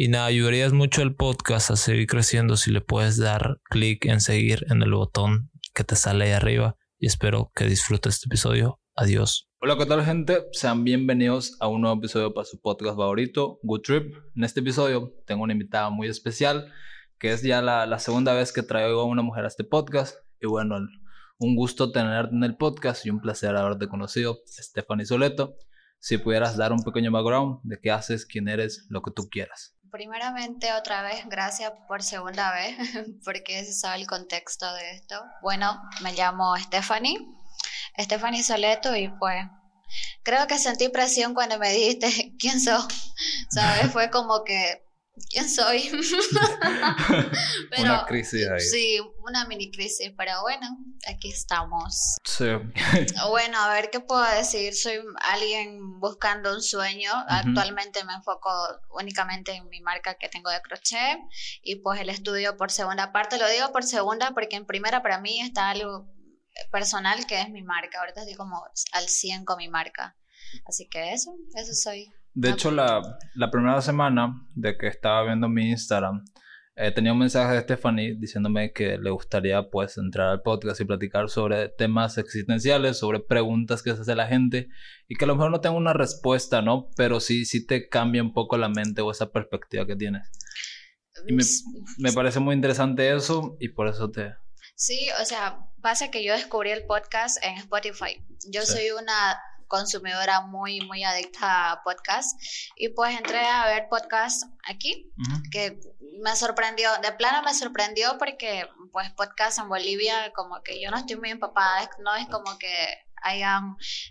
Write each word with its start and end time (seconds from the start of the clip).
y 0.00 0.06
nada, 0.06 0.26
ayudarías 0.26 0.72
mucho 0.72 1.02
al 1.02 1.16
podcast 1.16 1.72
a 1.72 1.76
seguir 1.76 2.06
creciendo 2.06 2.56
si 2.56 2.70
le 2.70 2.80
puedes 2.80 3.16
dar 3.16 3.60
clic 3.64 4.04
en 4.04 4.20
seguir 4.20 4.64
en 4.70 4.80
el 4.80 4.92
botón 4.92 5.50
que 5.74 5.82
te 5.82 5.96
sale 5.96 6.26
ahí 6.26 6.30
arriba. 6.30 6.76
Y 7.00 7.08
espero 7.08 7.50
que 7.52 7.64
disfrutes 7.64 8.14
este 8.14 8.28
episodio. 8.28 8.80
Adiós. 8.94 9.48
Hola, 9.60 9.76
¿qué 9.76 9.86
tal 9.86 10.04
gente? 10.04 10.44
Sean 10.52 10.84
bienvenidos 10.84 11.56
a 11.58 11.66
un 11.66 11.80
nuevo 11.80 11.98
episodio 11.98 12.32
para 12.32 12.44
su 12.44 12.60
podcast 12.60 12.96
favorito, 12.96 13.58
Good 13.64 13.80
Trip. 13.80 14.14
En 14.36 14.44
este 14.44 14.60
episodio 14.60 15.14
tengo 15.26 15.42
una 15.42 15.52
invitada 15.52 15.90
muy 15.90 16.06
especial, 16.06 16.72
que 17.18 17.32
es 17.32 17.42
ya 17.42 17.60
la, 17.60 17.84
la 17.86 17.98
segunda 17.98 18.34
vez 18.34 18.52
que 18.52 18.62
traigo 18.62 19.00
a 19.00 19.04
una 19.04 19.22
mujer 19.22 19.46
a 19.46 19.48
este 19.48 19.64
podcast. 19.64 20.14
Y 20.40 20.46
bueno, 20.46 20.76
un 21.38 21.56
gusto 21.56 21.90
tenerte 21.90 22.36
en 22.36 22.44
el 22.44 22.56
podcast 22.56 23.04
y 23.04 23.10
un 23.10 23.20
placer 23.20 23.56
haberte 23.56 23.88
conocido, 23.88 24.38
Stephanie 24.46 25.06
Soleto. 25.06 25.56
Si 26.00 26.18
pudieras 26.18 26.56
dar 26.56 26.72
un 26.72 26.84
pequeño 26.84 27.10
background 27.10 27.58
de 27.64 27.80
qué 27.80 27.90
haces, 27.90 28.24
quién 28.24 28.46
eres, 28.46 28.86
lo 28.88 29.02
que 29.02 29.10
tú 29.10 29.28
quieras. 29.28 29.76
Primeramente, 29.90 30.72
otra 30.74 31.02
vez, 31.02 31.26
gracias 31.26 31.72
por 31.86 32.02
segunda 32.02 32.52
vez, 32.52 32.76
porque 33.24 33.60
ese 33.60 33.72
sabe 33.72 34.00
el 34.00 34.06
contexto 34.06 34.72
de 34.74 34.90
esto. 34.92 35.22
Bueno, 35.40 35.80
me 36.02 36.12
llamo 36.12 36.56
Stephanie, 36.56 37.18
Stephanie 37.98 38.42
Soleto, 38.42 38.94
y 38.94 39.08
pues 39.08 39.46
creo 40.22 40.46
que 40.46 40.58
sentí 40.58 40.88
presión 40.88 41.32
cuando 41.32 41.58
me 41.58 41.72
dijiste 41.72 42.34
quién 42.38 42.60
sos, 42.60 42.86
¿sabes? 43.50 43.90
Fue 43.92 44.10
como 44.10 44.44
que 44.44 44.87
quién 45.30 45.48
soy. 45.48 45.90
una 47.78 48.04
crisis 48.06 48.48
ahí. 48.48 48.60
Sí, 48.60 49.00
una 49.26 49.46
mini 49.46 49.70
crisis, 49.70 50.12
pero 50.16 50.40
bueno, 50.42 50.66
aquí 51.06 51.30
estamos. 51.30 52.16
Sí. 52.24 52.46
bueno, 53.28 53.58
a 53.58 53.72
ver 53.72 53.90
qué 53.90 54.00
puedo 54.00 54.22
decir. 54.36 54.74
Soy 54.74 55.00
alguien 55.20 56.00
buscando 56.00 56.54
un 56.54 56.62
sueño. 56.62 57.10
Actualmente 57.28 58.04
me 58.04 58.14
enfoco 58.14 58.50
únicamente 58.90 59.52
en 59.52 59.68
mi 59.68 59.80
marca 59.80 60.14
que 60.14 60.28
tengo 60.28 60.50
de 60.50 60.60
crochet 60.62 61.18
y 61.62 61.76
pues 61.76 62.00
el 62.00 62.08
estudio 62.08 62.56
por 62.56 62.70
segunda 62.70 63.12
parte. 63.12 63.38
Lo 63.38 63.48
digo 63.48 63.72
por 63.72 63.84
segunda 63.84 64.32
porque 64.32 64.56
en 64.56 64.66
primera 64.66 65.02
para 65.02 65.20
mí 65.20 65.40
está 65.40 65.70
algo 65.70 66.08
personal 66.70 67.26
que 67.26 67.40
es 67.40 67.50
mi 67.50 67.62
marca. 67.62 68.00
Ahorita 68.00 68.20
estoy 68.20 68.36
como 68.36 68.62
al 68.92 69.08
100 69.08 69.44
con 69.44 69.58
mi 69.58 69.68
marca. 69.68 70.16
Así 70.66 70.88
que 70.88 71.12
eso, 71.12 71.36
eso 71.54 71.74
soy. 71.74 72.12
De 72.40 72.50
hecho, 72.50 72.70
la, 72.70 73.18
la, 73.34 73.50
primera 73.50 73.82
semana 73.82 74.46
de 74.54 74.78
que 74.78 74.86
estaba 74.86 75.24
viendo 75.24 75.48
mi 75.48 75.70
Instagram, 75.70 76.24
eh, 76.76 76.92
tenía 76.92 77.12
un 77.12 77.18
mensaje 77.18 77.54
de 77.54 77.62
Stephanie 77.62 78.14
diciéndome 78.16 78.72
que 78.72 78.96
le 78.96 79.10
gustaría 79.10 79.68
pues 79.68 79.98
entrar 79.98 80.28
al 80.28 80.42
podcast 80.42 80.80
y 80.80 80.84
platicar 80.84 81.28
sobre 81.30 81.68
temas 81.68 82.16
existenciales, 82.16 82.96
sobre 82.96 83.18
preguntas 83.18 83.82
que 83.82 83.92
se 83.92 84.02
hace 84.02 84.14
la 84.14 84.28
gente 84.28 84.68
y 85.08 85.16
que 85.16 85.24
a 85.24 85.26
lo 85.26 85.34
mejor 85.34 85.50
no 85.50 85.60
tengo 85.60 85.76
una 85.76 85.94
respuesta, 85.94 86.62
¿no? 86.62 86.90
Pero 86.96 87.18
sí, 87.18 87.44
sí 87.44 87.66
te 87.66 87.88
cambia 87.88 88.22
un 88.22 88.32
poco 88.32 88.56
la 88.56 88.68
mente 88.68 89.02
o 89.02 89.10
esa 89.10 89.32
perspectiva 89.32 89.84
que 89.84 89.96
tienes. 89.96 90.30
Y 91.26 91.32
me, 91.32 91.42
me 91.98 92.12
parece 92.12 92.38
muy 92.38 92.54
interesante 92.54 93.12
eso 93.12 93.56
y 93.58 93.70
por 93.70 93.88
eso 93.88 94.12
te... 94.12 94.34
Sí, 94.76 95.08
o 95.20 95.24
sea, 95.24 95.58
pasa 95.82 96.12
que 96.12 96.22
yo 96.22 96.34
descubrí 96.34 96.70
el 96.70 96.84
podcast 96.84 97.42
en 97.44 97.56
Spotify. 97.56 98.24
Yo 98.48 98.62
soy 98.62 98.92
una 98.92 99.40
consumidora 99.68 100.40
muy, 100.40 100.80
muy 100.80 101.04
adicta 101.04 101.72
a 101.72 101.82
podcast. 101.82 102.40
Y 102.76 102.88
pues 102.88 103.16
entré 103.16 103.46
a 103.46 103.66
ver 103.66 103.88
podcast 103.88 104.44
aquí, 104.68 105.12
que 105.52 105.78
me 106.22 106.34
sorprendió, 106.34 106.90
de 107.02 107.12
plano 107.12 107.42
me 107.42 107.54
sorprendió 107.54 108.18
porque 108.18 108.66
pues 108.92 109.10
podcast 109.12 109.58
en 109.58 109.68
Bolivia 109.68 110.32
como 110.34 110.62
que 110.62 110.80
yo 110.80 110.90
no 110.90 110.96
estoy 110.96 111.16
muy 111.16 111.30
empapada, 111.30 111.88
no 112.00 112.16
es 112.16 112.26
como 112.26 112.58
que 112.58 113.06
haya 113.22 113.60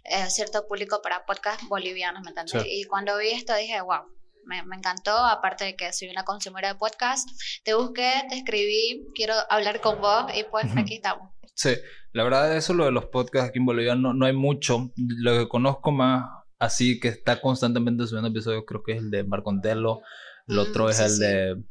eh, 0.04 0.30
cierto 0.30 0.68
público 0.68 1.02
para 1.02 1.26
podcast 1.26 1.64
bolivianos, 1.68 2.24
¿me 2.24 2.30
entiendes? 2.30 2.66
Y 2.70 2.84
cuando 2.86 3.18
vi 3.18 3.30
esto 3.30 3.56
dije, 3.56 3.82
wow, 3.82 4.04
me, 4.46 4.64
me, 4.64 4.78
encantó, 4.78 5.18
aparte 5.18 5.66
de 5.66 5.76
que 5.76 5.92
soy 5.94 6.10
una 6.10 6.24
consumidora 6.24 6.74
de 6.74 6.80
podcast, 6.80 7.30
te 7.64 7.74
busqué, 7.74 8.24
te 8.30 8.36
escribí, 8.36 9.08
quiero 9.14 9.34
hablar 9.50 9.82
con 9.82 10.00
vos 10.00 10.26
y 10.34 10.44
pues 10.46 10.66
aquí 10.78 10.96
estamos. 10.96 11.37
Sí, 11.58 11.72
la 12.14 12.24
verdad 12.24 12.56
eso 12.56 12.76
lo 12.76 12.86
de 12.86 12.92
los 12.92 13.06
podcasts 13.06 13.50
aquí 13.50 13.58
en 13.58 13.66
Bolivia 13.66 13.96
no, 13.96 14.14
no 14.14 14.28
hay 14.28 14.34
mucho. 14.34 14.92
Lo 14.96 15.40
que 15.40 15.50
conozco 15.50 15.92
más 15.92 16.30
así 16.60 17.00
que 17.00 17.08
está 17.08 17.42
constantemente 17.42 18.06
subiendo 18.06 18.30
episodios 18.30 18.64
creo 18.68 18.84
que 18.84 18.92
es 18.92 19.00
el 19.00 19.10
de 19.10 19.24
Marcontelo, 19.24 20.02
el 20.48 20.58
mm, 20.58 20.60
otro 20.60 20.88
es 20.88 21.00
el 21.00 21.18
de 21.18 21.64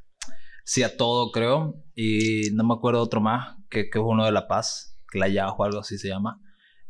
Sí 0.64 0.82
a 0.82 0.96
todo 0.96 1.30
creo 1.30 1.84
y 1.94 2.50
no 2.54 2.64
me 2.64 2.75
acuerdo 2.75 3.00
otro 3.00 3.20
más 3.20 3.54
que, 3.70 3.88
que 3.88 4.00
es 4.00 4.04
uno 4.04 4.25
de 4.25 4.32
La 4.32 4.48
Paz, 4.48 4.98
Clayao 5.06 5.54
o 5.54 5.62
algo 5.62 5.78
así 5.78 5.98
se 5.98 6.08
llama. 6.08 6.41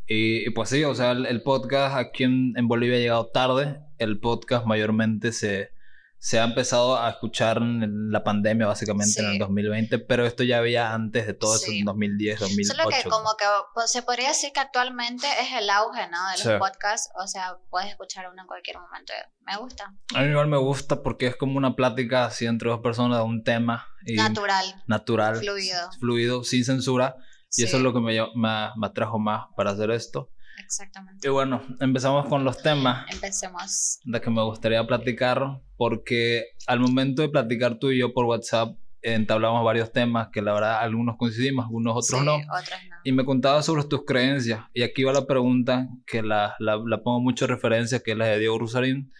Y, 0.07 0.49
pues 0.51 0.71
sí, 0.71 0.83
o 0.85 0.95
sea, 0.95 1.11
el, 1.11 1.27
el 1.27 1.43
podcast 1.43 1.97
aquí 1.97 2.25
en, 2.25 2.55
en, 2.57 2.69
Bolivia 2.69 2.97
ha 2.97 3.01
llegado 3.01 3.27
tarde. 3.27 3.81
El 3.99 4.21
podcast 4.21 4.65
mayormente 4.65 5.33
se, 5.33 5.71
se 6.19 6.41
ha 6.41 6.45
empezado 6.45 7.01
a 7.01 7.11
escuchar 7.11 7.59
en 7.59 8.11
la 8.11 8.25
pandemia, 8.25 8.67
básicamente 8.67 9.21
en 9.21 9.33
el 9.33 9.39
2020, 9.39 9.99
pero 10.01 10.27
esto 10.27 10.43
ya 10.43 10.59
había 10.59 10.93
antes 10.93 11.27
de 11.27 11.35
todo 11.35 11.55
eso, 11.57 11.71
en 11.71 11.85
2010, 11.85 12.41
2008. 12.41 12.75
Solo 12.75 12.89
que 12.89 13.09
como 13.09 13.37
que 13.39 13.45
pues, 13.75 13.91
se 13.91 14.03
podría 14.03 14.29
decir 14.29 14.51
que 14.53 14.61
actualmente 14.61 15.27
es 15.41 15.53
el 15.57 15.71
auge, 15.71 16.09
¿no? 16.09 16.19
De 16.31 16.45
los 16.45 16.59
podcasts, 16.59 17.11
o 17.23 17.27
sea, 17.27 17.59
puedes 17.71 17.91
escuchar 17.91 18.29
uno 18.33 18.43
en 18.43 18.49
cualquier 18.49 18.79
momento. 18.79 19.13
Me 19.41 19.57
gusta. 19.57 19.95
A 20.15 20.23
mí 20.23 20.31
igual 20.31 20.49
me 20.49 20.57
gusta 20.57 21.03
porque 21.03 21.27
es 21.27 21.37
como 21.37 21.59
una 21.59 21.77
plática 21.77 22.25
así 22.25 22.47
entre 22.47 22.71
dos 22.71 22.81
personas 22.81 23.19
de 23.19 23.25
un 23.25 23.45
tema. 23.45 23.87
natural. 24.15 24.83
Natural. 24.87 25.37
Fluido. 25.37 25.91
Fluido, 26.01 26.45
sin 26.45 26.65
censura. 26.65 27.17
Y 27.57 27.65
eso 27.65 27.77
es 27.77 27.83
lo 27.83 27.93
que 27.93 28.01
me, 28.01 28.21
me, 28.35 28.71
me 28.77 28.87
atrajo 28.87 29.19
más 29.19 29.47
para 29.57 29.71
hacer 29.71 29.91
esto. 29.91 30.31
Exactamente. 30.67 31.27
Y 31.27 31.31
bueno, 31.31 31.63
empezamos 31.81 32.27
con 32.27 32.45
los 32.45 32.61
temas. 32.61 33.07
Empecemos. 33.13 34.01
De 34.05 34.21
que 34.21 34.31
me 34.31 34.43
gustaría 34.43 34.85
platicar, 34.85 35.61
porque 35.77 36.47
al 36.67 36.81
momento 36.81 37.23
de 37.23 37.29
platicar 37.29 37.79
tú 37.79 37.91
y 37.93 38.01
yo 38.01 38.13
por 38.13 38.25
WhatsApp, 38.25 38.77
entablamos 39.01 39.65
varios 39.65 39.93
temas 39.93 40.29
que 40.33 40.43
la 40.43 40.53
verdad 40.53 40.81
algunos 40.81 41.17
coincidimos, 41.17 41.67
algunos 41.67 41.97
otros, 41.97 42.25
no. 42.25 42.35
otros 42.35 42.81
no. 42.91 42.97
Y 43.05 43.13
me 43.13 43.25
contabas 43.25 43.65
sobre 43.65 43.85
tus 43.85 44.05
creencias. 44.05 44.65
Y 44.75 44.83
aquí 44.83 45.05
va 45.05 45.13
la 45.13 45.27
pregunta 45.27 45.89
que 46.05 46.23
la, 46.23 46.57
la, 46.59 46.83
la 46.85 47.03
pongo 47.03 47.21
mucho 47.21 47.45
en 47.45 47.53
referencia, 47.53 48.01
que 48.01 48.13
es 48.13 48.19
la 48.19 48.27
de 48.27 48.41
Diego 48.41 48.59
Rusarín, 48.59 49.13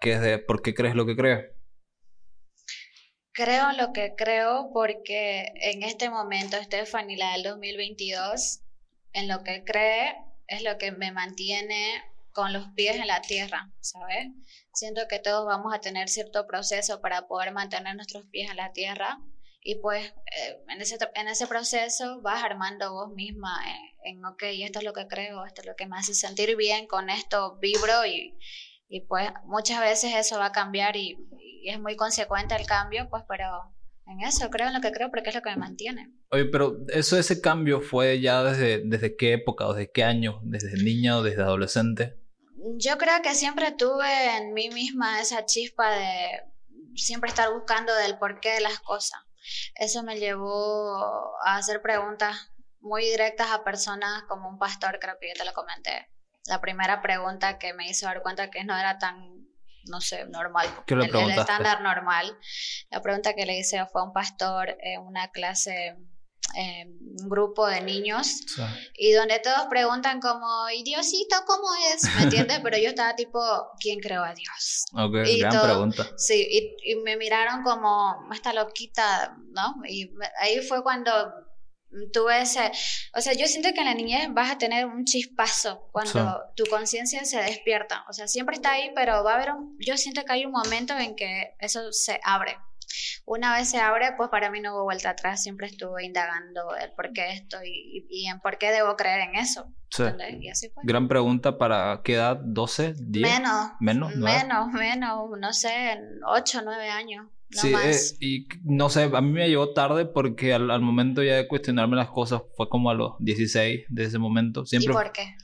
que 0.00 0.12
es 0.12 0.20
de 0.20 0.38
¿por 0.38 0.60
qué 0.60 0.74
crees 0.74 0.94
lo 0.94 1.06
que 1.06 1.16
crees? 1.16 1.46
Creo 3.32 3.72
lo 3.72 3.94
que 3.94 4.12
creo 4.14 4.70
porque 4.74 5.46
en 5.62 5.82
este 5.82 6.10
momento, 6.10 6.58
Stephanie, 6.62 7.16
la 7.16 7.32
del 7.32 7.44
2022, 7.44 8.60
en 9.14 9.28
lo 9.28 9.42
que 9.42 9.64
cree, 9.64 10.14
es 10.52 10.62
lo 10.62 10.78
que 10.78 10.92
me 10.92 11.12
mantiene 11.12 12.02
con 12.32 12.52
los 12.52 12.68
pies 12.74 12.96
en 12.96 13.06
la 13.06 13.20
tierra, 13.20 13.70
¿sabes? 13.80 14.28
Siento 14.72 15.02
que 15.08 15.18
todos 15.18 15.46
vamos 15.46 15.74
a 15.74 15.80
tener 15.80 16.08
cierto 16.08 16.46
proceso 16.46 17.00
para 17.00 17.26
poder 17.26 17.52
mantener 17.52 17.94
nuestros 17.94 18.26
pies 18.26 18.50
en 18.50 18.56
la 18.56 18.72
tierra 18.72 19.18
y 19.60 19.76
pues 19.76 20.06
eh, 20.06 20.62
en, 20.68 20.80
ese, 20.80 20.98
en 21.14 21.28
ese 21.28 21.46
proceso 21.46 22.20
vas 22.22 22.42
armando 22.42 22.92
vos 22.92 23.12
misma 23.12 23.60
en, 24.02 24.24
ok, 24.24 24.42
esto 24.42 24.80
es 24.80 24.84
lo 24.84 24.92
que 24.92 25.06
creo, 25.06 25.44
esto 25.44 25.60
es 25.60 25.66
lo 25.66 25.76
que 25.76 25.86
me 25.86 25.96
hace 25.96 26.14
sentir 26.14 26.56
bien, 26.56 26.86
con 26.86 27.10
esto 27.10 27.58
vibro 27.60 28.04
y, 28.06 28.36
y 28.88 29.02
pues 29.02 29.30
muchas 29.44 29.80
veces 29.80 30.14
eso 30.14 30.38
va 30.38 30.46
a 30.46 30.52
cambiar 30.52 30.96
y, 30.96 31.16
y 31.62 31.68
es 31.68 31.78
muy 31.78 31.96
consecuente 31.96 32.56
el 32.56 32.66
cambio, 32.66 33.08
pues 33.08 33.24
pero 33.28 33.72
en 34.06 34.20
eso, 34.20 34.50
creo 34.50 34.68
en 34.68 34.74
lo 34.74 34.80
que 34.80 34.92
creo 34.92 35.10
porque 35.10 35.30
es 35.30 35.34
lo 35.34 35.42
que 35.42 35.50
me 35.50 35.56
mantiene. 35.56 36.12
Oye, 36.30 36.46
pero 36.46 36.78
eso, 36.88 37.18
ese 37.18 37.40
cambio 37.40 37.80
fue 37.80 38.20
ya 38.20 38.42
desde, 38.42 38.82
desde 38.84 39.16
qué 39.16 39.34
época 39.34 39.66
o 39.66 39.74
desde 39.74 39.92
qué 39.92 40.04
año, 40.04 40.40
desde 40.42 40.82
niña 40.82 41.18
o 41.18 41.22
desde 41.22 41.42
adolescente. 41.42 42.18
Yo 42.76 42.96
creo 42.98 43.22
que 43.22 43.34
siempre 43.34 43.72
tuve 43.72 44.36
en 44.36 44.52
mí 44.54 44.70
misma 44.70 45.20
esa 45.20 45.46
chispa 45.46 45.90
de 45.90 46.42
siempre 46.94 47.30
estar 47.30 47.52
buscando 47.52 47.94
del 47.94 48.18
porqué 48.18 48.50
de 48.50 48.60
las 48.60 48.80
cosas. 48.80 49.20
Eso 49.74 50.02
me 50.02 50.18
llevó 50.18 51.36
a 51.44 51.56
hacer 51.56 51.82
preguntas 51.82 52.50
muy 52.80 53.04
directas 53.04 53.50
a 53.50 53.64
personas 53.64 54.24
como 54.28 54.48
un 54.48 54.58
pastor, 54.58 54.98
creo 55.00 55.16
que 55.20 55.28
yo 55.28 55.34
te 55.34 55.44
lo 55.44 55.52
comenté. 55.52 56.08
La 56.46 56.60
primera 56.60 57.02
pregunta 57.02 57.58
que 57.58 57.72
me 57.72 57.88
hizo 57.88 58.06
dar 58.06 58.22
cuenta 58.22 58.50
que 58.50 58.64
no 58.64 58.76
era 58.76 58.98
tan 58.98 59.46
no 59.86 60.00
sé, 60.00 60.24
normal. 60.26 60.66
¿Qué 60.86 60.94
le 60.96 61.06
el, 61.06 61.14
el 61.16 61.30
estándar 61.38 61.80
normal. 61.82 62.36
La 62.90 63.00
pregunta 63.00 63.34
que 63.34 63.46
le 63.46 63.58
hice 63.58 63.84
fue 63.86 64.00
a 64.00 64.04
un 64.04 64.12
pastor 64.12 64.76
en 64.82 65.00
una 65.02 65.30
clase, 65.30 65.96
eh, 66.56 66.84
un 66.86 67.28
grupo 67.28 67.66
de 67.66 67.80
niños, 67.80 68.26
Sí. 68.26 68.62
y 68.96 69.12
donde 69.12 69.38
todos 69.38 69.66
preguntan 69.70 70.20
como, 70.20 70.68
¿y 70.70 70.82
Diosito 70.82 71.36
cómo 71.46 71.68
es? 71.94 72.02
¿Me 72.16 72.22
entiendes? 72.24 72.60
Pero 72.64 72.76
yo 72.78 72.88
estaba 72.90 73.14
tipo, 73.14 73.40
¿quién 73.80 74.00
creó 74.00 74.22
a 74.22 74.34
Dios? 74.34 74.84
Ok, 74.94 75.26
Y 75.26 75.38
gran 75.40 75.52
todo- 75.52 75.64
pregunta. 75.64 76.06
Sí, 76.16 76.46
y, 76.84 76.92
y 76.92 76.96
me 76.96 77.16
miraron 77.16 77.62
como, 77.62 78.28
esta 78.32 78.52
loquita, 78.52 79.36
¿no? 79.50 79.74
Y 79.88 80.08
me- 80.10 80.30
ahí 80.40 80.60
fue 80.60 80.82
cuando 80.82 81.10
tuve 82.12 82.42
ese, 82.42 82.70
o 83.14 83.20
sea, 83.20 83.32
yo 83.34 83.46
siento 83.46 83.72
que 83.72 83.80
en 83.80 83.86
la 83.86 83.94
niñez 83.94 84.28
vas 84.30 84.50
a 84.50 84.58
tener 84.58 84.86
un 84.86 85.04
chispazo 85.04 85.88
cuando 85.92 86.40
tu 86.56 86.64
conciencia 86.66 87.24
se 87.24 87.38
despierta, 87.38 88.04
o 88.08 88.12
sea, 88.12 88.28
siempre 88.28 88.56
está 88.56 88.72
ahí, 88.72 88.90
pero 88.94 89.22
va 89.24 89.32
a 89.32 89.36
haber 89.36 89.52
un, 89.52 89.76
yo 89.78 89.96
siento 89.96 90.24
que 90.24 90.32
hay 90.32 90.44
un 90.44 90.52
momento 90.52 90.96
en 90.96 91.14
que 91.14 91.54
eso 91.58 91.92
se 91.92 92.20
abre. 92.24 92.56
Una 93.24 93.54
vez 93.54 93.70
se 93.70 93.78
abre, 93.78 94.12
pues 94.16 94.28
para 94.28 94.50
mí 94.50 94.60
no 94.60 94.74
hubo 94.74 94.84
vuelta 94.84 95.10
atrás, 95.10 95.42
siempre 95.42 95.66
estuve 95.66 96.04
indagando 96.04 96.76
el 96.76 96.92
por 96.92 97.12
qué 97.12 97.30
esto 97.30 97.56
y, 97.64 98.06
y 98.10 98.26
en 98.26 98.40
por 98.40 98.58
qué 98.58 98.70
debo 98.70 98.96
creer 98.96 99.20
en 99.20 99.36
eso. 99.36 99.72
Sí. 99.90 100.04
Y 100.40 100.48
así 100.48 100.68
fue. 100.70 100.82
Gran 100.84 101.08
pregunta 101.08 101.56
para 101.56 102.00
qué 102.04 102.14
edad, 102.14 102.36
12, 102.42 102.94
10. 102.98 103.30
Menos, 103.30 103.70
Menos, 103.80 104.16
menos, 104.16 104.72
menos, 104.72 105.30
no 105.38 105.52
sé, 105.52 106.00
8, 106.26 106.60
9 106.64 106.90
años. 106.90 107.26
No 107.54 107.60
Sí, 107.60 107.70
más. 107.70 108.12
eh, 108.12 108.16
y 108.20 108.46
no 108.64 108.88
sé, 108.88 109.10
a 109.12 109.20
mí 109.20 109.30
me 109.30 109.48
llegó 109.48 109.72
tarde 109.74 110.06
porque 110.06 110.54
al, 110.54 110.70
al 110.70 110.80
momento 110.80 111.22
ya 111.22 111.36
de 111.36 111.46
cuestionarme 111.48 111.96
las 111.96 112.08
cosas 112.08 112.42
fue 112.56 112.68
como 112.68 112.90
a 112.90 112.94
los 112.94 113.12
16 113.20 113.84
de 113.88 114.04
ese 114.04 114.18
momento. 114.18 114.62
¿Y 114.62 114.66
Siempre, 114.66 114.92
por 114.92 115.12
qué? 115.12 115.34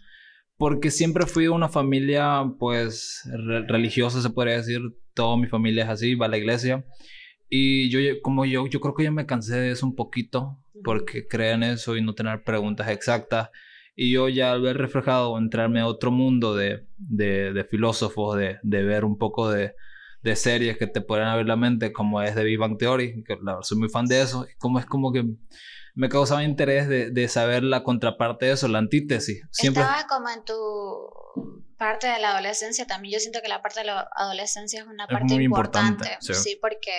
Porque 0.57 0.91
siempre 0.91 1.27
fui 1.27 1.45
de 1.45 1.51
una 1.51 1.69
familia, 1.69 2.45
pues, 2.59 3.23
re- 3.33 3.67
religiosa, 3.67 4.21
se 4.23 4.31
podría 4.31 4.57
decir. 4.57 4.81
Toda 5.15 5.37
mi 5.37 5.47
familia 5.49 5.85
es 5.85 5.91
así, 5.91 6.15
va 6.15 6.27
a 6.27 6.29
la 6.29 6.39
iglesia. 6.39 6.85
Y 7.49 7.91
yo, 7.91 7.99
como 8.23 8.45
yo, 8.45 8.67
yo 8.67 8.81
creo 8.81 8.95
que 8.95 9.05
ya 9.05 9.11
me 9.11 9.27
cansé 9.27 9.57
de 9.59 9.71
eso 9.73 9.87
un 9.87 9.95
poquito, 9.97 10.59
porque 10.85 11.27
creen 11.27 11.63
eso 11.63 11.97
y 11.97 12.03
no 12.03 12.15
tener 12.15 12.43
preguntas 12.45 12.89
exactas. 12.89 13.51
Y 13.97 14.13
yo 14.13 14.29
ya 14.29 14.53
al 14.53 14.63
ver 14.63 14.77
reflejado, 14.79 15.37
entrarme 15.39 15.81
a 15.81 15.87
otro 15.87 16.11
mundo 16.11 16.55
de, 16.55 16.87
de, 16.99 17.53
de 17.53 17.65
filósofos, 17.65 18.37
de, 18.37 18.59
de 18.63 18.83
ver 18.85 19.05
un 19.05 19.19
poco 19.19 19.51
de, 19.51 19.75
de 20.23 20.37
series 20.37 20.79
que 20.79 20.87
te 20.87 21.01
pueden 21.01 21.27
abrir 21.27 21.47
la 21.47 21.57
mente, 21.57 21.93
como 21.93 22.21
es 22.23 22.35
de 22.35 22.45
Big 22.45 22.59
Bang 22.59 22.77
Theory, 22.79 23.23
que 23.25 23.35
la 23.37 23.53
verdad 23.53 23.63
soy 23.63 23.79
muy 23.79 23.89
fan 23.89 24.07
de 24.07 24.21
eso, 24.23 24.47
y 24.51 24.55
como 24.59 24.79
es 24.79 24.87
como 24.87 25.13
que 25.13 25.25
me 25.95 26.09
causaba 26.09 26.45
interés 26.45 26.89
de, 26.89 27.11
de 27.11 27.29
saber 27.29 27.63
la 27.65 27.83
contraparte 27.83 28.47
de 28.47 28.53
eso, 28.53 28.69
la 28.69 28.79
antítesis. 28.79 29.43
Siempre... 29.51 29.83
Estabas 29.83 30.05
como 30.05 30.29
en 30.29 30.45
tu 30.45 30.55
parte 31.77 32.09
de 32.09 32.19
la 32.19 32.31
adolescencia 32.33 32.87
también. 32.87 33.15
Yo 33.15 33.21
siento 33.21 33.41
que 33.41 33.49
la 33.49 33.63
parte 33.63 33.81
de 33.81 33.87
la 33.87 34.09
adolescencia 34.17 34.81
es 34.81 34.87
una 34.87 35.05
Es 35.05 35.11
parte 35.11 35.35
muy 35.35 35.45
importante. 35.45 35.91
importante, 36.05 36.19
sí. 36.21 36.35
sí. 36.35 36.59
porque 36.61 36.91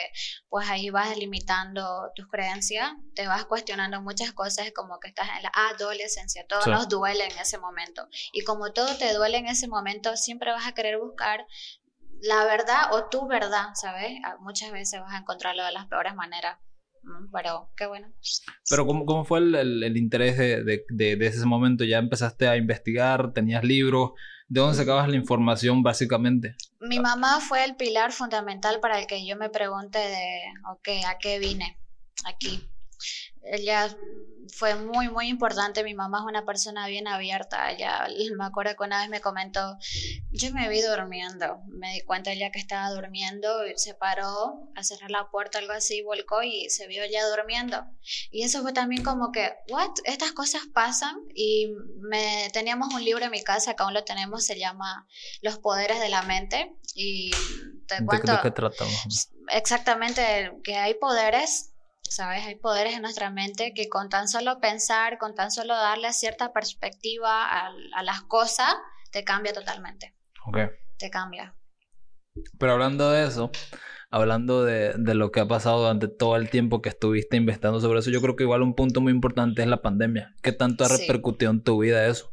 pues 0.48 0.70
ahí 0.70 0.90
vas 0.90 1.18
limitando 1.18 2.12
tus 2.16 2.28
creencias, 2.28 2.90
te 3.14 3.28
vas 3.28 3.44
cuestionando 3.46 4.02
muchas 4.02 4.32
cosas 4.32 4.72
como 4.74 5.00
que 5.00 5.10
estás 5.10 5.28
en 5.38 5.44
la 5.44 5.52
adolescencia. 5.74 6.46
Todo 6.48 6.62
Sí. 6.62 6.70
nos 6.70 6.88
duele 6.88 7.26
en 7.26 7.38
ese 7.40 7.58
momento. 7.58 8.08
Y 8.32 8.44
como 8.46 8.72
todo 8.72 8.98
te 8.98 9.14
duele 9.14 9.38
en 9.38 9.48
ese 9.48 9.68
momento, 9.68 10.16
siempre 10.16 10.52
vas 10.52 10.66
a 10.66 10.74
querer 10.74 10.98
buscar 10.98 11.46
la 12.22 12.46
verdad 12.46 12.94
o 12.94 13.06
tu 13.10 13.28
verdad, 13.28 13.70
¿sabes? 13.76 14.20
Ah, 14.26 14.38
Muchas 14.40 14.72
veces 14.72 15.00
vas 15.02 15.14
a 15.14 15.18
encontrarlo 15.20 15.64
de 15.66 15.72
las 15.72 15.88
peores 15.88 16.16
maneras. 16.16 16.58
Mm, 17.04 17.32
Pero 17.32 17.72
qué 17.78 17.88
bueno. 17.88 18.08
Pero 18.70 18.86
¿cómo, 18.86 19.06
cómo 19.06 19.24
fue 19.26 19.40
el, 19.40 19.56
el- 19.56 19.84
el 19.84 19.98
interés 19.98 20.38
de, 20.38 20.64
de- 20.64 20.86
de- 20.90 21.16
de 21.16 21.28
ese 21.28 21.46
momento? 21.46 21.84
¿Ya 21.84 21.98
empezaste 21.98 22.48
a 22.48 22.58
investigar? 22.58 23.32
¿Tenías 23.34 23.64
libros? 23.64 24.12
¿De 24.48 24.60
dónde 24.62 24.76
sacabas 24.78 25.08
la 25.08 25.16
información 25.16 25.82
básicamente? 25.84 26.56
Mi 26.82 27.00
mamá 27.00 27.40
fue 27.40 27.64
el 27.64 27.76
pilar 27.76 28.12
fundamental 28.12 28.80
para 28.80 29.00
el 29.00 29.08
que 29.08 29.26
yo 29.26 29.36
me 29.38 29.50
pregunte 29.50 30.00
de, 30.00 30.42
ok, 30.72 30.88
¿a 31.08 31.18
qué 31.20 31.40
vine 31.40 31.80
aquí? 32.26 32.70
Ella 33.44 33.96
fue 34.54 34.76
muy, 34.76 35.10
muy 35.10 35.28
importante. 35.28 35.84
Mi 35.84 35.94
mamá 35.94 36.20
es 36.20 36.26
una 36.26 36.46
persona 36.46 36.88
bien 36.88 37.08
abierta. 37.08 37.72
Ella, 37.72 38.08
me 38.38 38.46
acuerdo 38.46 38.76
que 38.76 38.84
una 38.84 39.02
vez 39.02 39.10
me 39.10 39.22
comentó, 39.22 39.78
yo 40.32 40.52
me 40.52 40.70
vi 40.70 40.82
durmiendo. 40.82 41.62
Me 41.68 41.94
di 41.94 42.02
cuenta 42.02 42.32
ella 42.32 42.52
que 42.52 42.60
estaba 42.60 42.90
durmiendo 42.92 43.66
y 43.68 43.78
se 43.78 43.94
paró 43.94 44.70
a 44.76 44.84
cerrar 44.84 45.12
la 45.12 45.30
puerta, 45.30 45.60
algo 45.60 45.74
así, 45.74 46.02
volcó 46.02 46.44
y 46.44 46.70
se 46.70 46.88
vio 46.88 47.04
ella 47.04 47.28
durmiendo. 47.28 47.86
Y 48.32 48.44
eso 48.44 48.62
fue 48.62 48.74
también 48.74 49.04
como 49.04 49.32
que, 49.32 49.52
what? 49.70 49.92
Estas 50.06 50.32
cosas 50.32 50.64
pasan. 50.74 51.16
Y 51.34 51.74
me, 52.00 52.50
teníamos 52.54 52.94
un 52.94 53.04
libro 53.04 53.26
en 53.26 53.32
mi 53.32 53.44
casa, 53.44 53.76
que 53.76 53.84
aún 53.84 53.94
lo 53.94 54.04
tenemos, 54.04 54.46
se 54.46 54.58
llama 54.58 55.08
Los 55.42 55.60
poderes 55.60 56.00
de 56.00 56.10
la 56.10 56.22
mente. 56.24 56.76
Y 56.96 57.32
te 57.88 58.00
¿De, 58.00 58.06
cuento 58.06 58.32
de 58.32 58.40
qué 58.42 58.52
tratamos? 58.52 59.30
exactamente 59.52 60.54
que 60.64 60.76
hay 60.76 60.94
poderes, 60.96 61.69
¿sabes? 62.10 62.46
Hay 62.46 62.56
poderes 62.56 62.96
en 62.96 63.02
nuestra 63.02 63.30
mente 63.30 63.74
que 63.74 63.88
con 63.90 64.10
tan 64.10 64.28
solo 64.28 64.60
pensar, 64.60 65.18
con 65.18 65.36
tan 65.36 65.52
solo 65.52 65.76
darle 65.76 66.12
cierta 66.14 66.52
perspectiva 66.54 67.44
a, 67.46 67.72
a 67.96 68.04
las 68.04 68.22
cosas, 68.24 68.74
te 69.12 69.24
cambia 69.24 69.54
totalmente. 69.54 70.14
Ok. 70.46 70.58
Te 70.98 71.10
cambia. 71.10 71.56
Pero 72.58 72.74
hablando 72.74 73.12
de 73.12 73.26
eso, 73.28 73.52
hablando 74.10 74.64
de, 74.64 74.94
de 74.98 75.14
lo 75.14 75.32
que 75.32 75.40
ha 75.42 75.48
pasado 75.48 75.82
durante 75.82 76.08
todo 76.08 76.36
el 76.36 76.50
tiempo 76.50 76.82
que 76.82 76.90
estuviste 76.90 77.38
investigando 77.38 77.80
sobre 77.82 78.00
eso, 78.00 78.12
yo 78.12 78.22
creo 78.22 78.36
que 78.36 78.44
igual 78.44 78.62
un 78.62 78.76
punto 78.76 79.02
muy 79.02 79.12
importante 79.12 79.62
es 79.62 79.68
la 79.68 79.82
pandemia. 79.82 80.36
¿Qué 80.42 80.52
tanto 80.52 80.84
ha 80.86 80.90
Sí. 80.90 81.02
repercutido 81.02 81.52
en 81.52 81.64
tu 81.64 81.80
vida 81.80 82.06
eso? 82.08 82.32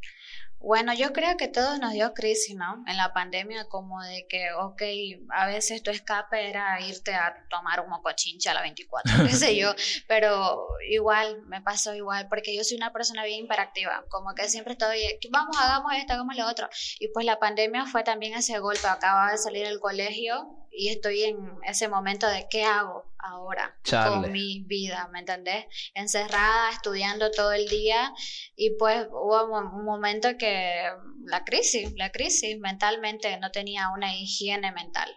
Bueno, 0.66 0.92
yo 0.94 1.12
creo 1.12 1.36
que 1.36 1.46
todos 1.46 1.78
nos 1.78 1.92
dio 1.92 2.12
crisis, 2.12 2.56
¿no? 2.56 2.82
En 2.88 2.96
la 2.96 3.12
pandemia, 3.12 3.68
como 3.68 4.02
de 4.02 4.26
que, 4.28 4.52
ok, 4.52 4.82
a 5.30 5.46
veces 5.46 5.80
tu 5.84 5.92
escape 5.92 6.48
era 6.48 6.80
irte 6.80 7.14
a 7.14 7.36
tomar 7.48 7.78
un 7.82 7.88
mocochincha 7.88 8.50
a 8.50 8.54
la 8.54 8.62
24, 8.62 9.12
qué 9.26 9.32
sé 9.32 9.56
yo, 9.56 9.72
pero 10.08 10.66
igual, 10.90 11.42
me 11.46 11.62
pasó 11.62 11.94
igual, 11.94 12.26
porque 12.28 12.52
yo 12.52 12.64
soy 12.64 12.78
una 12.78 12.92
persona 12.92 13.22
bien 13.24 13.44
hiperactiva, 13.44 14.06
como 14.08 14.34
que 14.34 14.48
siempre 14.48 14.72
estoy, 14.72 14.98
vamos, 15.30 15.56
hagamos 15.56 15.92
esto, 15.94 16.14
hagamos 16.14 16.36
lo 16.36 16.48
otro. 16.48 16.68
Y 16.98 17.12
pues 17.14 17.24
la 17.24 17.38
pandemia 17.38 17.86
fue 17.86 18.02
también 18.02 18.34
ese 18.34 18.58
golpe, 18.58 18.88
acababa 18.88 19.30
de 19.30 19.38
salir 19.38 19.68
del 19.68 19.78
colegio 19.78 20.48
y 20.72 20.88
estoy 20.88 21.22
en 21.22 21.38
ese 21.62 21.86
momento 21.86 22.26
de 22.26 22.48
qué 22.50 22.64
hago 22.64 23.04
ahora 23.26 23.78
con 23.90 24.32
mi 24.32 24.64
vida, 24.66 25.08
¿me 25.12 25.20
entendés? 25.20 25.66
Encerrada, 25.94 26.70
estudiando 26.70 27.30
todo 27.30 27.52
el 27.52 27.68
día 27.68 28.12
y 28.54 28.76
pues 28.78 29.06
hubo 29.10 29.44
un 29.44 29.84
momento 29.84 30.36
que 30.38 30.84
la 31.24 31.44
crisis, 31.44 31.92
la 31.96 32.10
crisis 32.10 32.58
mentalmente 32.58 33.36
no 33.38 33.50
tenía 33.50 33.90
una 33.90 34.16
higiene 34.16 34.72
mental, 34.72 35.10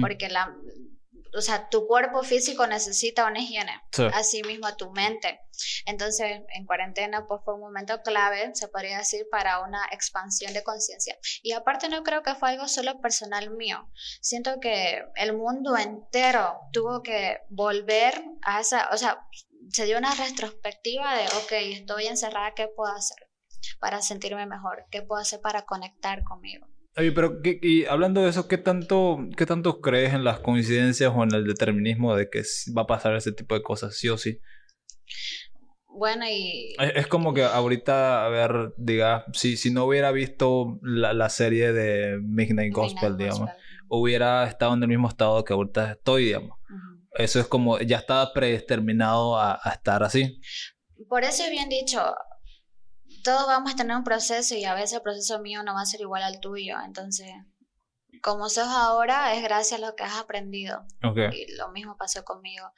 porque 0.00 0.28
la, 0.28 0.54
o 1.36 1.40
sea, 1.40 1.68
tu 1.68 1.86
cuerpo 1.86 2.22
físico 2.22 2.66
necesita 2.66 3.26
una 3.26 3.40
higiene, 3.40 3.80
Sí. 3.92 4.04
así 4.12 4.42
mismo 4.42 4.74
tu 4.76 4.90
mente. 4.90 5.40
Entonces, 5.86 6.42
en 6.54 6.66
cuarentena, 6.66 7.26
pues 7.26 7.40
fue 7.44 7.54
un 7.54 7.60
momento 7.60 8.02
clave, 8.02 8.50
se 8.54 8.68
podría 8.68 8.98
decir, 8.98 9.26
para 9.30 9.60
una 9.60 9.86
expansión 9.92 10.52
de 10.52 10.62
conciencia. 10.62 11.16
Y 11.42 11.52
aparte 11.52 11.88
no 11.88 12.02
creo 12.02 12.22
que 12.22 12.34
fue 12.34 12.50
algo 12.50 12.68
solo 12.68 13.00
personal 13.00 13.50
mío. 13.50 13.90
Siento 14.20 14.60
que 14.60 15.04
el 15.16 15.36
mundo 15.36 15.76
entero 15.76 16.58
tuvo 16.72 17.02
que 17.02 17.40
volver 17.50 18.22
a 18.42 18.60
esa, 18.60 18.88
o 18.92 18.96
sea, 18.96 19.26
se 19.70 19.84
dio 19.86 19.98
una 19.98 20.14
retrospectiva 20.14 21.16
de, 21.16 21.24
ok, 21.26 21.52
estoy 21.78 22.06
encerrada, 22.06 22.54
¿qué 22.54 22.68
puedo 22.68 22.92
hacer 22.92 23.28
para 23.80 24.02
sentirme 24.02 24.46
mejor? 24.46 24.84
¿Qué 24.90 25.02
puedo 25.02 25.20
hacer 25.22 25.40
para 25.40 25.62
conectar 25.62 26.22
conmigo? 26.24 26.66
Oye, 26.96 27.10
pero 27.12 27.42
¿qué- 27.42 27.58
y 27.60 27.84
hablando 27.86 28.22
de 28.22 28.30
eso, 28.30 28.46
¿qué 28.46 28.56
tanto, 28.58 29.18
¿qué 29.36 29.46
tanto 29.46 29.80
crees 29.80 30.14
en 30.14 30.22
las 30.22 30.38
coincidencias 30.40 31.12
o 31.14 31.22
en 31.24 31.34
el 31.34 31.44
determinismo 31.44 32.14
de 32.14 32.28
que 32.30 32.42
va 32.76 32.82
a 32.82 32.86
pasar 32.86 33.16
ese 33.16 33.32
tipo 33.32 33.54
de 33.54 33.62
cosas, 33.62 33.96
sí 33.96 34.08
o 34.08 34.16
sí? 34.16 34.38
Bueno, 35.88 36.24
y 36.28 36.74
Es, 36.78 36.92
es 36.96 37.06
como 37.06 37.34
que 37.34 37.42
ahorita, 37.44 38.24
a 38.26 38.28
ver, 38.28 38.72
diga, 38.76 39.24
si, 39.32 39.56
si 39.56 39.70
no 39.70 39.84
hubiera 39.84 40.10
visto 40.12 40.78
la, 40.82 41.12
la 41.12 41.28
serie 41.28 41.72
de 41.72 42.18
Midnight 42.20 42.72
Gospel, 42.72 43.10
Midnight 43.12 43.18
digamos, 43.18 43.50
Gospel. 43.50 43.64
hubiera 43.88 44.44
estado 44.46 44.74
en 44.74 44.82
el 44.82 44.88
mismo 44.88 45.08
estado 45.08 45.44
que 45.44 45.52
ahorita 45.52 45.92
estoy, 45.92 46.24
digamos. 46.26 46.58
Eso 47.16 47.38
es 47.38 47.46
como, 47.46 47.78
ya 47.78 47.98
estaba 47.98 48.32
predeterminado 48.32 49.38
a, 49.38 49.58
a 49.62 49.70
estar 49.70 50.02
así. 50.02 50.40
Por 51.08 51.22
eso 51.22 51.44
es 51.44 51.50
bien 51.50 51.68
dicho, 51.68 52.02
todos 53.24 53.46
vamos 53.46 53.72
a 53.72 53.76
tener 53.76 53.96
un 53.96 54.04
proceso 54.04 54.54
y 54.54 54.64
a 54.64 54.74
veces 54.74 54.92
el 54.92 55.02
proceso 55.02 55.40
mío 55.40 55.62
no 55.62 55.74
va 55.74 55.80
a 55.80 55.86
ser 55.86 56.02
igual 56.02 56.22
al 56.22 56.40
tuyo. 56.40 56.76
Entonces, 56.84 57.32
como 58.22 58.48
sos 58.48 58.68
ahora, 58.68 59.34
es 59.34 59.42
gracias 59.42 59.80
a 59.80 59.86
lo 59.86 59.96
que 59.96 60.04
has 60.04 60.16
aprendido. 60.16 60.84
Y 61.32 61.56
lo 61.56 61.70
mismo 61.72 61.96
pasó 61.96 62.24
conmigo. 62.24 62.70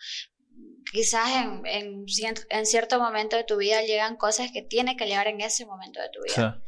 quizás 0.93 1.29
en, 1.37 1.67
en, 1.67 2.07
en, 2.49 2.67
cierto 2.67 2.99
momento 2.99 3.37
de 3.37 3.45
tu 3.45 3.57
vida 3.57 3.83
llegan 3.83 4.17
cosas 4.17 4.51
que 4.53 4.63
tiene 4.63 4.97
que 4.97 5.07
llegar 5.07 5.27
en 5.27 5.41
ese 5.41 5.67
momento 5.67 6.01
de 6.01 6.09
tu 6.11 6.21
vida. 6.23 6.63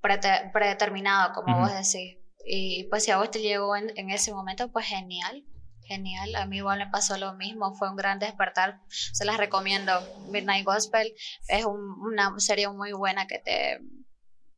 predeterminado, 0.00 1.32
como 1.34 1.58
vos 1.58 1.72
decís. 1.72 2.18
Y 2.46 2.84
pues 2.84 3.04
si 3.04 3.10
a 3.10 3.18
vos 3.18 3.30
te 3.30 3.40
llegó 3.40 3.76
en, 3.76 3.92
en, 3.96 4.10
ese 4.10 4.32
momento, 4.32 4.70
pues 4.70 4.86
genial. 4.86 5.44
Genial, 5.88 6.36
a 6.36 6.44
mí 6.44 6.58
igual 6.58 6.80
me 6.80 6.86
pasó 6.88 7.16
lo 7.16 7.32
mismo, 7.32 7.74
fue 7.74 7.88
un 7.88 7.96
gran 7.96 8.18
despertar, 8.18 8.82
se 8.88 9.24
las 9.24 9.38
recomiendo. 9.38 9.92
Midnight 10.30 10.66
Gospel 10.66 11.14
es 11.48 11.64
una 11.64 12.38
serie 12.38 12.68
muy 12.68 12.92
buena 12.92 13.26
que 13.26 13.38
te 13.38 13.80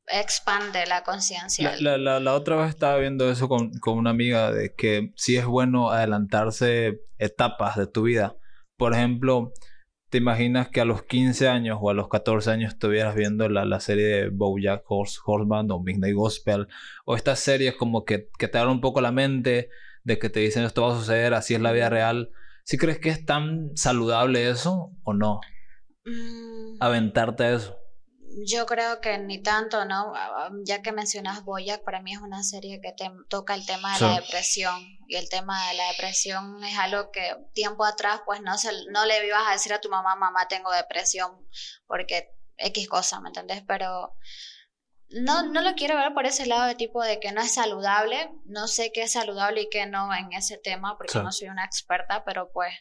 expande 0.09 0.85
la 0.87 1.05
conciencia. 1.05 1.77
La, 1.79 1.99
la, 1.99 2.19
la, 2.19 2.35
otra 2.35 2.57
vez 2.57 2.71
estaba 2.71 2.99
viendo 2.99 3.31
eso 3.31 3.49
con, 3.49 3.71
con, 3.79 3.97
una 3.97 4.11
amiga 4.11 4.51
de 4.51 4.75
que 4.75 5.13
sí 5.15 5.37
es 5.37 5.47
bueno 5.47 5.91
adelantarse 5.91 7.01
etapas 7.19 7.77
de 7.77 7.87
tu 7.87 8.03
vida. 8.03 8.37
Por 8.77 8.95
ejemplo, 8.95 9.53
¿te 10.09 10.19
imaginas 10.19 10.69
que 10.69 10.81
a 10.81 10.85
los 10.85 11.05
15 11.05 11.49
años 11.49 11.79
o 11.81 11.91
a 11.91 11.95
los 11.95 12.09
14 12.09 12.51
años 12.51 12.73
estuvieras 12.73 13.15
viendo 13.15 13.49
la, 13.49 13.65
la 13.65 13.79
serie 13.79 14.07
de 14.07 14.29
Bojack 14.31 14.83
Horseman 14.89 15.71
o 15.71 15.79
Midnight 15.79 16.17
Gospel? 16.17 16.67
O 17.05 17.15
estas 17.15 17.39
series 17.39 17.77
como 17.77 18.05
que, 18.05 18.31
que 18.37 18.49
te 18.49 18.59
abren 18.59 18.75
un 18.75 18.81
poco 18.81 19.01
la 19.01 19.13
mente 19.13 19.69
de 20.04 20.19
que 20.19 20.30
te 20.30 20.40
dicen 20.40 20.64
esto 20.64 20.83
va 20.83 20.95
a 20.95 20.99
suceder, 20.99 21.35
así 21.35 21.54
es 21.54 21.61
la 21.61 21.73
vida 21.73 21.88
real. 21.88 22.30
¿Sí 22.64 22.78
crees 22.78 22.99
que 22.99 23.11
es 23.11 23.25
tan 23.25 23.76
saludable 23.76 24.49
eso 24.49 24.92
o 25.04 25.12
no? 25.12 25.40
Mm. 26.04 26.76
Aventarte 26.80 27.54
eso. 27.54 27.76
Yo 28.47 28.64
creo 28.64 29.00
que 29.00 29.19
ni 29.19 29.42
tanto, 29.42 29.85
¿no? 29.85 30.12
Ya 30.64 30.83
que 30.83 30.92
mencionas 30.92 31.45
Boyac, 31.45 31.83
para 31.83 32.00
mí 32.00 32.12
es 32.12 32.21
una 32.21 32.45
serie 32.45 32.80
que 32.80 32.92
te 32.92 33.11
toca 33.28 33.54
el 33.54 33.66
tema 33.66 33.95
de 33.95 34.04
la 34.07 34.21
depresión. 34.21 34.80
Y 35.09 35.16
el 35.16 35.28
tema 35.28 35.69
de 35.69 35.76
la 35.76 35.88
depresión 35.88 36.62
es 36.62 36.78
algo 36.78 37.11
que 37.11 37.35
tiempo 37.54 37.85
atrás, 37.85 38.21
pues 38.25 38.40
no, 38.40 38.57
se, 38.57 38.71
no 38.92 39.04
le 39.04 39.26
ibas 39.26 39.49
a 39.49 39.52
decir 39.52 39.73
a 39.73 39.80
tu 39.80 39.88
mamá, 39.88 40.14
mamá, 40.14 40.47
tengo 40.47 40.71
depresión, 40.71 41.33
porque 41.88 42.30
X 42.57 42.88
cosa, 42.88 43.21
¿me 43.21 43.30
entendés? 43.30 43.64
Pero 43.66 44.14
no, 45.11 45.43
no 45.43 45.61
lo 45.62 45.75
quiero 45.75 45.97
ver 45.97 46.14
por 46.14 46.26
ese 46.26 46.47
lado 46.47 46.67
de 46.67 46.75
tipo 46.75 47.02
de 47.02 47.19
que 47.19 47.33
no 47.33 47.40
es 47.40 47.55
saludable. 47.55 48.31
No 48.45 48.69
sé 48.69 48.93
qué 48.93 49.02
es 49.02 49.12
saludable 49.12 49.62
y 49.62 49.69
qué 49.71 49.87
no 49.87 50.14
en 50.14 50.33
ese 50.33 50.59
tema, 50.59 50.97
porque 50.97 51.19
no 51.19 51.33
soy 51.33 51.49
una 51.49 51.64
experta, 51.64 52.25
pero 52.25 52.50
pues 52.52 52.73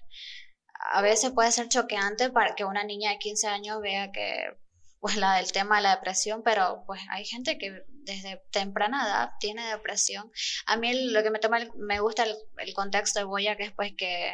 a 0.91 1.01
veces 1.01 1.31
puede 1.31 1.51
ser 1.51 1.67
choqueante 1.67 2.29
para 2.29 2.55
que 2.55 2.65
una 2.65 2.83
niña 2.83 3.11
de 3.11 3.19
15 3.19 3.47
años 3.47 3.81
vea 3.81 4.11
que 4.11 4.57
pues 4.99 5.15
la 5.15 5.35
del 5.35 5.51
tema 5.51 5.77
de 5.77 5.83
la 5.83 5.95
depresión, 5.95 6.43
pero 6.43 6.83
pues 6.85 7.01
hay 7.09 7.25
gente 7.25 7.57
que 7.57 7.83
desde 8.03 8.41
temprana 8.51 9.05
edad 9.05 9.31
tiene 9.39 9.65
depresión. 9.67 10.29
A 10.65 10.77
mí 10.77 11.11
lo 11.11 11.23
que 11.23 11.31
me 11.31 11.39
toma 11.39 11.59
me 11.75 11.99
gusta 11.99 12.25
el, 12.25 12.73
contexto 12.73 13.19
de 13.19 13.25
Boya, 13.25 13.55
que 13.55 13.63
es 13.63 13.71
pues 13.71 13.93
que 13.97 14.33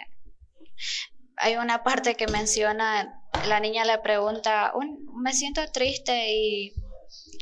hay 1.37 1.57
una 1.57 1.83
parte 1.83 2.15
que 2.15 2.27
menciona, 2.27 3.21
la 3.47 3.59
niña 3.59 3.85
le 3.85 3.99
pregunta, 3.99 4.73
me 5.13 5.33
siento 5.33 5.61
triste 5.71 6.31
y 6.31 6.73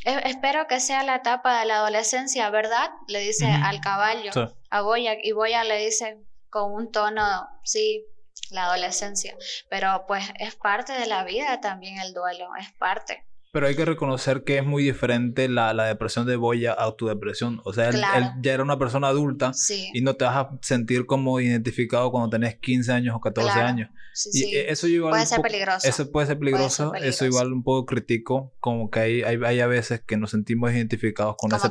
espero 0.04 0.66
que 0.66 0.80
sea 0.80 1.02
la 1.02 1.16
etapa 1.16 1.60
de 1.60 1.66
la 1.66 1.76
adolescencia, 1.76 2.50
¿verdad? 2.50 2.90
Le 3.08 3.20
dice 3.20 3.46
al 3.46 3.80
caballo, 3.80 4.30
a 4.70 4.80
Boya, 4.82 5.16
y 5.22 5.32
Boya 5.32 5.64
le 5.64 5.78
dice 5.78 6.18
con 6.50 6.72
un 6.72 6.92
tono, 6.92 7.48
sí, 7.64 8.06
la 8.50 8.64
adolescencia, 8.64 9.36
pero 9.68 10.04
pues 10.06 10.24
es 10.38 10.54
parte 10.54 10.92
de 10.92 11.06
la 11.06 11.24
vida 11.24 11.60
también 11.60 11.98
el 11.98 12.12
duelo, 12.12 12.48
es 12.58 12.70
parte. 12.72 13.24
Pero 13.54 13.68
hay 13.68 13.76
que 13.76 13.84
reconocer 13.84 14.42
que 14.42 14.58
es 14.58 14.66
muy 14.66 14.82
diferente 14.82 15.48
la, 15.48 15.72
la 15.74 15.84
depresión 15.84 16.26
de 16.26 16.34
Boya 16.34 16.74
a 16.76 16.90
tu 16.96 17.06
depresión. 17.06 17.60
O 17.62 17.72
sea, 17.72 17.88
él, 17.88 18.02
ya 18.42 18.52
era 18.52 18.64
una 18.64 18.80
persona 18.80 19.06
adulta 19.06 19.52
y 19.92 20.00
no 20.00 20.16
te 20.16 20.24
vas 20.24 20.34
a 20.34 20.50
sentir 20.60 21.06
como 21.06 21.38
identificado 21.38 22.10
cuando 22.10 22.30
tenés 22.30 22.56
15 22.56 22.90
años 22.90 23.14
o 23.14 23.20
14 23.20 23.60
años. 23.60 23.90
y 24.32 24.56
eso 24.56 24.88
igual 24.88 25.12
puede 25.12 25.26
ser 25.26 25.40
peligroso. 25.40 25.88
Eso 25.88 26.10
puede 26.10 26.26
ser 26.26 26.38
peligroso. 26.40 26.94
Eso 26.94 27.26
igual 27.26 27.52
un 27.52 27.62
poco 27.62 27.86
critico. 27.86 28.52
Como 28.58 28.90
que 28.90 28.98
hay, 28.98 29.22
hay, 29.22 29.38
hay 29.46 29.60
a 29.60 29.68
veces 29.68 30.02
que 30.04 30.16
nos 30.16 30.32
sentimos 30.32 30.72
identificados 30.72 31.36
con, 31.38 31.54
ese, 31.54 31.70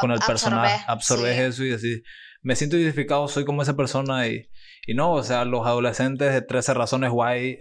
con 0.00 0.12
el 0.12 0.20
personaje. 0.20 0.84
Absorbes 0.86 1.40
eso 1.40 1.64
y 1.64 1.70
decís, 1.70 2.02
me 2.42 2.56
siento 2.56 2.76
identificado, 2.76 3.28
soy 3.28 3.44
como 3.44 3.62
esa 3.62 3.76
persona 3.76 4.26
y 4.26 4.48
y 4.86 4.94
no, 4.94 5.12
o 5.12 5.22
sea, 5.24 5.44
los 5.44 5.66
adolescentes 5.66 6.32
de 6.32 6.42
13 6.42 6.74
razones 6.74 7.10
guay 7.10 7.58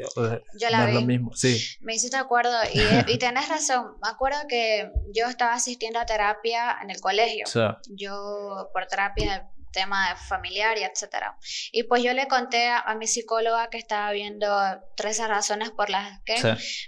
yo 0.60 0.70
la 0.70 0.84
no 0.84 0.88
es 0.88 0.94
lo 0.94 1.02
mismo. 1.02 1.32
Sí. 1.34 1.60
Me 1.82 1.96
hiciste 1.96 2.18
acuerdo 2.18 2.56
y, 2.72 3.12
y 3.12 3.18
tenés 3.20 3.50
razón. 3.50 3.98
Me 4.02 4.10
acuerdo 4.10 4.38
que 4.48 4.92
yo 5.12 5.26
estaba 5.26 5.54
asistiendo 5.54 6.00
a 6.00 6.06
terapia 6.06 6.78
en 6.84 6.92
el 6.92 7.02
colegio. 7.02 7.46
Yo 7.90 8.70
por 8.72 8.86
terapia 8.86 9.50
tema 9.72 10.16
familiar 10.16 10.78
y 10.78 10.84
etcétera. 10.84 11.36
Y 11.72 11.84
pues 11.84 12.04
yo 12.04 12.14
le 12.14 12.28
conté 12.28 12.70
a, 12.70 12.96
mi 12.98 13.08
psicóloga 13.08 13.70
que 13.70 13.78
estaba 13.78 14.12
viendo 14.12 14.48
13 14.96 15.28
razones 15.28 15.72
por 15.72 15.90
las 15.90 16.22
que 16.24 16.36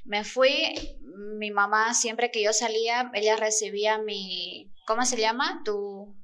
me 0.06 0.24
fui. 0.24 0.74
Mi 1.40 1.50
mamá 1.50 1.96
siempre 1.96 2.30
que 2.30 2.44
yo 2.44 2.54
salía, 2.54 3.12
ella 3.14 3.36
recibía 3.36 3.98
mi, 3.98 4.72
¿cómo 4.86 5.04
se 5.04 5.18
llama? 5.18 5.62
Tu 5.66 6.16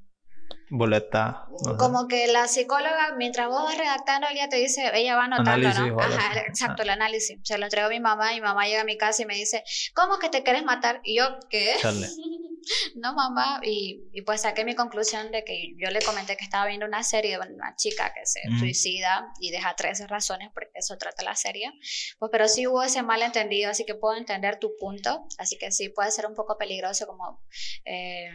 boleta. 0.70 1.48
Como 1.78 2.08
que 2.08 2.28
la 2.28 2.48
psicóloga, 2.48 3.14
mientras 3.18 3.48
vos 3.48 3.64
vas 3.64 3.78
redactando, 3.78 4.28
ella 4.30 4.50
te 4.50 4.58
dice, 4.58 4.92
ella 4.94 5.16
va 5.16 5.26
anotando, 5.26 5.70
¿no? 5.74 6.00
Ajá, 6.00 6.42
exacto, 6.48 6.84
el 6.84 6.90
análisis. 6.90 7.40
Se 7.44 7.58
lo 7.58 7.66
entregó 7.66 7.88
a 7.88 7.90
mi 7.90 8.00
mamá 8.00 8.34
y 8.34 8.36
mi 8.36 8.42
mamá 8.42 8.66
llega 8.66 8.82
a 8.82 8.86
mi 8.86 8.98
casa 8.98 9.22
y 9.22 9.26
me 9.26 9.36
dice, 9.36 9.64
¿cómo 9.94 10.20
que 10.20 10.30
te 10.30 10.44
quieres 10.44 10.64
matar? 10.64 11.02
Y 11.04 11.18
yo, 11.18 11.38
¿qué? 11.50 11.76
no, 12.96 13.14
mamá. 13.14 13.60
Y, 13.64 14.04
y, 14.14 14.22
pues 14.22 14.42
saqué 14.42 14.66
mi 14.66 14.76
conclusión 14.76 15.32
de 15.32 15.44
que 15.44 15.74
yo 15.78 15.90
le 15.90 16.02
comenté 16.02 16.38
que 16.38 16.44
estaba 16.44 16.66
viendo 16.68 16.86
una 16.86 17.04
serie 17.04 17.38
de 17.38 17.54
una 17.54 17.76
chica 17.76 18.14
que 18.14 18.26
se 18.26 18.42
suicida 18.60 19.32
y 19.40 19.52
deja 19.52 19.76
13 19.76 20.08
razones, 20.08 20.50
porque 20.54 20.72
eso 20.76 20.98
trata 20.98 21.24
la 21.24 21.36
serie. 21.36 21.72
Pues, 22.20 22.30
pero 22.32 22.48
sí 22.48 22.68
hubo 22.68 22.84
ese 22.84 23.04
malentendido, 23.04 23.72
así 23.72 23.86
que 23.86 23.96
puedo 23.96 24.16
entender 24.16 24.60
tu 24.60 24.76
punto. 24.80 25.26
Así 25.38 25.58
que 25.58 25.72
sí 25.72 25.90
puede 25.90 26.12
ser 26.12 26.26
un 26.26 26.36
poco 26.36 26.58
peligroso 26.58 27.06
como... 27.08 27.42
Eh, 27.86 28.30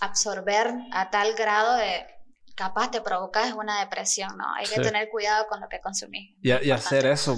absorber 0.00 0.74
a 0.92 1.10
tal 1.10 1.34
grado 1.34 1.76
de 1.76 2.06
capaz 2.54 2.90
te 2.90 3.00
provocas 3.00 3.52
una 3.54 3.80
depresión, 3.80 4.36
¿no? 4.36 4.44
Hay 4.54 4.66
que 4.66 4.80
tener 4.80 5.08
cuidado 5.08 5.46
con 5.48 5.60
lo 5.60 5.68
que 5.68 5.80
consumís. 5.80 6.34
Y, 6.42 6.50
y 6.50 6.70
hacer 6.70 7.06
eso. 7.06 7.36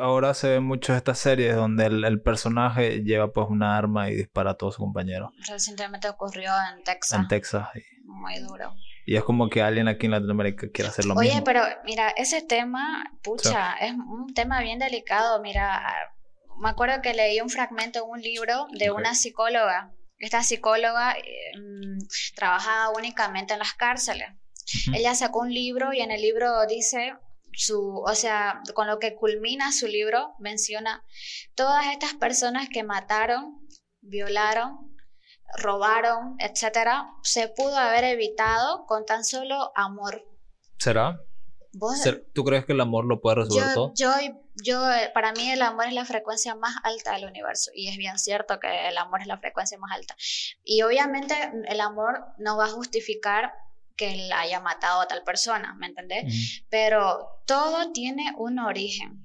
ahora 0.00 0.34
se 0.34 0.50
ven 0.50 0.64
muchas 0.64 0.96
estas 0.96 1.18
series 1.18 1.56
donde 1.56 1.86
el, 1.86 2.20
personaje 2.22 3.02
lleva 3.02 3.32
pues 3.32 3.48
una 3.48 3.76
arma 3.76 4.10
y 4.10 4.16
dispara 4.16 4.52
a 4.52 4.54
todos 4.54 4.74
sus 4.74 4.84
compañeros. 4.84 5.30
Recientemente 5.48 6.08
ocurrió 6.08 6.52
en 6.72 6.84
Texas. 6.84 7.20
En 7.20 7.28
Texas. 7.28 7.68
Muy 8.04 8.38
duro. 8.40 8.74
Y 9.04 9.16
es 9.16 9.22
como 9.22 9.48
que 9.48 9.62
alguien 9.62 9.86
aquí 9.88 10.06
en 10.06 10.12
Latinoamérica 10.12 10.68
quiere 10.72 10.90
hacer 10.90 11.04
lo 11.04 11.14
mismo. 11.14 11.30
Oye, 11.30 11.42
pero 11.44 11.62
mira, 11.84 12.10
ese 12.10 12.42
tema, 12.42 13.04
pucha, 13.22 13.74
es 13.80 13.92
un 13.92 14.34
tema 14.34 14.60
bien 14.60 14.80
delicado. 14.80 15.40
Mira, 15.40 15.80
me 16.58 16.68
acuerdo 16.68 17.00
que 17.02 17.14
leí 17.14 17.40
un 17.40 17.48
fragmento 17.48 18.00
en 18.00 18.10
un 18.10 18.20
libro 18.20 18.66
de 18.72 18.90
una 18.90 19.14
psicóloga 19.14 19.92
esta 20.18 20.42
psicóloga 20.42 21.16
em, 21.54 21.98
trabajaba 22.34 22.90
únicamente 22.96 23.52
en 23.52 23.58
las 23.60 23.74
cárceles. 23.74 24.28
Ella 24.92 25.14
sacó 25.14 25.40
un 25.40 25.52
libro 25.52 25.92
y 25.92 26.00
en 26.00 26.10
el 26.10 26.20
libro 26.20 26.66
dice 26.66 27.14
su, 27.52 28.02
o 28.04 28.14
sea, 28.14 28.60
con 28.74 28.86
lo 28.86 28.98
que 28.98 29.14
culmina 29.14 29.72
su 29.72 29.86
libro, 29.86 30.34
menciona 30.38 31.04
todas 31.54 31.86
estas 31.86 32.14
personas 32.14 32.68
que 32.68 32.82
mataron, 32.82 33.66
violaron, 34.00 34.96
robaron, 35.56 36.36
etcétera, 36.38 37.06
se 37.22 37.48
pudo 37.48 37.76
haber 37.76 38.04
evitado 38.04 38.84
con 38.86 39.06
tan 39.06 39.24
solo 39.24 39.72
amor. 39.74 40.24
¿Será? 40.78 41.18
¿Tú 42.32 42.44
crees 42.44 42.64
que 42.64 42.72
el 42.72 42.80
amor 42.80 43.04
lo 43.04 43.20
puede 43.20 43.36
resolver 43.36 43.74
todo? 43.74 43.92
Yo, 43.96 44.10
yo, 44.62 44.90
eh, 44.90 45.10
para 45.12 45.32
mí 45.32 45.50
el 45.50 45.62
amor 45.62 45.86
es 45.86 45.92
la 45.92 46.04
frecuencia 46.04 46.54
más 46.54 46.74
alta 46.82 47.12
del 47.12 47.26
universo 47.26 47.70
y 47.74 47.88
es 47.88 47.96
bien 47.96 48.18
cierto 48.18 48.58
que 48.60 48.88
el 48.88 48.98
amor 48.98 49.20
es 49.20 49.26
la 49.26 49.38
frecuencia 49.38 49.78
más 49.78 49.92
alta. 49.92 50.16
Y 50.64 50.82
obviamente 50.82 51.34
el 51.68 51.80
amor 51.80 52.24
no 52.38 52.56
va 52.56 52.66
a 52.66 52.70
justificar 52.70 53.52
que 53.96 54.12
él 54.12 54.32
haya 54.32 54.60
matado 54.60 55.00
a 55.00 55.08
tal 55.08 55.22
persona, 55.24 55.74
¿me 55.74 55.86
entendés? 55.86 56.62
Pero 56.68 57.40
todo 57.46 57.92
tiene 57.92 58.32
un 58.36 58.58
origen. 58.58 59.22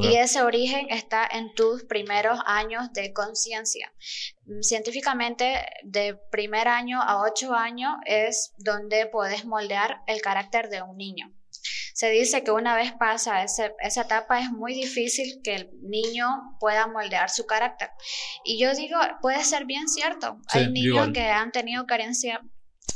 Y 0.00 0.16
ese 0.16 0.40
origen 0.40 0.86
está 0.88 1.28
en 1.30 1.52
tus 1.54 1.84
primeros 1.84 2.38
años 2.46 2.94
de 2.94 3.12
conciencia. 3.12 3.92
Científicamente, 4.62 5.66
de 5.82 6.14
primer 6.30 6.66
año 6.66 7.02
a 7.02 7.22
ocho 7.22 7.52
años 7.52 7.96
es 8.06 8.54
donde 8.56 9.06
puedes 9.06 9.44
moldear 9.44 10.02
el 10.06 10.22
carácter 10.22 10.70
de 10.70 10.80
un 10.80 10.96
niño 10.96 11.30
se 11.94 12.10
dice 12.10 12.42
que 12.42 12.50
una 12.50 12.74
vez 12.76 12.92
pasa 12.92 13.42
esa 13.42 14.00
etapa 14.02 14.40
es 14.40 14.50
muy 14.50 14.74
difícil 14.74 15.40
que 15.42 15.54
el 15.54 15.70
niño 15.82 16.26
pueda 16.58 16.86
moldear 16.86 17.30
su 17.30 17.46
carácter. 17.46 17.90
Y 18.44 18.58
yo 18.58 18.74
digo, 18.74 18.98
puede 19.20 19.44
ser 19.44 19.64
bien 19.64 19.88
cierto. 19.88 20.38
Hay 20.48 20.70
niños 20.70 21.10
que 21.12 21.28
han 21.28 21.52
tenido 21.52 21.86
carencia, 21.86 22.40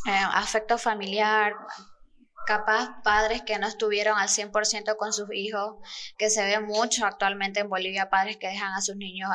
eh, 0.07 0.19
afecto 0.33 0.79
familiar, 0.79 1.55
capaz 2.47 3.03
padres 3.03 3.43
que 3.43 3.59
no 3.59 3.67
estuvieron 3.67 4.17
al 4.19 4.29
100% 4.29 4.97
con 4.97 5.12
sus 5.12 5.29
hijos, 5.35 5.76
que 6.17 6.31
se 6.31 6.45
ve 6.45 6.61
mucho 6.61 7.05
actualmente 7.05 7.61
en 7.61 7.69
Bolivia, 7.69 8.09
padres 8.09 8.37
que 8.38 8.49
dejan 8.49 8.73
a 8.73 8.81
sus 8.81 8.97
niños, 8.97 9.29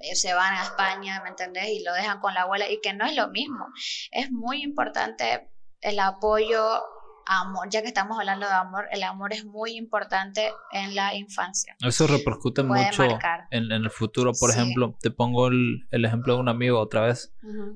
eh, 0.00 0.16
se 0.16 0.34
van 0.34 0.54
a 0.54 0.64
España, 0.64 1.22
¿me 1.22 1.30
entendés? 1.30 1.68
Y 1.68 1.84
lo 1.84 1.94
dejan 1.94 2.20
con 2.20 2.34
la 2.34 2.42
abuela 2.42 2.68
y 2.68 2.80
que 2.80 2.92
no 2.92 3.06
es 3.06 3.14
lo 3.14 3.28
mismo. 3.28 3.66
Es 4.10 4.30
muy 4.30 4.62
importante 4.62 5.48
el 5.80 5.98
apoyo 6.00 6.82
amor, 7.26 7.68
ya 7.70 7.82
que 7.82 7.88
estamos 7.88 8.18
hablando 8.18 8.46
de 8.46 8.52
amor, 8.52 8.86
el 8.92 9.02
amor 9.02 9.32
es 9.32 9.44
muy 9.44 9.76
importante 9.76 10.50
en 10.72 10.94
la 10.94 11.14
infancia. 11.14 11.76
Eso 11.84 12.06
repercute 12.06 12.62
mucho 12.62 13.04
en, 13.50 13.72
el 13.72 13.90
futuro. 13.90 14.32
Por 14.38 14.50
ejemplo, 14.50 14.96
te 15.00 15.10
pongo 15.10 15.48
el, 15.48 15.86
ejemplo 15.90 16.34
de 16.34 16.40
un 16.40 16.48
amigo 16.48 16.78
otra 16.78 17.02
vez, 17.02 17.34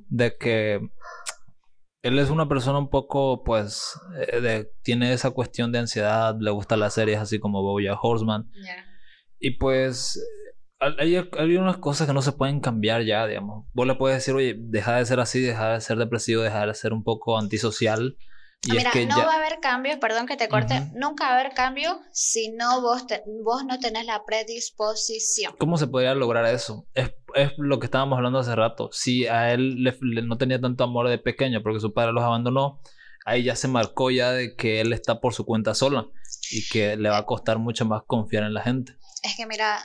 de 0.08 0.36
que 0.38 0.80
él 2.02 2.18
es 2.18 2.30
una 2.30 2.48
persona 2.48 2.78
un 2.78 2.88
poco, 2.88 3.42
pues, 3.44 4.00
eh, 4.16 4.40
de, 4.40 4.72
tiene 4.82 5.12
esa 5.12 5.32
cuestión 5.32 5.72
de 5.72 5.80
ansiedad, 5.80 6.34
le 6.38 6.50
gustan 6.50 6.80
las 6.80 6.94
series 6.94 7.18
así 7.18 7.38
como 7.38 7.62
Boya 7.62 7.94
Horseman. 8.00 8.50
Y 9.38 9.52
pues 9.52 10.20
hay, 10.78 11.16
hay, 11.16 11.56
unas 11.56 11.78
cosas 11.78 12.06
que 12.06 12.12
no 12.12 12.22
se 12.22 12.32
pueden 12.32 12.60
cambiar 12.60 13.02
ya, 13.02 13.26
digamos. 13.26 13.66
Vos 13.72 13.86
le 13.86 13.94
puedes 13.96 14.18
decir, 14.18 14.34
oye, 14.34 14.54
deja 14.56 14.96
de 14.96 15.04
ser 15.04 15.20
así, 15.20 15.40
deja 15.40 15.74
de 15.74 15.80
ser 15.80 15.98
depresivo, 15.98 16.42
deja 16.42 16.66
de 16.66 16.74
ser 16.74 16.92
un 16.92 17.04
poco 17.04 17.38
antisocial. 17.38 18.16
Y 18.62 18.72
Mira, 18.72 18.92
no 19.08 19.16
va 19.16 19.32
a 19.32 19.36
haber 19.36 19.58
cambio, 19.60 19.98
perdón 19.98 20.26
que 20.26 20.36
te 20.36 20.48
corte, 20.48 20.90
nunca 20.94 21.24
va 21.24 21.30
a 21.30 21.40
haber 21.40 21.54
cambio 21.54 21.98
si 22.12 22.50
no 22.50 22.82
vos, 22.82 23.06
vos 23.42 23.64
no 23.64 23.78
tenés 23.78 24.04
la 24.04 24.22
predisposición. 24.26 25.54
¿Cómo 25.58 25.78
se 25.78 25.86
podría 25.86 26.14
lograr 26.14 26.44
eso? 26.44 26.86
Es, 26.92 27.10
es 27.34 27.52
lo 27.56 27.78
que 27.78 27.86
estábamos 27.86 28.18
hablando 28.18 28.38
hace 28.38 28.54
rato. 28.54 28.90
Si 28.92 29.26
a 29.26 29.54
él 29.54 29.82
le, 29.82 29.96
no 30.22 30.36
tenía 30.36 30.60
tanto 30.60 30.84
amor 30.84 31.08
de 31.08 31.16
pequeño 31.16 31.62
porque 31.62 31.80
su 31.80 31.94
padre 31.94 32.12
los 32.12 32.22
abandonó, 32.22 32.82
ahí 33.24 33.44
ya 33.44 33.56
se 33.56 33.66
marcó 33.66 34.10
ya 34.10 34.32
de 34.32 34.54
que 34.56 34.82
él 34.82 34.92
está 34.92 35.20
por 35.20 35.32
su 35.32 35.46
cuenta 35.46 35.74
sola 35.74 36.06
y 36.50 36.68
que 36.68 36.98
le 36.98 37.08
va 37.08 37.16
a 37.16 37.26
costar 37.26 37.58
mucho 37.58 37.86
más 37.86 38.02
confiar 38.06 38.44
en 38.44 38.52
la 38.52 38.62
gente. 38.62 38.94
Es 39.22 39.36
que 39.38 39.46
mira, 39.46 39.78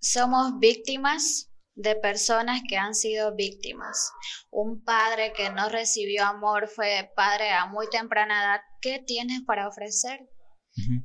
somos 0.00 0.58
víctimas 0.60 1.50
de 1.74 1.96
personas 1.96 2.62
que 2.68 2.76
han 2.76 2.94
sido 2.94 3.34
víctimas. 3.34 4.12
Un 4.50 4.82
padre 4.84 5.32
que 5.32 5.50
no 5.50 5.68
recibió 5.68 6.24
amor 6.24 6.68
fue 6.68 7.12
padre 7.16 7.52
a 7.52 7.66
muy 7.66 7.88
temprana 7.90 8.42
edad. 8.42 8.60
¿Qué 8.80 8.98
tienes 8.98 9.42
para 9.42 9.68
ofrecer? 9.68 10.28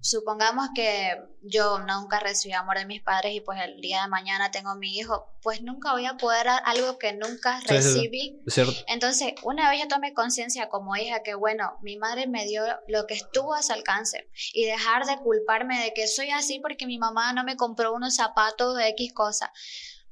Supongamos 0.01 0.69
que 0.73 1.15
yo 1.43 1.77
nunca 1.79 2.19
recibí 2.19 2.53
amor 2.53 2.79
de 2.79 2.87
mis 2.87 3.03
padres 3.03 3.35
y 3.35 3.41
pues 3.41 3.59
el 3.61 3.79
día 3.79 4.01
de 4.01 4.07
mañana 4.07 4.49
tengo 4.49 4.75
mi 4.75 4.97
hijo, 4.97 5.27
pues 5.43 5.61
nunca 5.61 5.91
voy 5.91 6.07
a 6.07 6.17
poder 6.17 6.47
dar 6.47 6.63
algo 6.65 6.97
que 6.97 7.13
nunca 7.13 7.59
recibí. 7.67 8.41
Entonces, 8.87 9.33
una 9.43 9.69
vez 9.69 9.81
yo 9.81 9.87
tomé 9.87 10.15
conciencia 10.15 10.69
como 10.69 10.95
hija 10.95 11.21
que 11.21 11.35
bueno, 11.35 11.77
mi 11.83 11.97
madre 11.97 12.25
me 12.25 12.45
dio 12.45 12.63
lo 12.87 13.05
que 13.05 13.13
estuvo 13.13 13.53
a 13.53 13.61
su 13.61 13.71
alcance 13.71 14.27
y 14.53 14.65
dejar 14.65 15.05
de 15.05 15.17
culparme 15.17 15.79
de 15.83 15.93
que 15.93 16.07
soy 16.07 16.31
así 16.31 16.59
porque 16.59 16.87
mi 16.87 16.97
mamá 16.97 17.33
no 17.33 17.43
me 17.43 17.55
compró 17.55 17.93
unos 17.93 18.15
zapatos 18.15 18.75
de 18.75 18.87
X 18.89 19.13
cosa. 19.13 19.53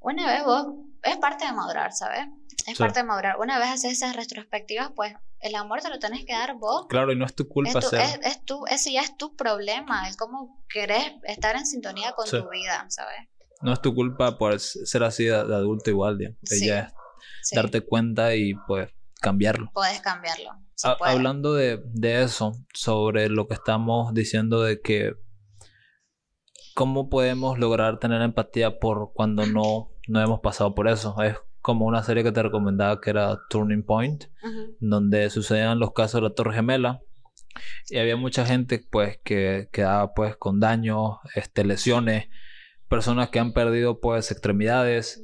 Una 0.07 0.25
vez 0.25 0.45
vos, 0.45 0.67
es 1.03 1.17
parte 1.17 1.45
de 1.45 1.51
madurar, 1.51 1.91
¿sabes? 1.91 2.27
Es 2.65 2.77
parte 2.77 3.01
de 3.01 3.03
madurar. 3.03 3.35
Una 3.41 3.59
vez 3.59 3.67
haces 3.67 3.91
esas 3.91 4.15
retrospectivas, 4.15 4.93
pues 4.95 5.13
el 5.41 5.53
amor 5.55 5.81
te 5.81 5.89
lo 5.89 5.99
tenés 5.99 6.23
que 6.23 6.31
dar 6.31 6.55
vos. 6.55 6.85
Claro, 6.87 7.11
y 7.11 7.17
no 7.17 7.25
es 7.25 7.35
tu 7.35 7.49
culpa 7.49 7.79
es 7.79 8.19
Es, 8.23 8.45
tu, 8.45 8.65
ese 8.67 8.93
ya 8.93 9.01
es 9.01 9.17
tu 9.17 9.35
problema, 9.35 10.07
es 10.07 10.15
como 10.15 10.63
querés 10.69 11.11
estar 11.23 11.57
en 11.57 11.65
sintonía 11.65 12.13
con 12.13 12.25
tu 12.25 12.49
vida, 12.49 12.85
¿sabes? 12.87 13.17
No 13.61 13.73
es 13.73 13.81
tu 13.81 13.93
culpa 13.93 14.37
por 14.37 14.57
ser 14.61 15.03
así 15.03 15.25
de, 15.25 15.35
adulto 15.35 15.89
igual, 15.89 16.17
digamos. 16.17 16.39
es 16.41 17.51
darte 17.51 17.81
cuenta 17.81 18.33
y 18.33 18.53
pues 18.65 18.89
cambiarlo. 19.19 19.71
Puedes 19.73 19.99
cambiarlo. 19.99 20.51
hablando 21.01 21.53
de, 21.53 21.81
de 21.83 22.23
eso, 22.23 22.53
sobre 22.73 23.27
lo 23.27 23.49
que 23.49 23.55
estamos 23.55 24.13
diciendo 24.13 24.61
de 24.61 24.79
que 24.79 25.15
cómo 26.77 27.09
podemos 27.09 27.57
lograr 27.57 27.97
tener 27.97 28.21
empatía 28.21 28.77
por 28.77 29.11
cuando 29.11 29.47
no, 29.47 29.96
no 30.07 30.21
hemos 30.21 30.39
pasado 30.39 30.73
por 30.73 30.87
eso. 30.87 31.15
Es 31.21 31.35
como 31.61 31.85
una 31.85 32.03
serie 32.03 32.23
que 32.23 32.31
te 32.31 32.43
recomendaba 32.43 33.01
que 33.01 33.09
era 33.09 33.39
Turning 33.49 33.83
Point, 33.83 34.25
donde 34.79 35.29
sucedían 35.29 35.79
los 35.79 35.93
casos 35.93 36.21
de 36.21 36.29
la 36.29 36.33
Torre 36.33 36.53
Gemela. 36.53 37.01
Y 37.89 37.97
había 37.97 38.15
mucha 38.15 38.45
gente 38.45 38.85
pues 38.89 39.19
que 39.23 39.67
quedaba 39.71 40.13
pues 40.13 40.37
con 40.37 40.59
daños, 40.59 41.17
este, 41.35 41.65
lesiones, 41.65 42.27
personas 42.87 43.29
que 43.29 43.39
han 43.39 43.53
perdido 43.53 43.99
pues 43.99 44.31
extremidades. 44.31 45.23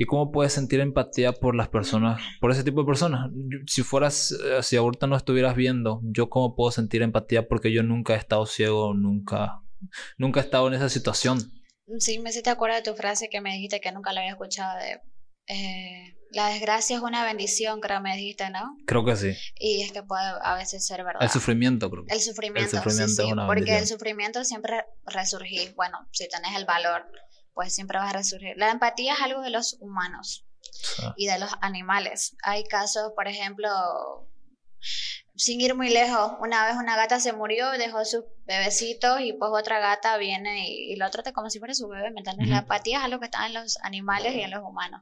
¿Y 0.00 0.04
cómo 0.04 0.30
puedes 0.30 0.52
sentir 0.52 0.78
empatía 0.78 1.32
por 1.32 1.56
las 1.56 1.68
personas, 1.68 2.22
por 2.40 2.52
ese 2.52 2.62
tipo 2.62 2.82
de 2.82 2.86
personas? 2.86 3.30
Si 3.66 3.82
fueras, 3.82 4.30
eh, 4.30 4.62
si 4.62 4.76
ahorita 4.76 5.08
no 5.08 5.16
estuvieras 5.16 5.56
viendo, 5.56 6.00
yo 6.04 6.30
cómo 6.30 6.54
puedo 6.54 6.70
sentir 6.70 7.02
empatía 7.02 7.48
porque 7.48 7.72
yo 7.72 7.82
nunca 7.82 8.14
he 8.14 8.16
estado 8.16 8.46
ciego, 8.46 8.94
nunca, 8.94 9.60
nunca 10.16 10.38
he 10.38 10.44
estado 10.44 10.68
en 10.68 10.74
esa 10.74 10.88
situación. 10.88 11.40
Sí, 11.98 12.18
me 12.18 12.32
te 12.32 12.50
acuerdas 12.50 12.84
de 12.84 12.90
tu 12.90 12.96
frase 12.96 13.28
que 13.28 13.40
me 13.40 13.52
dijiste 13.54 13.80
que 13.80 13.92
nunca 13.92 14.12
la 14.12 14.20
había 14.20 14.32
escuchado 14.32 14.78
de 14.78 15.00
eh, 15.48 16.14
la 16.30 16.50
desgracia 16.50 16.96
es 16.96 17.02
una 17.02 17.24
bendición, 17.24 17.80
creo 17.80 18.02
me 18.02 18.14
dijiste, 18.14 18.50
¿no? 18.50 18.76
Creo 18.86 19.04
que 19.04 19.16
sí. 19.16 19.34
Y 19.58 19.82
es 19.82 19.92
que 19.92 20.02
puede 20.02 20.22
a 20.42 20.54
veces 20.54 20.86
ser 20.86 21.02
verdad. 21.02 21.22
El 21.22 21.30
sufrimiento, 21.30 21.90
creo. 21.90 22.04
El 22.06 22.20
sufrimiento, 22.20 22.76
el 22.76 22.82
sufrimiento 22.82 23.22
sí, 23.22 23.28
sí, 23.28 23.34
porque 23.46 23.78
el 23.78 23.86
sufrimiento 23.86 24.44
siempre 24.44 24.84
resurgir. 25.06 25.74
Bueno, 25.74 26.06
si 26.12 26.28
tenés 26.28 26.54
el 26.54 26.66
valor, 26.66 27.10
pues 27.54 27.74
siempre 27.74 27.98
vas 27.98 28.10
a 28.10 28.18
resurgir. 28.18 28.54
La 28.56 28.70
empatía 28.70 29.14
es 29.14 29.20
algo 29.22 29.40
de 29.40 29.48
los 29.48 29.78
humanos 29.80 30.46
y 31.16 31.26
de 31.26 31.38
los 31.38 31.50
animales. 31.62 32.36
Hay 32.42 32.64
casos, 32.64 33.12
por 33.16 33.26
ejemplo, 33.26 33.68
sin 35.38 35.60
ir 35.60 35.76
muy 35.76 35.88
lejos, 35.88 36.32
una 36.40 36.66
vez 36.66 36.74
una 36.76 36.96
gata 36.96 37.20
se 37.20 37.32
murió, 37.32 37.70
dejó 37.70 38.04
sus 38.04 38.24
bebecitos 38.44 39.20
y 39.20 39.32
pues 39.32 39.52
otra 39.54 39.78
gata 39.78 40.16
viene 40.16 40.68
y, 40.68 40.96
lo 40.96 41.08
trata 41.10 41.32
como 41.32 41.48
si 41.48 41.60
fuera 41.60 41.74
su 41.74 41.86
bebé, 41.86 42.10
¿me 42.10 42.18
entiendes? 42.18 42.48
La 42.48 42.58
empatía 42.58 42.98
es 42.98 43.04
algo 43.04 43.20
que 43.20 43.26
está 43.26 43.46
en 43.46 43.54
los 43.54 43.78
animales 43.82 44.34
y 44.34 44.40
en 44.40 44.50
los 44.50 44.64
humanos. 44.64 45.00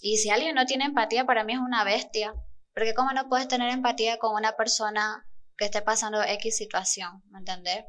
Y 0.00 0.16
si 0.16 0.30
alguien 0.30 0.54
no 0.54 0.64
tiene 0.64 0.86
empatía, 0.86 1.26
para 1.26 1.44
mí 1.44 1.52
es 1.52 1.58
una 1.58 1.84
bestia, 1.84 2.32
porque 2.74 2.94
¿cómo 2.94 3.12
no 3.12 3.28
puedes 3.28 3.48
tener 3.48 3.70
empatía 3.70 4.18
con 4.18 4.34
una 4.34 4.56
persona 4.56 5.26
que 5.58 5.66
esté 5.66 5.82
pasando 5.82 6.22
X 6.22 6.56
situación, 6.56 7.22
¿me 7.30 7.40
entiendes? 7.40 7.84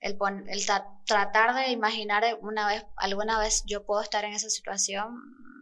El, 0.00 0.16
el 0.48 0.66
tratar 1.04 1.54
de 1.54 1.70
imaginar 1.70 2.24
una 2.40 2.66
vez, 2.66 2.84
alguna 2.96 3.38
vez 3.38 3.62
yo 3.66 3.84
puedo 3.84 4.00
estar 4.00 4.24
en 4.24 4.32
esa 4.32 4.48
situación, 4.48 5.14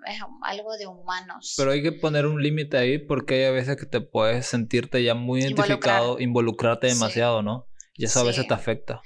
es 0.06 0.20
algo 0.42 0.76
de 0.76 0.86
humanos. 0.86 1.54
Pero 1.56 1.70
hay 1.70 1.82
que 1.82 1.92
poner 1.92 2.26
un 2.26 2.42
límite 2.42 2.76
ahí 2.76 2.98
porque 2.98 3.34
hay 3.34 3.44
a 3.44 3.50
veces 3.50 3.76
que 3.76 3.86
te 3.86 4.00
puedes 4.00 4.46
sentirte 4.46 5.02
ya 5.02 5.14
muy 5.14 5.40
identificado, 5.40 6.20
involucrarte 6.20 6.86
demasiado, 6.86 7.42
¿no? 7.42 7.66
Y 7.94 8.04
eso 8.04 8.20
a 8.20 8.24
veces 8.24 8.46
te 8.46 8.54
afecta. 8.54 9.02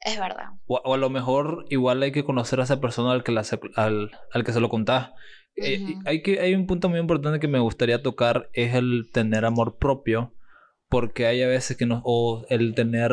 Es 0.00 0.18
verdad. 0.18 0.50
O, 0.66 0.94
a 0.94 0.96
lo 0.96 1.10
mejor 1.10 1.66
igual 1.70 2.02
hay 2.02 2.12
que 2.12 2.24
conocer 2.24 2.60
a 2.60 2.64
esa 2.64 2.80
persona 2.80 3.12
al 3.12 3.22
que, 3.22 3.32
la, 3.32 3.44
al, 3.76 4.10
al 4.32 4.44
que 4.44 4.52
se 4.52 4.60
lo 4.60 4.68
contás. 4.68 5.10
Eh, 5.56 5.96
hay, 6.06 6.22
que, 6.22 6.40
hay 6.40 6.54
un 6.54 6.66
punto 6.66 6.88
muy 6.88 6.98
importante 6.98 7.38
que 7.38 7.48
me 7.48 7.58
gustaría 7.58 8.02
tocar, 8.02 8.48
es 8.52 8.74
el 8.74 9.10
tener 9.12 9.44
amor 9.44 9.76
propio, 9.76 10.34
porque 10.88 11.26
hay 11.26 11.42
a 11.42 11.46
veces 11.48 11.76
que 11.76 11.86
no, 11.86 12.00
o 12.04 12.44
el 12.48 12.74
tener, 12.74 13.12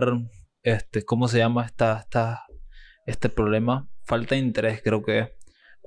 este, 0.64 1.04
¿cómo 1.04 1.28
se 1.28 1.40
llama 1.40 1.66
esta, 1.66 2.00
esta, 2.00 2.46
este 3.06 3.30
problema? 3.30 3.90
Falta 4.04 4.36
de 4.36 4.42
interés, 4.42 4.82
creo 4.82 5.04
que 5.04 5.36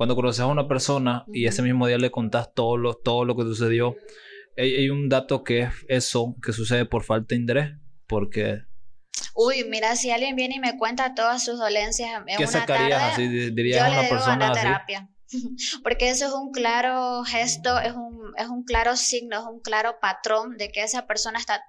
cuando 0.03 0.17
conoces 0.17 0.41
a 0.41 0.47
una 0.47 0.67
persona 0.67 1.25
y 1.33 1.47
ese 1.47 1.63
mismo 1.63 1.87
día 1.87 1.97
le 1.97 2.11
contás 2.11 2.53
todo 2.53 2.77
lo, 2.77 2.95
todo 2.95 3.25
lo 3.25 3.37
que 3.37 3.45
sucedió, 3.45 3.95
hay, 4.57 4.91
un 4.91 5.09
dato 5.09 5.45
que 5.45 5.61
es 5.61 5.71
eso, 5.87 6.35
que 6.45 6.53
sucede 6.53 6.87
por 6.87 7.05
falta 7.05 7.37
de 7.37 7.41
interés, 7.41 7.71
porque... 8.09 8.63
Uy, 9.37 9.63
mira, 9.63 9.95
si 9.95 10.11
alguien 10.11 10.35
viene 10.35 10.57
y 10.57 10.59
me 10.59 10.77
cuenta 10.77 11.15
todas 11.15 11.45
sus 11.45 11.57
dolencias 11.57 12.11
en 12.19 12.37
¿Qué 12.37 12.43
una 12.43 12.47
sacarías 12.49 12.99
tarde, 12.99 13.13
así? 13.13 13.51
¿Dirías 13.53 13.81
a 13.81 13.93
una 13.93 14.09
persona 14.09 14.51
a 14.51 14.53
terapia. 14.53 15.09
Porque 15.85 16.11
eso 16.11 16.27
es 16.27 16.33
un 16.33 16.51
claro 16.51 17.23
gesto, 17.23 17.79
es 17.79 17.93
un, 17.93 18.33
es 18.37 18.49
un 18.49 18.65
claro 18.65 18.97
signo, 18.97 19.39
es 19.39 19.47
un 19.47 19.61
claro 19.61 19.99
patrón 20.01 20.57
de 20.57 20.73
que 20.73 20.83
esa 20.83 21.07
persona 21.07 21.39
está 21.39 21.63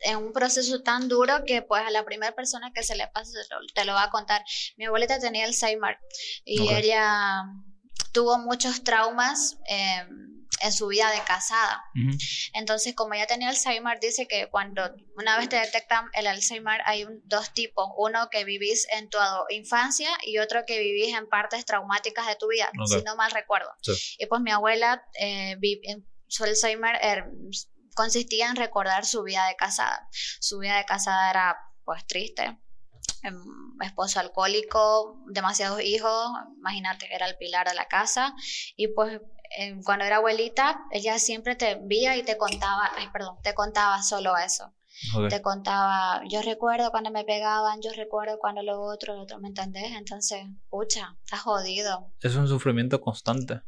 en 0.00 0.16
un 0.18 0.32
proceso 0.32 0.82
tan 0.82 1.08
duro 1.08 1.44
que 1.46 1.62
pues 1.62 1.82
a 1.82 1.90
la 1.90 2.04
primera 2.04 2.32
persona 2.32 2.70
que 2.72 2.82
se 2.82 2.96
le 2.96 3.08
pasa 3.08 3.30
te 3.74 3.84
lo 3.86 3.94
va 3.94 4.04
a 4.04 4.10
contar. 4.10 4.42
Mi 4.76 4.84
abuelita 4.84 5.18
tenía 5.18 5.46
Alzheimer 5.46 5.98
y 6.44 6.72
ella 6.72 7.44
tuvo 8.18 8.36
muchos 8.36 8.82
traumas 8.82 9.58
em, 9.68 10.44
en 10.60 10.72
su 10.72 10.88
vida 10.88 11.08
de 11.12 11.20
casada. 11.22 11.84
Entonces, 12.52 12.96
como 12.96 13.14
ella 13.14 13.28
tenía 13.28 13.48
Alzheimer, 13.48 14.00
dice 14.00 14.26
que 14.26 14.48
cuando 14.50 14.82
una 15.16 15.38
vez 15.38 15.48
te 15.48 15.54
detectan 15.54 16.06
el 16.14 16.26
Alzheimer 16.26 16.80
hay 16.84 17.06
dos 17.26 17.54
tipos, 17.54 17.88
uno 17.96 18.28
que 18.28 18.42
vivís 18.42 18.88
en 18.90 19.08
tu 19.08 19.18
infancia 19.50 20.10
y 20.26 20.38
otro 20.38 20.64
que 20.66 20.80
vivís 20.80 21.14
en 21.14 21.28
partes 21.28 21.64
traumáticas 21.64 22.26
de 22.26 22.34
tu 22.34 22.48
vida, 22.48 22.68
si 22.86 23.02
no 23.04 23.14
mal 23.14 23.30
recuerdo. 23.30 23.70
Y 24.18 24.26
pues 24.26 24.40
mi 24.40 24.50
abuela, 24.50 25.00
eh, 25.20 25.56
su 26.26 26.42
Alzheimer 26.42 26.98
er, 27.00 27.30
consistía 27.94 28.48
en 28.48 28.56
recordar 28.56 29.06
su 29.06 29.22
vida 29.22 29.46
de 29.46 29.54
casada. 29.54 30.08
Su 30.40 30.58
vida 30.58 30.76
de 30.76 30.86
casada 30.86 31.30
era 31.30 31.56
pues 31.84 32.04
triste, 32.04 32.58
esposo 33.82 34.20
alcohólico, 34.20 35.22
demasiados 35.28 35.80
hijos, 35.82 36.30
imagínate, 36.56 37.12
era 37.14 37.26
el 37.26 37.36
pilar 37.36 37.68
de 37.68 37.74
la 37.74 37.86
casa. 37.86 38.34
Y 38.76 38.88
pues 38.88 39.20
em, 39.58 39.82
cuando 39.82 40.04
era 40.04 40.16
abuelita, 40.16 40.80
ella 40.90 41.18
siempre 41.18 41.56
te 41.56 41.76
veía 41.82 42.16
y 42.16 42.22
te 42.22 42.36
contaba, 42.36 42.90
ay, 42.96 43.08
perdón, 43.12 43.36
te 43.42 43.54
contaba 43.54 44.02
solo 44.02 44.36
eso. 44.36 44.74
Te 45.28 45.40
contaba, 45.42 46.22
yo 46.28 46.42
recuerdo 46.42 46.90
cuando 46.90 47.12
me 47.12 47.22
pegaban, 47.24 47.80
yo 47.80 47.92
recuerdo 47.92 48.38
cuando 48.40 48.62
lo 48.62 48.80
otro, 48.80 49.14
lo 49.14 49.22
otro, 49.22 49.38
¿me 49.38 49.46
entendés? 49.46 49.92
Entonces, 49.92 50.44
pucha, 50.68 51.16
estás 51.24 51.40
jodido. 51.42 52.12
Es 52.20 52.34
un 52.34 52.48
sufrimiento 52.48 53.00
constante. 53.00 53.60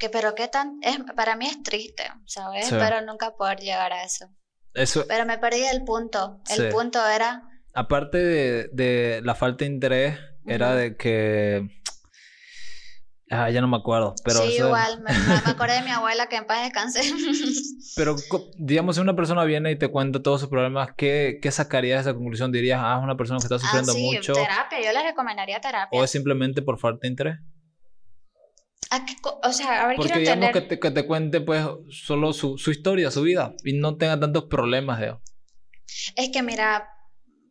Que, 0.00 0.10
pero 0.10 0.34
qué 0.34 0.48
tan, 0.48 0.78
es, 0.82 0.98
para 1.14 1.36
mí 1.36 1.46
es 1.46 1.62
triste, 1.62 2.04
¿sabes? 2.26 2.68
Pero 2.68 3.00
nunca 3.02 3.36
poder 3.36 3.60
llegar 3.60 3.92
a 3.92 4.02
eso. 4.02 4.28
Eso, 4.74 5.04
Pero 5.08 5.24
me 5.24 5.38
perdí 5.38 5.62
el 5.64 5.84
punto. 5.84 6.40
El 6.50 6.56
Sí. 6.56 6.68
punto 6.72 7.04
era... 7.06 7.44
aparte 7.78 8.18
de, 8.18 8.68
de 8.72 9.20
la 9.22 9.34
falta 9.34 9.64
de 9.64 9.70
interés, 9.70 10.18
era 10.46 10.70
Ujú. 10.70 10.76
de 10.78 10.96
que... 10.96 11.68
Ah, 13.30 13.50
ya 13.50 13.60
no 13.60 13.68
me 13.68 13.76
acuerdo, 13.76 14.14
pero... 14.24 14.40
sí, 14.40 14.56
eso- 14.56 14.66
igual. 14.66 15.02
Me, 15.02 15.12
me 15.12 15.50
acordé 15.50 15.74
de 15.74 15.82
mi 15.82 15.90
abuela 15.98 16.26
que 16.28 16.36
en 16.36 16.46
paz 16.46 16.62
descanse. 16.62 17.02
Pero, 17.96 18.16
digamos, 18.56 18.94
si 18.96 19.02
una 19.02 19.16
persona 19.16 19.42
viene 19.44 19.72
y 19.72 19.76
te 19.76 19.88
cuenta 19.88 20.22
todos 20.22 20.40
sus 20.40 20.48
problemas, 20.48 20.90
¿qué, 20.96 21.38
qué 21.42 21.50
sacarías 21.50 22.04
de 22.04 22.10
esa 22.10 22.16
conclusión? 22.16 22.52
¿Dirías, 22.52 22.80
ah, 22.82 22.96
es 22.98 23.04
una 23.04 23.16
persona 23.16 23.38
que 23.40 23.46
está 23.46 23.58
sufriendo 23.58 23.92
ah, 23.92 23.94
sí, 23.94 24.04
mucho? 24.04 24.32
terapia. 24.34 24.78
Yo 24.80 24.92
le 24.92 25.02
recomendaría 25.02 25.60
terapia. 25.60 25.98
¿O 25.98 26.04
es 26.04 26.10
simplemente 26.10 26.62
por 26.62 26.78
falta 26.78 27.00
de 27.02 27.08
interés? 27.08 27.38
¿A 28.90 29.04
qué 29.04 29.14
o 29.22 29.52
sea, 29.52 29.84
a 29.84 29.86
ver, 29.88 29.96
Porque 29.96 30.18
digamos 30.18 30.46
entender... 30.46 30.68
que 30.68 30.76
te, 30.76 30.80
que 30.80 30.90
te 30.92 31.06
cuente, 31.06 31.40
pues, 31.40 31.66
solo 31.90 32.32
su, 32.32 32.56
su 32.56 32.70
historia, 32.70 33.10
su 33.10 33.22
vida, 33.22 33.54
y 33.64 33.72
no 33.74 33.96
tenga 33.96 34.18
tantos 34.18 34.44
problemas 34.44 35.00
de... 35.00 35.16
Es 36.16 36.30
que 36.32 36.42
mira, 36.42 36.88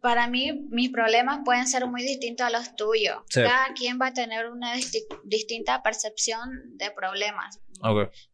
para 0.08 0.30
mí 0.30 0.54
mis 0.70 0.90
problemas 0.90 1.40
pueden 1.44 1.68
ser 1.68 1.86
muy 1.86 2.02
distintos 2.02 2.48
a 2.48 2.50
los 2.50 2.78
tuyos. 2.78 3.18
Sí. 3.30 3.42
Cada 3.44 3.74
quien 3.74 4.00
va 4.02 4.08
a 4.08 4.14
tener 4.14 4.50
una 4.50 4.74
disti- 4.74 5.06
distinta 5.26 5.84
percepción 5.84 6.78
de 6.78 6.92
problemas. 6.92 7.60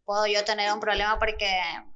Puedo 0.05 0.27
yo 0.27 0.43
tener 0.45 0.71
un 0.71 0.79
problema 0.79 1.17
porque, 1.17 1.49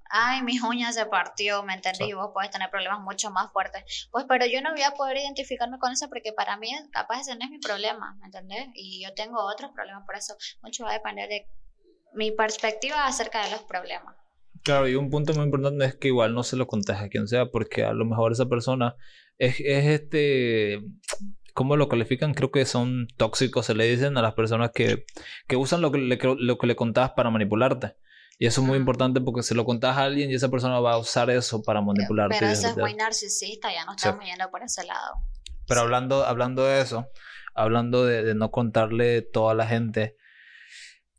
ay, 0.10 0.42
mis 0.42 0.64
uñas 0.64 0.96
se 0.96 1.06
partió, 1.06 1.62
¿me 1.62 1.76
entendí? 1.76 2.06
Sí. 2.06 2.10
Y 2.10 2.14
vos 2.14 2.32
podés 2.34 2.50
tener 2.50 2.72
problemas 2.72 3.02
mucho 3.02 3.30
más 3.30 3.52
fuertes. 3.52 4.08
Pues, 4.12 4.26
pero 4.28 4.48
yo 4.48 4.64
no 4.64 4.72
voy 4.72 4.82
a 4.82 4.96
poder 4.96 5.18
identificarme 5.18 5.78
con 5.78 5.92
eso 5.92 6.10
porque 6.10 6.34
para 6.34 6.58
mí, 6.58 6.72
capaz 6.92 7.22
ese 7.22 7.36
no 7.36 7.46
es 7.46 7.52
mi 7.52 7.60
problema, 7.60 8.16
¿me 8.20 8.26
entendés? 8.26 8.70
Y 8.74 9.04
yo 9.04 9.14
tengo 9.14 9.46
otros 9.46 9.70
problemas, 9.76 10.08
por 10.08 10.16
eso 10.16 10.36
mucho 10.64 10.86
va 10.86 10.90
a 10.90 10.94
depender 10.94 11.30
de 11.30 11.46
mi 12.14 12.32
perspectiva 12.32 13.06
acerca 13.06 13.44
de 13.44 13.52
los 13.52 13.62
problemas. 13.62 14.16
Claro, 14.64 14.88
y 14.88 14.96
un 14.96 15.10
punto 15.10 15.34
muy 15.34 15.44
importante 15.46 15.86
es 15.86 15.96
que 15.96 16.08
igual 16.10 16.34
no 16.34 16.44
se 16.44 16.56
lo 16.56 16.68
contes 16.68 16.98
a 16.98 17.10
quien 17.10 17.28
sea, 17.28 17.48
porque 17.52 17.84
a 17.84 17.94
lo 17.94 18.06
mejor 18.06 18.32
esa 18.32 18.46
persona 18.48 18.96
es, 19.38 19.60
es 19.60 19.86
este, 19.86 20.82
¿cómo 21.54 21.76
lo 21.76 21.88
califican? 21.90 22.34
Creo 22.34 22.52
que 22.52 22.66
son 22.66 23.08
tóxicos, 23.18 23.66
se 23.66 23.76
le 23.76 23.86
dicen 23.88 24.18
a 24.18 24.22
las 24.22 24.34
personas 24.34 24.72
que, 24.74 25.06
que 25.48 25.56
usan 25.56 25.82
lo 25.82 25.92
que, 25.92 25.98
le, 26.00 26.18
lo 26.40 26.58
que 26.58 26.68
le 26.68 26.76
contás 26.76 27.12
para 27.12 27.30
manipularte. 27.30 27.96
Y 28.40 28.46
eso 28.46 28.62
es 28.62 28.68
muy 28.68 28.78
importante 28.78 29.20
porque 29.20 29.42
se 29.42 29.56
lo 29.56 29.66
contás 29.66 29.98
a 29.98 30.04
alguien 30.04 30.30
y 30.30 30.36
esa 30.36 30.50
persona 30.50 30.80
va 30.80 30.94
a 30.94 30.98
usar 31.00 31.30
eso 31.32 31.64
para 31.64 31.82
manipularte. 31.82 32.36
Pero 32.40 32.52
eso 32.52 32.68
es 32.68 32.78
muy 32.78 32.94
narcisista, 32.94 33.70
ya 33.74 33.84
no 33.86 33.94
Sí. 33.94 34.08
estamos 34.08 34.26
yendo 34.26 34.50
por 34.52 34.62
ese 34.62 34.86
lado. 34.86 35.16
Pero 35.68 35.80
Sí. 35.82 35.84
hablando, 35.86 36.24
hablando 36.24 36.64
de 36.64 36.82
eso, 36.82 37.08
hablando 37.56 38.06
de, 38.06 38.24
de 38.24 38.36
no 38.36 38.52
contarle 38.52 39.24
todo 39.24 39.50
a 39.50 39.56
la 39.56 39.66
gente, 39.66 40.16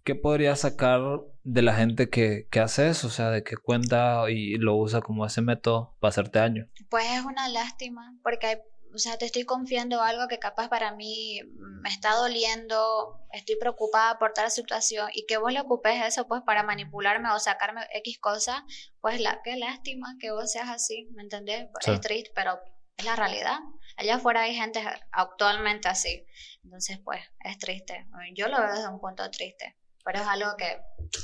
¿qué 0.09 0.15
podría 0.15 0.57
sacar 0.57 1.03
de 1.45 1.61
la 1.61 1.75
gente 1.75 2.09
que, 2.09 2.49
que 2.51 2.61
hace 2.61 2.89
eso? 2.89 3.09
O 3.09 3.11
sea, 3.11 3.29
de 3.29 3.45
que 3.45 3.59
cuenta 3.59 4.25
y 4.31 4.57
lo 4.57 4.75
usa 4.75 5.03
como 5.03 5.27
ese 5.27 5.43
método 5.43 5.95
para 6.01 6.09
hacerte 6.09 6.39
daño. 6.39 6.67
Pues 6.89 7.05
es 7.13 7.27
una 7.27 7.47
lástima, 7.51 8.19
porque 8.23 8.47
hay, 8.47 8.57
o 8.95 8.97
sea, 8.97 9.19
te 9.19 9.27
estoy 9.27 9.45
confiando 9.45 10.01
algo 10.01 10.27
que 10.27 10.39
capaz 10.39 10.71
para 10.71 10.95
mí 10.95 11.43
me 11.83 11.91
está 11.91 12.15
doliendo, 12.15 13.21
estoy 13.35 13.57
preocupada 13.57 14.19
por 14.19 14.33
tal 14.33 14.51
situación 14.51 15.11
y 15.13 15.27
que 15.27 15.37
vos 15.37 15.53
le 15.53 15.61
ocupes 15.61 16.03
eso 16.03 16.27
pues 16.27 16.41
para 16.41 16.63
manipularme 16.63 17.31
o 17.31 17.39
sacarme 17.39 17.83
X 17.93 18.19
cosa, 18.19 18.65
pues 19.03 19.21
la, 19.21 19.43
qué 19.45 19.59
lástima 19.59 20.17
que 20.19 20.31
vos 20.31 20.51
seas 20.51 20.71
así, 20.71 21.07
¿me 21.13 21.23
entendés? 21.23 21.69
Sí. 21.81 21.91
Es 21.91 22.01
triste, 22.01 22.33
pero 22.35 22.59
es 22.97 23.05
la 23.05 23.15
realidad. 23.15 23.59
Allá 23.99 24.15
afuera 24.15 24.41
hay 24.41 24.55
gente 24.55 24.83
actualmente 25.13 25.87
así, 25.87 26.25
entonces 26.65 26.99
pues 27.05 27.21
es 27.41 27.59
triste. 27.59 28.07
Yo 28.35 28.49
lo 28.49 28.59
veo 28.59 28.73
desde 28.73 28.89
un 28.89 29.01
punto 29.01 29.31
triste, 29.31 29.77
pero 30.11 30.23
es 30.23 30.27
algo 30.29 30.57
que 30.57 30.65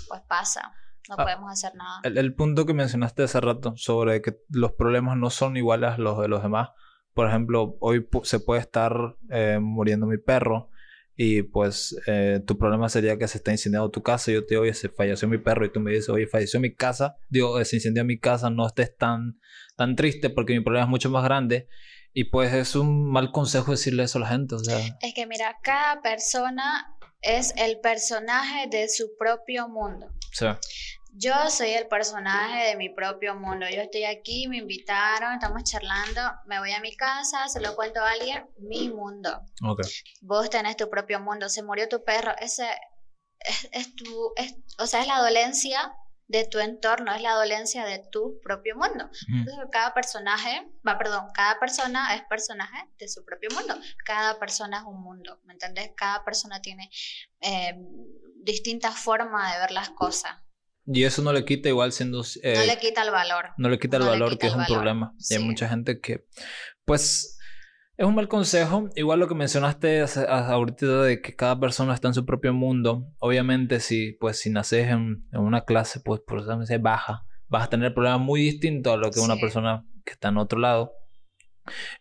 pues 0.08 0.20
pasa, 0.28 0.74
no 1.08 1.14
Ah, 1.18 1.22
podemos 1.24 1.50
hacer 1.50 1.74
nada. 1.74 2.00
El, 2.02 2.18
el 2.18 2.34
punto 2.34 2.66
que 2.66 2.74
mencionaste 2.74 3.22
hace 3.22 3.40
rato 3.40 3.72
sobre 3.76 4.20
que 4.20 4.36
los 4.50 4.72
problemas 4.72 5.16
no 5.16 5.30
son 5.30 5.56
iguales 5.56 5.92
a 5.92 5.98
los 5.98 6.20
de 6.20 6.28
los 6.28 6.42
demás. 6.42 6.68
Por 7.14 7.26
ejemplo, 7.28 7.78
hoy 7.80 8.06
se 8.24 8.40
puede 8.40 8.60
estar 8.60 8.92
eh, 9.30 9.58
muriendo 9.58 10.04
mi 10.06 10.18
perro 10.18 10.68
y 11.16 11.42
pues 11.42 11.96
eh, 12.06 12.42
tu 12.46 12.58
problema 12.58 12.90
sería 12.90 13.16
que 13.16 13.26
se 13.26 13.38
está 13.38 13.52
incendiando 13.52 13.90
tu 13.90 14.02
casa. 14.02 14.32
Yo 14.32 14.42
te 14.44 14.50
digo, 14.54 14.62
oye, 14.62 14.74
se 14.74 14.90
falleció 14.90 15.28
mi 15.28 15.38
perro 15.38 15.64
y 15.64 15.72
tú 15.72 15.80
me 15.80 15.90
dices, 15.92 16.10
oye, 16.10 16.26
falleció 16.26 16.60
mi 16.60 16.74
casa. 16.74 17.16
Digo, 17.30 17.58
eh, 17.58 17.64
se 17.64 17.76
incendió 17.76 18.04
mi 18.04 18.18
casa, 18.18 18.50
no 18.50 18.66
estés 18.66 18.94
tan, 18.98 19.38
tan 19.76 19.96
triste 19.96 20.28
porque 20.28 20.52
mi 20.52 20.60
problema 20.60 20.84
es 20.84 20.90
mucho 20.90 21.08
más 21.08 21.24
grande. 21.24 21.68
Y 22.16 22.24
pues 22.24 22.52
es 22.54 22.76
un 22.76 23.10
mal 23.10 23.32
consejo 23.32 23.72
decirle 23.72 24.04
eso 24.04 24.18
a 24.18 24.20
la 24.20 24.28
gente. 24.28 24.54
O 24.54 24.58
sea, 24.60 24.78
Es 25.02 25.14
que 25.14 25.26
mira, 25.26 25.56
cada 25.64 26.00
persona 26.00 26.93
es 27.24 27.52
el 27.56 27.80
personaje 27.80 28.66
de 28.68 28.88
su 28.88 29.16
propio 29.18 29.68
mundo. 29.68 30.08
sea, 30.32 30.58
Yo 31.16 31.32
soy 31.48 31.70
el 31.70 31.86
personaje 31.86 32.68
de 32.68 32.76
mi 32.76 32.88
propio 32.88 33.34
mundo. 33.36 33.66
Yo 33.68 33.82
estoy 33.82 34.04
aquí, 34.04 34.48
me 34.48 34.58
invitaron, 34.58 35.34
estamos 35.34 35.62
charlando, 35.64 36.20
me 36.46 36.58
voy 36.58 36.72
a 36.72 36.80
mi 36.80 36.94
casa, 36.96 37.46
se 37.48 37.60
lo 37.60 37.74
cuento 37.76 38.00
a 38.00 38.10
alguien, 38.10 38.44
mi 38.58 38.88
mundo. 38.88 39.40
ok. 39.64 39.80
Vos 40.22 40.50
tenés 40.50 40.76
tu 40.76 40.90
propio 40.90 41.20
mundo, 41.20 41.48
se 41.48 41.62
murió 41.62 41.88
tu 41.88 42.02
perro, 42.02 42.32
ese 42.40 42.66
es, 43.40 43.68
es 43.72 43.94
tu, 43.94 44.32
es- 44.36 44.56
o 44.78 44.86
sea, 44.86 45.02
es 45.02 45.06
la 45.06 45.20
dolencia 45.20 45.94
de 46.26 46.46
tu 46.46 46.58
entorno, 46.58 47.14
es 47.14 47.20
la 47.22 47.32
dolencia 47.32 47.84
de 47.84 48.02
tu 48.10 48.40
propio 48.42 48.76
mundo. 48.76 49.04
Ujú. 49.04 49.36
Entonces, 49.38 49.64
cada 49.70 49.92
personaje, 49.92 50.66
va, 50.86 50.96
perdón, 50.98 51.26
cada 51.34 51.58
persona 51.60 52.14
es 52.14 52.22
personaje 52.22 52.88
de 52.98 53.08
su 53.08 53.24
propio 53.24 53.50
mundo. 53.54 53.74
Cada 54.04 54.38
persona 54.38 54.78
es 54.78 54.84
un 54.84 55.02
mundo, 55.02 55.40
¿me 55.44 55.52
entendés? 55.52 55.90
Cada 55.96 56.24
persona 56.24 56.60
tiene 56.60 56.90
eh, 57.40 57.74
distintas 58.36 58.98
formas 58.98 59.52
de 59.52 59.60
ver 59.60 59.70
las 59.70 59.90
cosas. 59.90 60.32
Y 60.86 61.04
eso 61.04 61.22
no 61.22 61.32
le 61.32 61.44
quita 61.44 61.68
igual 61.68 61.92
siendo... 61.92 62.22
eh, 62.42 62.54
no 62.54 62.64
le 62.66 62.78
quita 62.78 63.02
el 63.02 63.10
valor. 63.10 63.50
no 63.56 63.68
le 63.68 63.78
quita 63.78 63.96
el 63.96 64.04
no 64.04 64.10
valor, 64.10 64.30
quita 64.30 64.40
que 64.40 64.46
es 64.48 64.54
un 64.54 64.66
problema. 64.66 65.14
Y 65.30 65.34
hay 65.34 65.42
mucha 65.42 65.68
gente 65.68 66.00
que, 66.00 66.26
pues, 66.84 67.38
es 67.96 68.06
un 68.06 68.14
mal 68.14 68.28
consejo. 68.28 68.88
Igual 68.96 69.20
lo 69.20 69.28
que 69.28 69.34
mencionaste 69.34 70.04
ahorita 70.26 71.02
de 71.02 71.20
que 71.20 71.34
cada 71.36 71.58
persona 71.58 71.94
está 71.94 72.08
en 72.08 72.14
su 72.14 72.24
propio 72.26 72.52
mundo. 72.52 73.06
Obviamente, 73.18 73.80
si, 73.80 74.12
pues, 74.12 74.38
si 74.40 74.50
naces 74.50 74.88
en, 74.88 75.26
en 75.32 75.40
una 75.40 75.64
clase, 75.64 76.00
pues, 76.00 76.20
por 76.26 76.40
ejemplo, 76.40 76.66
baja, 76.80 77.24
vas 77.48 77.64
a 77.64 77.70
tener 77.70 77.94
problemas 77.94 78.20
muy 78.20 78.40
distintos 78.40 78.92
a 78.92 78.96
lo 78.96 79.10
que 79.10 79.20
una 79.20 79.34
Sí. 79.34 79.40
persona 79.40 79.84
que 80.04 80.12
está 80.12 80.28
en 80.28 80.38
otro 80.38 80.58
lado. 80.58 80.92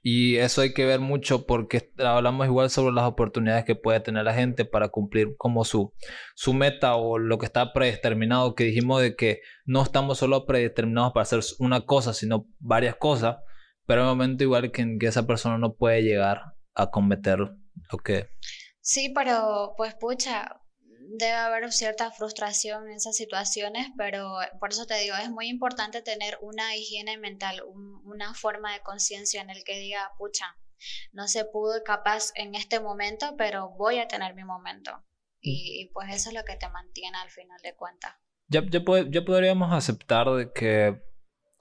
Y 0.02 0.36
eso 0.38 0.60
hay 0.60 0.74
que 0.74 0.86
ver 0.86 1.00
mucho 1.00 1.46
porque 1.46 1.90
hablamos 1.98 2.48
igual 2.48 2.70
sobre 2.70 2.94
las 2.94 3.06
oportunidades 3.06 3.64
que 3.64 3.76
puede 3.76 4.02
tener 4.02 4.26
la 4.26 4.34
gente 4.34 4.66
para 4.66 4.90
cumplir 4.90 5.36
como 5.38 5.64
su, 5.64 5.94
su 6.36 6.54
meta 6.54 6.96
o 6.96 7.18
lo 7.18 7.38
que 7.38 7.46
está 7.46 7.72
predeterminado, 7.72 8.56
que 8.56 8.66
dijimos 8.66 9.02
de 9.02 9.16
que 9.16 9.40
no 9.66 9.82
estamos 9.82 10.18
solo 10.18 10.46
predeterminados 10.46 11.14
para 11.14 11.22
hacer 11.22 11.40
una 11.60 11.86
cosa, 11.86 12.14
sino 12.14 12.46
varias 12.60 12.96
cosas, 12.98 13.38
pero 13.86 14.02
hay 14.02 14.06
un 14.12 14.18
momento 14.18 14.44
igual 14.44 14.72
que 14.72 14.82
en 14.82 15.00
que 15.00 15.08
esa 15.08 15.26
persona 15.28 15.58
no 15.58 15.76
puede 15.76 16.02
llegar 16.02 16.56
a 16.76 16.90
cometer 16.92 17.40
lo 17.40 17.98
que... 18.04 18.30
Sí, 18.82 19.10
pero 19.16 19.74
pues 19.78 19.96
pucha, 19.96 20.60
debe 21.18 21.34
haber 21.34 21.72
cierta 21.72 22.12
frustración 22.12 22.88
en 22.88 22.96
esas 22.96 23.16
situaciones, 23.16 23.88
pero 23.98 24.36
por 24.60 24.72
eso 24.72 24.86
te 24.86 25.00
digo, 25.00 25.16
es 25.16 25.30
muy 25.30 25.48
importante 25.48 26.02
tener 26.02 26.38
una 26.42 26.76
higiene 26.76 27.18
mental, 27.18 27.64
un- 27.66 28.02
una 28.06 28.34
forma 28.34 28.74
de 28.74 28.82
conciencia 28.82 29.42
en 29.42 29.50
el 29.50 29.64
que 29.64 29.80
diga, 29.80 30.12
pucha, 30.18 30.58
no 31.14 31.28
se 31.28 31.46
pudo 31.46 31.82
capaz 31.84 32.32
en 32.36 32.56
este 32.56 32.80
momento, 32.80 33.36
pero 33.38 33.70
voy 33.78 34.00
a 34.00 34.08
tener 34.08 34.34
mi 34.36 34.44
momento. 34.44 34.92
Y, 35.40 35.82
y, 35.82 35.90
pues 35.94 36.10
eso 36.14 36.30
es 36.30 36.36
lo 36.36 36.44
que 36.46 36.56
te 36.56 36.70
mantiene 36.70 37.18
al 37.18 37.30
final 37.30 37.60
de 37.62 37.76
cuentas. 37.76 38.16
Ya, 38.48 38.62
ya, 38.70 38.80
pod- 38.82 39.10
ya 39.12 39.24
podríamos 39.26 39.72
aceptar 39.74 40.30
de 40.32 40.52
que 40.54 41.02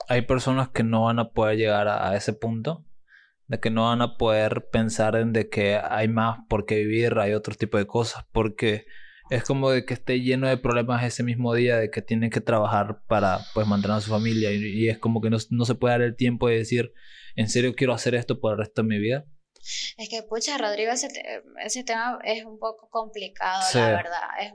hay 0.08 0.22
personas 0.22 0.68
que 0.70 0.82
no 0.82 1.04
van 1.04 1.18
a 1.18 1.30
poder 1.30 1.56
llegar 1.56 1.88
a, 1.88 2.10
a 2.10 2.16
ese 2.16 2.32
punto, 2.32 2.84
de 3.46 3.60
que 3.60 3.70
no 3.70 3.84
van 3.84 4.00
a 4.02 4.16
poder 4.16 4.68
pensar 4.70 5.16
en 5.16 5.32
de 5.32 5.48
que 5.48 5.76
hay 5.76 6.08
más 6.08 6.38
por 6.48 6.64
qué 6.66 6.76
vivir, 6.76 7.18
hay 7.18 7.34
otro 7.34 7.54
tipo 7.54 7.76
de 7.78 7.86
cosas, 7.86 8.24
porque 8.32 8.86
es 9.30 9.44
como 9.44 9.70
de 9.70 9.84
que 9.84 9.94
esté 9.94 10.20
lleno 10.20 10.48
de 10.48 10.56
problemas 10.56 11.02
ese 11.04 11.22
mismo 11.22 11.54
día, 11.54 11.76
de 11.76 11.90
que 11.90 12.02
tienen 12.02 12.30
que 12.30 12.40
trabajar 12.40 13.02
para 13.08 13.40
pues 13.54 13.66
mantener 13.66 13.96
a 13.96 14.00
su 14.00 14.10
familia 14.10 14.50
y, 14.52 14.56
y 14.64 14.88
es 14.88 14.98
como 14.98 15.20
que 15.20 15.30
no, 15.30 15.38
no 15.50 15.64
se 15.64 15.74
puede 15.74 15.94
dar 15.94 16.02
el 16.02 16.16
tiempo 16.16 16.48
de 16.48 16.56
decir, 16.58 16.92
en 17.36 17.48
serio 17.48 17.74
quiero 17.74 17.92
hacer 17.94 18.14
esto 18.14 18.40
por 18.40 18.52
el 18.52 18.58
resto 18.58 18.82
de 18.82 18.88
mi 18.88 18.98
vida. 18.98 19.24
Es 19.96 20.08
que, 20.08 20.22
pucha, 20.22 20.58
Rodrigo, 20.58 20.90
ese, 20.92 21.08
te- 21.08 21.42
ese 21.64 21.84
tema 21.84 22.18
es 22.24 22.44
un 22.44 22.58
poco 22.58 22.88
complicado, 22.90 23.62
Sí. 23.70 23.78
la 23.78 23.86
verdad. 23.90 24.20
Es- 24.40 24.54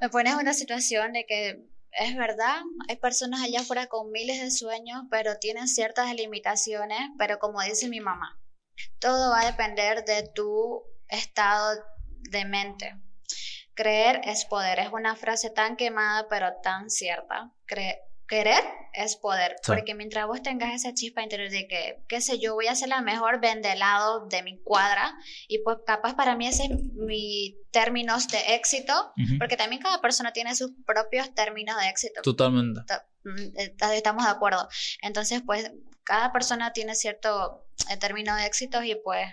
me 0.00 0.08
pones 0.10 0.34
en 0.34 0.38
una 0.40 0.52
situación 0.54 1.12
de 1.12 1.24
que 1.26 1.64
es 1.92 2.16
verdad, 2.16 2.60
hay 2.88 2.96
personas 2.96 3.42
allá 3.42 3.60
afuera 3.60 3.86
con 3.86 4.10
miles 4.10 4.40
de 4.40 4.50
sueños, 4.50 5.02
pero 5.10 5.38
tienen 5.38 5.68
ciertas 5.68 6.14
limitaciones, 6.14 7.00
pero 7.18 7.38
como 7.38 7.60
dice 7.62 7.88
mi 7.88 8.00
mamá, 8.00 8.40
todo 8.98 9.30
va 9.30 9.40
a 9.40 9.46
depender 9.46 10.04
de 10.04 10.28
tu 10.34 10.84
estado 11.08 11.82
de 12.30 12.44
mente. 12.44 12.94
Creer 13.74 14.20
es 14.24 14.44
poder, 14.44 14.80
es 14.80 14.92
una 14.92 15.14
frase 15.16 15.50
tan 15.50 15.76
quemada, 15.76 16.28
pero 16.28 16.52
tan 16.62 16.90
cierta. 16.90 17.52
Querer 18.28 18.62
es 18.92 19.16
poder, 19.16 19.56
Sí. 19.62 19.72
porque 19.72 19.94
mientras 19.94 20.26
vos 20.26 20.42
tengas 20.42 20.72
esa 20.74 20.92
chispa 20.94 21.22
interior 21.22 21.50
de 21.50 21.66
que, 21.66 22.02
qué 22.08 22.20
sé 22.20 22.38
yo, 22.38 22.54
voy 22.54 22.66
a 22.66 22.74
ser 22.74 22.88
la 22.88 23.00
mejor 23.00 23.40
vendelado 23.40 24.26
de 24.26 24.42
mi 24.42 24.60
cuadra, 24.62 25.14
y 25.48 25.58
pues 25.62 25.78
capaz 25.86 26.14
para 26.14 26.36
mí 26.36 26.46
ese 26.46 26.64
es 26.64 26.70
mi 26.94 27.56
términos 27.70 28.28
de 28.28 28.54
éxito, 28.54 29.12
porque 29.38 29.56
también 29.56 29.80
cada 29.82 30.00
persona 30.00 30.32
tiene 30.32 30.54
sus 30.54 30.72
propios 30.86 31.34
términos 31.34 31.76
de 31.80 31.88
éxito. 31.88 32.22
Totalmente. 32.22 32.80
Ta- 32.86 33.06
mm, 33.24 33.92
estamos 33.94 34.24
de 34.24 34.30
acuerdo. 34.30 34.68
Entonces, 35.02 35.42
pues, 35.44 35.70
cada 36.04 36.32
persona 36.32 36.72
tiene 36.72 36.94
cierto 36.94 37.66
eh, 37.90 37.96
término 37.98 38.34
de 38.36 38.46
éxitos 38.46 38.84
y 38.84 38.94
pues 38.96 39.26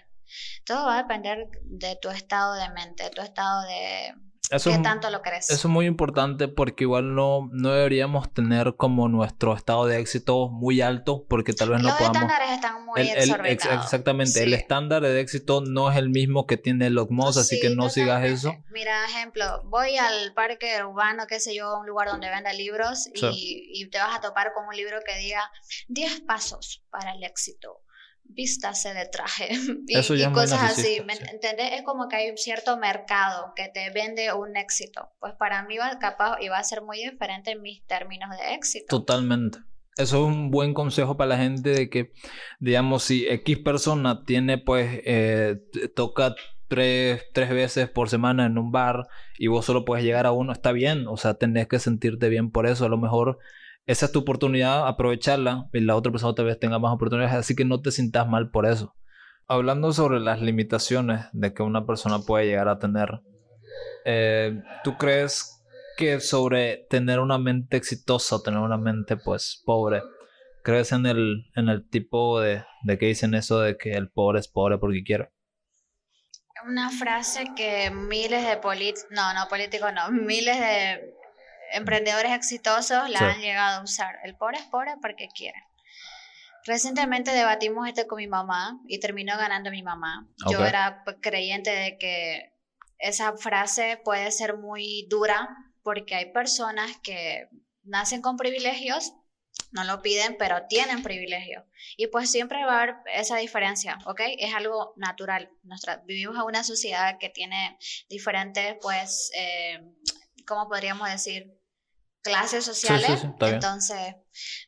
todo 0.66 0.86
va 0.86 0.96
a 1.00 1.02
depender 1.04 1.48
de 1.64 1.96
tu 2.02 2.10
estado 2.10 2.54
de 2.56 2.70
mente, 2.70 3.04
de 3.04 3.10
tu 3.12 3.22
estado 3.22 3.62
de, 3.68 4.14
eso 4.52 4.70
¿Qué 4.70 4.78
tanto 4.80 5.10
lo 5.10 5.22
crees? 5.22 5.50
Eso 5.50 5.68
es 5.68 5.72
muy 5.72 5.86
importante 5.86 6.48
porque 6.48 6.84
igual 6.84 7.16
no, 7.16 7.50
no 7.52 7.72
deberíamos 7.72 8.32
tener 8.34 8.76
como 8.76 9.08
nuestro 9.08 9.56
estado 9.56 9.86
de 9.86 10.00
éxito 10.00 10.50
muy 10.50 10.82
alto 10.82 11.26
porque 11.28 11.54
tal 11.54 11.70
vez 11.70 11.82
no 11.82 11.90
Los 11.90 11.98
podamos... 11.98 12.22
Los 12.22 12.32
estándares 12.32 12.56
están 12.56 12.86
muy 12.86 13.02
exorbitados. 13.02 13.84
exactamente, 13.86 14.44
el 14.44 14.54
estándar 14.54 15.02
de 15.02 15.20
éxito 15.20 15.62
no 15.62 15.92
es 15.92 15.98
el 15.98 16.10
mismo 16.10 16.46
que 16.46 16.58
tiene 16.58 16.88
el 16.88 16.96
Moss, 17.10 17.38
así 17.38 17.60
que 17.60 17.70
no 17.70 17.90
sigas 17.90 18.24
eso. 18.24 18.56
Mira, 18.72 19.06
ejemplo, 19.06 19.62
voy 19.66 19.98
al 19.98 20.34
parque 20.34 20.84
urbano, 20.84 21.28
qué 21.28 21.40
sé 21.40 21.56
yo, 21.56 21.78
un 21.78 21.86
lugar 21.86 22.08
donde 22.08 22.30
venda 22.30 22.54
libros 22.54 23.08
y, 23.14 23.70
y 23.74 23.90
te 23.90 23.98
vas 23.98 24.18
a 24.18 24.22
topar 24.22 24.54
con 24.54 24.68
un 24.68 24.76
libro 24.76 25.00
que 25.06 25.18
diga 25.18 25.52
10 25.90 26.22
pasos 26.22 26.84
para 26.90 27.14
el 27.14 27.24
éxito 27.24 27.85
vístase 28.28 28.94
de 28.94 29.06
traje 29.08 29.50
y, 29.88 29.96
cosas 30.32 30.72
así, 30.72 31.02
¿me 31.06 31.14
entiendes? 31.14 31.72
Es 31.74 31.84
como 31.84 32.08
que 32.08 32.18
hay 32.18 32.30
un 32.30 32.38
cierto 32.38 32.78
mercado 32.78 33.54
que 33.56 33.70
te 33.70 33.90
vende 33.92 34.34
un 34.34 34.58
éxito. 34.58 35.10
Pues 35.20 35.34
para 35.34 35.64
mí 35.64 35.78
va 35.78 35.98
capaz 36.00 36.38
y 36.42 36.50
va 36.50 36.58
a 36.58 36.64
ser 36.64 36.82
muy 36.82 36.98
diferente 36.98 37.52
en 37.52 37.62
mis 37.62 37.86
términos 37.86 38.30
de 38.38 38.54
éxito. 38.56 38.86
Totalmente. 38.88 39.60
Eso 39.98 40.18
es 40.18 40.34
un 40.34 40.52
buen 40.52 40.74
consejo 40.74 41.16
para 41.16 41.30
la 41.30 41.38
gente 41.38 41.70
de 41.70 41.90
que, 41.90 42.12
digamos, 42.60 43.04
si 43.04 43.28
X 43.28 43.60
persona 43.60 44.26
tiene, 44.26 44.58
pues, 44.58 45.02
eh, 45.06 45.56
toca 45.96 46.36
tres, 46.68 47.24
tres 47.34 47.50
veces 47.52 47.90
por 47.90 48.10
semana 48.10 48.46
en 48.46 48.58
un 48.58 48.72
bar 48.72 49.08
y 49.38 49.48
vos 49.48 49.66
solo 49.66 49.86
puedes 49.86 50.04
llegar 50.04 50.26
a 50.26 50.34
uno, 50.34 50.52
está 50.52 50.74
bien. 50.74 51.08
O 51.08 51.16
sea, 51.16 51.36
tenés 51.36 51.68
que 51.68 51.80
sentirte 51.80 52.28
bien 52.28 52.52
por 52.52 52.68
eso. 52.68 52.86
A 52.86 52.90
lo 52.90 52.98
mejor 52.98 53.40
esa 53.86 54.08
es 54.08 54.12
tu 54.12 54.20
oportunidad, 54.20 54.88
aprovecharla 54.88 55.70
y 55.72 55.80
la 55.82 55.96
otra 55.96 56.12
persona 56.12 56.34
tal 56.34 56.46
vez 56.46 56.60
tenga 56.60 56.80
más 56.80 56.94
oportunidades, 56.94 57.36
así 57.36 57.56
que 57.56 57.66
no 57.66 57.82
te 57.82 57.92
sientas 57.92 58.28
mal 58.28 58.50
por 58.50 58.66
eso. 58.66 58.96
Hablando 59.48 59.94
sobre 59.94 60.20
las 60.20 60.42
limitaciones 60.42 61.26
de 61.34 61.54
que 61.54 61.62
una 61.62 61.86
persona 61.86 62.20
puede 62.20 62.48
llegar 62.48 62.68
a 62.68 62.80
tener, 62.80 63.22
eh, 64.06 64.60
¿tú 64.84 64.98
crees 64.98 65.64
que 65.98 66.20
sobre 66.20 66.88
tener 66.90 67.20
una 67.20 67.38
mente 67.38 67.78
exitosa 67.78 68.38
o 68.38 68.42
tener 68.42 68.60
una 68.60 68.78
mente 68.78 69.18
pues 69.18 69.62
pobre, 69.66 70.02
crees 70.64 70.92
en 70.92 71.06
el, 71.06 71.46
en 71.56 71.70
el 71.70 71.88
tipo 71.88 72.42
de, 72.42 72.64
de 72.84 72.98
que 72.98 73.06
dicen 73.06 73.36
eso 73.36 73.60
de 73.60 73.78
que 73.78 73.94
el 73.94 74.10
pobre 74.10 74.40
es 74.40 74.48
pobre 74.48 74.80
porque 74.80 75.04
quiere? 75.04 75.30
Una 76.68 76.90
frase 76.90 77.46
que 77.56 77.92
miles 77.92 78.48
de 78.48 78.58
políticos, 78.58 79.06
no, 79.12 79.34
no 79.36 79.48
políticos, 79.48 79.92
no, 79.94 80.12
miles 80.12 80.60
de 80.60 81.15
emprendedores 81.74 82.32
exitosos 82.32 83.10
la 83.10 83.20
han 83.20 83.42
llegado 83.42 83.80
a 83.80 83.84
usar. 83.84 84.16
El 84.24 84.36
pobre 84.36 84.58
es 84.58 84.66
pobre 84.66 84.96
porque 85.02 85.28
quiere. 85.28 85.62
Recientemente 86.66 87.32
debatimos 87.32 87.88
esto 87.88 88.08
con 88.08 88.18
mi 88.18 88.28
mamá 88.28 88.80
y 88.88 89.00
terminó 89.00 89.38
ganando 89.38 89.70
mi 89.70 89.84
mamá. 89.84 90.28
Yo 90.50 90.66
era 90.66 91.04
creyente 91.22 91.70
de 91.70 91.98
que 91.98 92.54
esa 92.98 93.38
frase 93.38 94.02
puede 94.04 94.32
ser 94.32 94.58
muy 94.58 95.06
dura 95.10 95.48
porque 95.84 96.16
hay 96.16 96.32
personas 96.32 96.98
que 97.04 97.50
nacen 97.84 98.22
con 98.24 98.36
privilegios, 98.36 99.14
no 99.72 99.84
lo 99.84 100.02
piden, 100.02 100.38
pero 100.38 100.66
tienen 100.68 101.04
privilegios. 101.04 101.64
Y 101.98 102.08
pues 102.08 102.32
siempre 102.32 102.66
va 102.66 102.80
a 102.80 102.82
haber 102.82 102.96
esa 103.14 103.38
diferencia, 103.38 104.00
¿ok? 104.06 104.22
Es 104.40 104.54
algo 104.54 104.94
natural. 104.96 105.52
Nuestra, 105.64 105.98
vivimos 106.06 106.36
en 106.36 106.44
una 106.44 106.64
sociedad 106.64 107.18
que 107.20 107.30
tiene 107.30 107.78
diferentes, 108.10 108.78
pues, 108.82 109.32
eh, 109.36 109.82
¿cómo 110.46 110.68
podríamos 110.68 111.10
decir? 111.10 111.56
clases 112.26 112.66
sociales. 112.66 113.24
Entonces, 113.40 114.16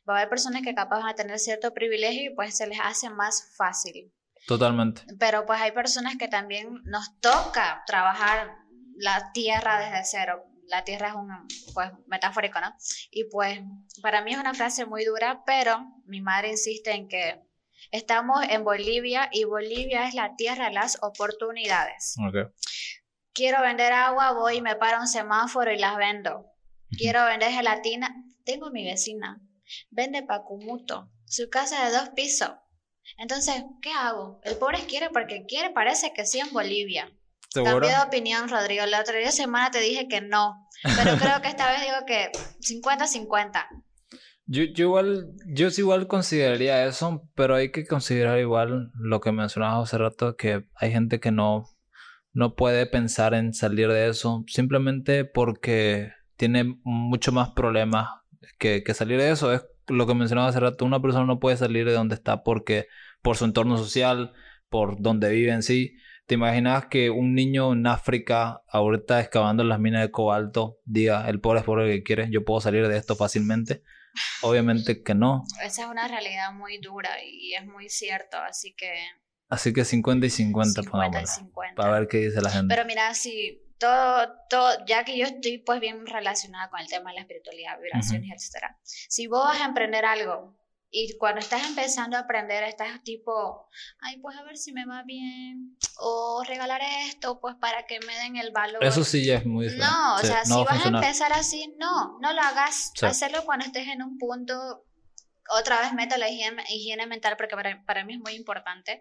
va 0.08 0.14
a 0.14 0.16
haber 0.18 0.28
personas 0.28 0.62
que 0.62 0.74
capaz 0.74 1.00
van 1.00 1.08
a 1.08 1.14
tener 1.14 1.38
cierto 1.38 1.74
privilegio 1.74 2.30
y 2.30 2.34
pues 2.34 2.56
se 2.56 2.66
les 2.66 2.78
hace 2.80 3.10
más 3.10 3.52
fácil. 3.56 4.12
Totalmente. 4.46 5.02
Pero 5.18 5.44
pues 5.44 5.60
hay 5.60 5.72
personas 5.72 6.16
que 6.16 6.28
también 6.28 6.80
nos 6.84 7.20
toca 7.20 7.82
trabajar 7.86 8.56
la 8.96 9.32
tierra 9.32 9.80
desde 9.80 10.04
cero. 10.04 10.44
La 10.68 10.84
tierra 10.84 11.08
es 11.08 11.14
un, 11.14 11.30
pues, 11.74 11.90
metafórico, 12.06 12.60
¿no? 12.60 12.74
Y 13.10 13.24
pues, 13.24 13.58
para 14.02 14.22
mí 14.22 14.32
es 14.32 14.38
una 14.38 14.54
frase 14.54 14.84
muy 14.84 15.04
dura, 15.04 15.42
pero 15.46 15.80
mi 16.04 16.20
madre 16.20 16.50
insiste 16.50 16.92
en 16.92 17.08
que 17.08 17.42
estamos 17.90 18.44
en 18.48 18.64
Bolivia 18.64 19.30
y 19.32 19.44
Bolivia 19.44 20.06
es 20.06 20.14
la 20.14 20.36
tierra 20.36 20.66
de 20.66 20.74
las 20.74 20.98
oportunidades. 21.02 22.16
Okay. 22.28 22.44
Quiero 23.38 23.62
vender 23.62 23.92
agua, 23.92 24.32
voy 24.32 24.56
y 24.56 24.60
me 24.60 24.74
paro 24.74 24.98
un 24.98 25.06
semáforo 25.06 25.72
y 25.72 25.78
las 25.78 25.96
vendo 25.96 26.52
Quiero 26.90 27.24
vender 27.24 27.52
gelatina. 27.52 28.12
Tengo 28.44 28.72
mi 28.72 28.84
vecina. 28.84 29.40
Vende 29.90 30.24
pacumuto. 30.24 31.08
Su 31.24 31.48
casa 31.48 31.84
de 31.84 31.96
dos 31.96 32.08
pisos. 32.16 32.50
Entonces, 33.16 33.62
¿qué 33.80 33.92
hago? 33.92 34.40
El 34.42 34.56
pobre 34.56 34.78
quiere 34.88 35.10
porque 35.10 35.44
quiere. 35.46 35.70
Parece 35.70 36.12
que 36.12 36.26
sí 36.26 36.40
en 36.40 36.52
Bolivia. 36.52 37.12
Cambié 37.54 37.90
de 37.90 38.02
opinión, 38.04 38.48
Rodrigo. 38.48 38.84
La 38.86 39.02
otra 39.02 39.30
semana 39.30 39.70
te 39.70 39.78
dije 39.78 40.08
que 40.08 40.20
no. 40.20 40.68
Pero 40.82 41.16
creo 41.20 41.40
que 41.40 41.46
esta 41.46 41.70
vez 41.70 41.82
digo 41.82 41.98
que 42.08 42.32
50-50. 42.60 43.68
Yo, 44.46 44.64
yo 44.64 44.86
igual, 44.86 45.28
yo 45.46 45.70
sí 45.70 45.82
igual 45.82 46.08
consideraría 46.08 46.84
eso, 46.86 47.22
pero 47.36 47.54
hay 47.54 47.70
que 47.70 47.86
considerar 47.86 48.40
igual 48.40 48.90
lo 48.94 49.20
que 49.20 49.30
mencionabas 49.30 49.86
hace 49.86 49.98
rato, 49.98 50.34
que 50.34 50.64
hay 50.74 50.90
gente 50.90 51.20
que 51.20 51.30
no, 51.30 51.77
no 52.32 52.54
puede 52.54 52.86
pensar 52.86 53.34
en 53.34 53.54
salir 53.54 53.88
de 53.88 54.08
eso, 54.08 54.44
simplemente 54.46 55.24
porque 55.24 56.12
tiene 56.36 56.78
mucho 56.84 57.32
más 57.32 57.50
problemas 57.50 58.08
que, 58.58 58.82
salir 58.94 59.18
de 59.18 59.30
eso. 59.30 59.52
Es 59.52 59.64
lo 59.88 60.06
que 60.06 60.14
mencionaba 60.14 60.48
hace 60.48 60.60
rato, 60.60 60.84
una 60.84 61.02
persona 61.02 61.26
no 61.26 61.40
puede 61.40 61.56
salir 61.56 61.86
de 61.86 61.92
donde 61.92 62.14
está 62.14 62.42
porque 62.42 62.86
por 63.22 63.36
su 63.36 63.44
entorno 63.44 63.76
social, 63.76 64.32
por 64.68 65.00
donde 65.00 65.30
vive 65.30 65.52
en 65.52 65.62
sí. 65.62 65.96
¿Te 66.26 66.34
imaginas 66.34 66.86
que 66.86 67.08
un 67.08 67.34
niño 67.34 67.72
en 67.72 67.86
África, 67.86 68.62
ahorita 68.68 69.20
excavando 69.20 69.64
las 69.64 69.80
minas 69.80 70.02
de 70.02 70.10
cobalto, 70.10 70.78
diga, 70.84 71.28
el 71.28 71.40
pobre 71.40 71.60
es 71.60 71.64
pobre 71.64 71.90
que 71.90 72.02
quiere, 72.02 72.28
yo 72.30 72.44
puedo 72.44 72.60
salir 72.60 72.86
de 72.86 72.98
esto 72.98 73.16
fácilmente? 73.16 73.82
Obviamente 74.42 75.02
que 75.02 75.14
no. 75.14 75.44
Esa 75.64 75.84
es 75.84 75.88
una 75.88 76.06
realidad 76.06 76.52
muy 76.52 76.78
dura 76.78 77.10
y 77.24 77.54
es 77.54 77.66
muy 77.66 77.88
cierto, 77.88 78.36
así 78.38 78.74
que... 78.74 78.92
Así 79.48 79.72
que 79.72 79.84
50 79.84 80.26
y 80.26 80.30
50, 80.30 80.82
50 80.82 81.22
y 81.22 81.26
50. 81.26 81.74
Para 81.74 81.98
ver 81.98 82.08
qué 82.08 82.18
dice 82.18 82.40
la 82.40 82.50
gente. 82.50 82.74
Pero 82.74 82.86
mira, 82.86 83.14
si 83.14 83.62
todo, 83.78 84.28
todo, 84.50 84.84
ya 84.86 85.04
que 85.04 85.16
yo 85.16 85.24
estoy 85.24 85.58
pues 85.58 85.80
bien 85.80 86.06
relacionada 86.06 86.68
con 86.68 86.80
el 86.80 86.88
tema 86.88 87.10
de 87.10 87.16
la 87.16 87.20
espiritualidad, 87.22 87.80
vibraciones, 87.80 88.30
etcétera. 88.34 88.78
Si 88.82 89.26
vos 89.26 89.44
vas 89.44 89.60
a 89.60 89.66
emprender 89.66 90.04
algo 90.04 90.56
y 90.90 91.16
cuando 91.18 91.40
estás 91.40 91.66
empezando 91.66 92.16
a 92.16 92.20
aprender 92.20 92.64
estás 92.64 93.02
tipo, 93.02 93.68
ay, 94.00 94.18
pues 94.20 94.36
a 94.36 94.42
ver 94.42 94.56
si 94.56 94.72
me 94.72 94.86
va 94.86 95.02
bien 95.02 95.76
o 95.98 96.42
regalar 96.46 96.80
esto 97.06 97.40
pues 97.40 97.56
para 97.56 97.86
que 97.86 98.00
me 98.00 98.16
den 98.18 98.36
el 98.36 98.52
valor. 98.52 98.82
Eso 98.82 99.04
sí 99.04 99.24
ya 99.24 99.36
es 99.36 99.46
muy. 99.46 99.68
No, 99.76 100.16
o 100.16 100.20
sea, 100.20 100.44
si 100.44 100.64
vas 100.64 100.84
a 100.84 100.88
empezar 100.88 101.32
así, 101.32 101.74
no, 101.78 102.18
no 102.20 102.32
lo 102.32 102.40
hagas. 102.40 102.92
Hacerlo 103.02 103.44
cuando 103.44 103.66
estés 103.66 103.86
en 103.88 104.02
un 104.02 104.18
punto, 104.18 104.86
otra 105.50 105.80
vez 105.80 105.92
meta 105.92 106.18
la 106.18 106.28
higiene, 106.28 106.62
higiene 106.68 107.06
mental 107.06 107.36
porque 107.36 107.56
para, 107.56 107.84
para 107.84 108.04
mí 108.04 108.14
es 108.14 108.20
muy 108.20 108.34
importante. 108.34 109.00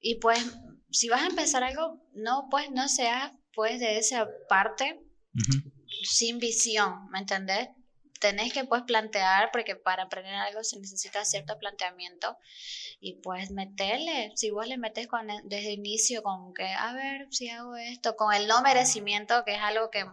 Y 0.00 0.16
pues, 0.16 0.44
si 0.90 1.08
vas 1.08 1.22
a 1.22 1.26
empezar 1.26 1.62
algo, 1.62 2.00
no, 2.14 2.48
pues 2.50 2.70
no 2.70 2.88
seas 2.88 3.32
pues 3.52 3.80
de 3.80 3.98
esa 3.98 4.28
parte 4.48 5.00
sin 6.02 6.38
visión, 6.38 7.08
¿me 7.10 7.18
entendés? 7.18 7.68
Tenés 8.20 8.52
que 8.52 8.64
pues 8.64 8.82
plantear, 8.82 9.50
porque 9.50 9.76
para 9.76 10.04
aprender 10.04 10.34
algo 10.34 10.62
se 10.62 10.78
necesita 10.78 11.24
cierto 11.24 11.58
planteamiento 11.58 12.36
y 13.00 13.14
pues 13.22 13.50
meterle, 13.50 14.32
si 14.34 14.50
vos 14.50 14.66
le 14.66 14.76
metes 14.76 15.08
con, 15.08 15.26
desde 15.44 15.72
el 15.72 15.78
inicio 15.78 16.22
con 16.22 16.52
que, 16.52 16.66
a 16.66 16.92
ver 16.92 17.28
si 17.30 17.48
hago 17.48 17.76
esto, 17.76 18.16
con 18.16 18.34
el 18.34 18.46
no 18.46 18.60
merecimiento, 18.62 19.42
que 19.44 19.54
es 19.54 19.60
algo 19.60 19.90
que 19.90 20.04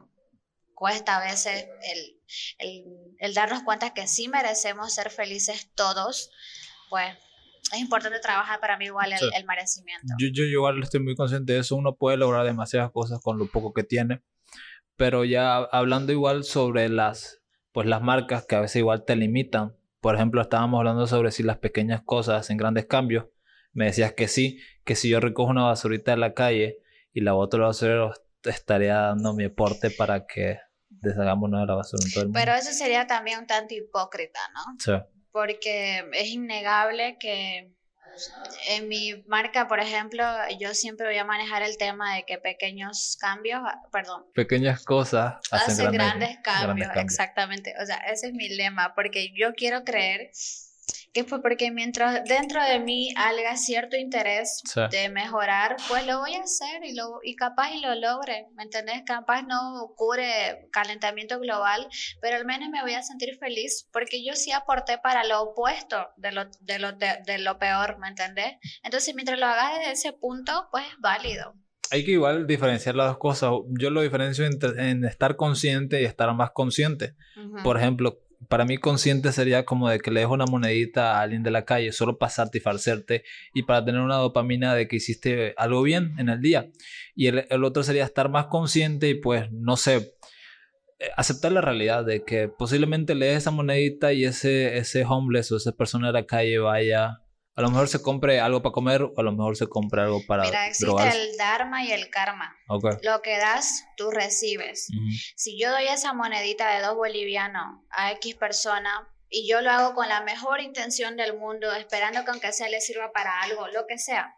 cuesta 0.77 1.17
a 1.17 1.25
veces 1.25 1.67
el, 1.81 2.21
el, 2.59 2.83
el 3.17 3.33
darnos 3.33 3.63
cuenta 3.63 3.95
que 3.95 4.05
sí 4.05 4.27
merecemos 4.27 4.93
ser 4.93 5.09
felices 5.09 5.71
todos, 5.73 6.29
pues 6.91 7.17
es 7.73 7.79
importante 7.79 8.19
trabajar 8.19 8.59
para 8.59 8.77
mí 8.77 8.85
igual 8.85 9.11
el, 9.11 9.45
merecimiento. 9.45 10.13
Yo, 10.19 10.27
yo, 10.31 10.43
igual 10.43 10.81
estoy 10.83 10.99
muy 10.99 11.15
consciente 11.15 11.53
de 11.53 11.59
eso. 11.59 11.75
Uno 11.75 11.95
puede 11.95 12.17
lograr 12.17 12.45
demasiadas 12.45 12.91
cosas 12.91 13.19
con 13.21 13.39
lo 13.39 13.47
poco 13.47 13.73
que 13.73 13.83
tiene. 13.83 14.21
Pero 14.95 15.25
ya 15.25 15.57
hablando 15.57 16.11
igual 16.11 16.43
sobre 16.43 16.89
las, 16.89 17.41
pues 17.71 17.87
las 17.87 18.03
marcas 18.03 18.45
que 18.45 18.55
a 18.55 18.61
veces 18.61 18.77
igual 18.77 19.03
te 19.03 19.15
limitan. 19.15 19.75
Por 19.99 20.13
ejemplo, 20.13 20.41
estábamos 20.41 20.77
hablando 20.77 21.07
sobre 21.07 21.31
si 21.31 21.41
las 21.41 21.57
pequeñas 21.57 22.03
cosas 22.05 22.41
hacen 22.41 22.57
grandes 22.57 22.85
cambios. 22.85 23.25
Me 23.73 23.85
decías 23.85 24.13
que 24.13 24.27
sí, 24.27 24.59
que 24.85 24.95
si 24.95 25.09
yo 25.09 25.19
recojo 25.19 25.49
una 25.49 25.63
basurita 25.63 26.11
de 26.11 26.17
la 26.17 26.35
calle 26.35 26.77
y 27.13 27.21
la 27.21 27.33
boto 27.33 27.57
al 27.57 27.63
basurero, 27.63 28.13
estaría 28.43 28.95
dando 28.95 29.33
mi 29.33 29.45
aporte 29.45 29.89
para 29.89 30.27
que 30.27 30.59
deshagamos 31.01 31.49
una 31.49 31.62
de 31.62 31.67
la 31.67 31.75
basura 31.75 32.03
en 32.05 32.12
todo 32.12 32.21
el 32.21 32.27
mundo. 32.27 32.39
Pero 32.39 32.53
eso 32.53 32.71
sería 32.71 33.07
también 33.07 33.39
un 33.39 33.47
tanto 33.47 33.73
hipócrita, 33.75 34.39
¿no? 34.53 34.75
Sí 34.79 34.91
porque 35.38 36.03
es 36.13 36.29
innegable 36.29 37.17
que 37.19 37.71
en 38.69 38.88
mi 38.88 39.23
marca, 39.27 39.67
por 39.67 39.79
ejemplo, 39.79 40.23
yo 40.60 40.73
siempre 40.73 41.05
voy 41.05 41.17
a 41.19 41.25
manejar 41.25 41.62
el 41.62 41.77
tema 41.77 42.15
de 42.15 42.23
que 42.25 42.39
pequeños 42.39 43.15
cambios, 43.21 43.62
ah, 43.63 43.79
perdón. 43.91 44.25
Pequeñas 44.33 44.83
cosas 44.83 45.36
hacen, 45.51 45.91
grandes, 45.91 46.39
cambios, 46.43 46.89
exactamente. 46.95 47.75
O 47.79 47.86
sea, 47.86 47.97
ese 48.12 48.29
es 48.29 48.33
mi 48.33 48.49
lema, 48.49 48.95
porque 48.95 49.31
yo 49.38 49.53
quiero 49.53 49.83
creer 49.83 50.31
que 51.17 51.23
fue 51.23 51.41
porque 51.41 51.71
mientras 51.71 52.23
dentro 52.25 52.63
de 52.63 52.80
mí 52.80 53.12
haya 53.17 53.58
cierto 53.58 53.97
interés 53.97 54.62
de 54.91 55.10
mejorar, 55.10 55.75
pues 55.88 56.06
lo 56.06 56.19
voy 56.19 56.36
a 56.36 56.41
hacer 56.41 56.84
y, 56.84 56.93
lo, 56.93 57.21
y 57.23 57.36
capaz 57.36 57.71
y 57.71 57.82
lo 57.82 57.95
logre, 57.95 58.45
¿me 58.53 58.62
entendés? 58.62 59.01
Capaz 59.03 59.41
no 59.41 59.82
ocurre 59.82 60.69
calentamiento 60.71 61.39
global, 61.39 61.88
pero 62.21 62.36
al 62.36 62.45
menos 62.45 62.69
me 62.69 62.84
voy 62.84 62.93
a 62.93 63.01
sentir 63.01 63.36
feliz 63.39 63.89
porque 63.91 64.23
yo 64.23 64.34
sí 64.36 64.51
aporté 64.51 64.99
para 64.99 65.23
lo 65.23 65.41
opuesto 65.41 66.08
de 66.17 66.32
lo, 66.32 66.45
de 66.60 66.77
lo, 66.77 66.91
de, 66.91 67.39
lo 67.39 67.58
peor, 67.58 67.97
¿me 67.97 68.10
entendés? 68.10 68.53
Entonces, 68.84 69.15
mientras 69.15 69.39
lo 69.39 69.47
hagas 69.47 69.80
desde 69.80 69.93
ese 69.93 70.13
punto, 70.13 70.67
pues 70.69 70.86
es 70.86 70.99
válido. 70.99 71.56
Hay 71.89 72.06
que 72.06 72.12
igual 72.12 72.45
diferenciar 72.45 72.93
las 72.93 73.08
dos 73.08 73.17
cosas. 73.17 73.53
Yo 73.80 73.89
lo 73.89 74.01
diferencio 74.01 74.45
en, 74.45 75.03
estar 75.03 75.36
consciente 75.36 75.99
y 75.99 76.06
estar 76.06 76.32
más 76.36 76.51
consciente. 76.51 77.15
Por 77.63 77.77
ejemplo, 77.77 78.19
para 78.47 78.65
mí 78.65 78.78
consciente 78.78 79.32
sería 79.32 79.65
como 79.65 79.89
de 79.89 80.00
que 80.00 80.12
le 80.12 80.21
dejo 80.21 80.34
una 80.34 80.45
monedita 80.45 81.17
a 81.17 81.21
alguien 81.21 81.43
de 81.43 81.52
la 81.52 81.65
calle 81.65 81.91
solo 81.91 82.17
para 82.17 82.30
satisfacerte 82.30 83.23
y 83.54 83.63
para 83.63 83.84
tener 83.84 84.02
una 84.02 84.17
dopamina 84.17 84.76
de 84.76 84.88
que 84.88 84.97
hiciste 84.97 85.54
algo 85.58 85.82
bien 85.82 86.13
en 86.17 86.30
el 86.30 86.41
día. 86.41 86.69
Y 87.15 87.28
el, 87.28 87.45
el 87.50 87.63
otro 87.63 87.84
sería 87.84 88.06
estar 88.06 88.30
más 88.30 88.45
consciente 88.45 89.10
y 89.10 89.15
pues, 89.15 89.52
no 89.52 89.76
sé, 89.78 90.13
eh, 91.00 91.10
aceptar 91.15 91.52
la 91.52 91.62
realidad 91.62 92.06
de 92.06 92.23
que 92.23 92.47
posiblemente 92.47 93.13
le 93.13 93.28
des 93.28 93.38
esa 93.38 93.52
monedita 93.52 94.13
y 94.13 94.26
ese, 94.26 94.78
ese 94.78 95.06
homeless 95.06 95.52
o 95.52 95.58
esa 95.58 95.71
persona 95.71 96.08
de 96.08 96.13
la 96.13 96.26
calle 96.26 96.58
vaya 96.58 97.21
a 97.57 97.61
lo 97.63 97.71
mejor 97.71 97.87
se 97.87 98.03
compre 98.03 98.39
algo 98.39 98.61
para 98.61 98.71
comer 98.71 99.01
o 99.01 99.13
a 99.17 99.23
lo 99.23 99.31
mejor 99.31 99.57
se 99.57 99.67
compre 99.67 100.03
algo 100.03 100.23
para 100.27 100.43
Mira, 100.43 100.67
existe 100.67 101.09
el 101.09 101.35
dharma 101.37 101.83
y 101.83 101.91
el 101.91 102.11
karma. 102.11 102.55
Lo 103.01 103.23
que 103.23 103.37
das, 103.39 103.83
tú 103.97 104.11
recibes. 104.11 104.87
Si 105.35 105.59
yo 105.59 105.71
doy 105.71 105.87
esa 105.87 106.13
monedita 106.13 106.69
de 106.69 106.85
dos 106.85 106.95
bolivianos 106.95 107.81
a 107.89 108.11
X 108.11 108.35
persona 108.35 109.11
y 109.27 109.49
yo 109.49 109.61
lo 109.61 109.71
hago 109.71 109.95
con 109.95 110.07
la 110.07 110.21
mejor 110.21 110.61
intención 110.61 111.17
del 111.17 111.35
mundo, 111.35 111.73
esperando 111.73 112.23
que 112.23 112.29
aunque 112.29 112.53
sea 112.53 112.69
le 112.69 112.79
sirva 112.79 113.11
para 113.11 113.41
algo, 113.41 113.67
lo 113.69 113.87
que 113.87 113.97
sea, 113.97 114.35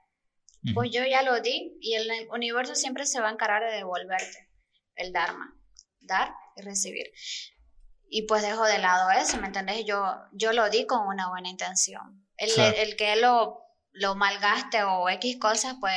pues 0.73 0.89
yo 0.89 1.03
ya 1.05 1.21
lo 1.21 1.41
di 1.41 1.77
y 1.82 1.95
el 1.95 2.10
universo 2.32 2.73
siempre 2.73 3.05
se 3.05 3.19
va 3.19 3.27
a 3.27 3.34
encargar 3.34 3.69
de 3.69 3.75
devolverte 3.75 4.49
el 4.95 5.12
dharma. 5.12 5.60
Dar 5.99 6.32
y 6.55 6.62
recibir. 6.62 7.12
Y 8.08 8.27
pues 8.27 8.43
dejo 8.43 8.63
de 8.63 8.77
lado 8.77 9.12
eso, 9.12 9.41
¿me 9.41 9.47
entendés? 9.47 9.84
Yo, 9.86 10.05
yo 10.32 10.53
lo 10.53 10.69
di 10.69 10.86
con 10.86 11.05
una 11.05 11.27
buena 11.27 11.49
intención 11.49 12.18
el, 12.39 12.95
que 12.95 13.15
lo, 13.17 13.62
lo 13.91 14.15
malgaste 14.15 14.84
o 14.84 15.10
X 15.10 15.38
cosas, 15.39 15.75
pues 15.80 15.93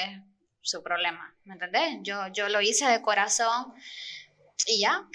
su 0.60 0.82
problema, 0.82 1.34
¿me 1.44 1.54
entendés? 1.54 1.98
Yo, 2.02 2.28
yo 2.32 2.48
lo 2.48 2.60
hice 2.60 2.86
de 2.86 3.02
corazón 3.02 3.74
y 4.66 4.80
ya. 4.80 5.08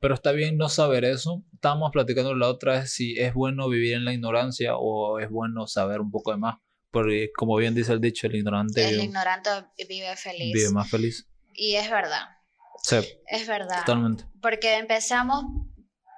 Pero 0.00 0.14
está 0.14 0.32
bien 0.32 0.56
no 0.56 0.68
saber 0.68 1.04
eso. 1.04 1.42
Estábamos 1.52 1.90
platicando 1.92 2.34
la 2.34 2.48
otra 2.48 2.80
vez 2.80 2.92
si 2.92 3.18
es 3.18 3.34
bueno 3.34 3.68
vivir 3.68 3.94
en 3.94 4.04
la 4.04 4.12
ignorancia 4.12 4.76
o 4.76 5.18
es 5.18 5.30
bueno 5.30 5.66
saber 5.66 6.00
un 6.00 6.10
poco 6.10 6.32
de 6.32 6.38
más. 6.38 6.56
Porque 6.90 7.30
como 7.36 7.56
bien 7.56 7.74
dice 7.74 7.92
el 7.92 8.00
dicho, 8.00 8.26
el 8.26 8.36
ignorante... 8.36 8.88
El 8.88 9.00
ignorante 9.00 9.50
vive 9.88 10.14
feliz. 10.16 10.54
Vive 10.54 10.70
más 10.70 10.88
feliz. 10.88 11.28
Y 11.52 11.74
es 11.74 11.90
verdad. 11.90 12.28
Sí. 12.82 12.96
Es 13.26 13.46
verdad. 13.46 13.80
Totalmente. 13.80 14.24
Porque 14.40 14.76
empezamos, 14.76 15.44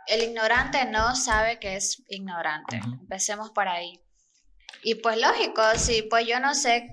el 0.06 0.22
ignorante 0.22 0.84
no 0.84 1.16
sabe 1.16 1.58
que 1.58 1.76
es 1.76 2.02
ignorante. 2.08 2.80
Empecemos 3.00 3.50
por 3.50 3.68
ahí. 3.68 4.00
Y 4.82 4.96
pues 4.96 5.18
lógico, 5.18 5.62
si 5.76 6.02
pues 6.02 6.26
yo 6.26 6.40
no 6.40 6.54
sé 6.54 6.90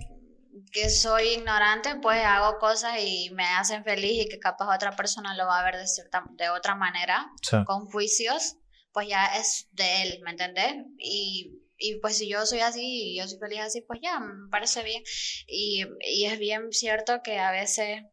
que 0.71 0.89
soy 0.89 1.29
ignorante, 1.29 1.95
pues 2.01 2.23
hago 2.23 2.57
cosas 2.59 2.99
y 2.99 3.29
me 3.31 3.45
hacen 3.45 3.83
feliz 3.83 4.25
y 4.25 4.29
que 4.29 4.39
capaz 4.39 4.75
otra 4.75 4.95
persona 4.95 5.35
lo 5.35 5.45
va 5.45 5.59
a 5.59 5.63
ver 5.63 5.77
de, 5.77 5.87
cierta, 5.87 6.23
de 6.31 6.49
otra 6.49 6.75
manera, 6.75 7.31
con 7.65 7.85
juicios, 7.87 8.57
pues 8.91 9.07
ya 9.07 9.25
es 9.37 9.67
de 9.71 10.03
él, 10.03 10.21
¿me 10.23 10.31
entendés? 10.31 10.75
Y, 10.97 11.59
y, 11.77 11.99
pues 11.99 12.17
si 12.17 12.29
yo 12.29 12.45
soy 12.45 12.59
así 12.59 12.81
y 12.83 13.17
yo 13.17 13.27
soy 13.27 13.39
feliz 13.39 13.59
así, 13.61 13.81
pues 13.81 13.99
ya, 14.01 14.19
me 14.19 14.49
parece 14.49 14.83
bien. 14.83 15.03
Y, 15.47 15.85
y 16.01 16.25
es 16.25 16.39
bien 16.39 16.71
cierto 16.71 17.21
que 17.23 17.39
a 17.39 17.51
veces 17.51 18.03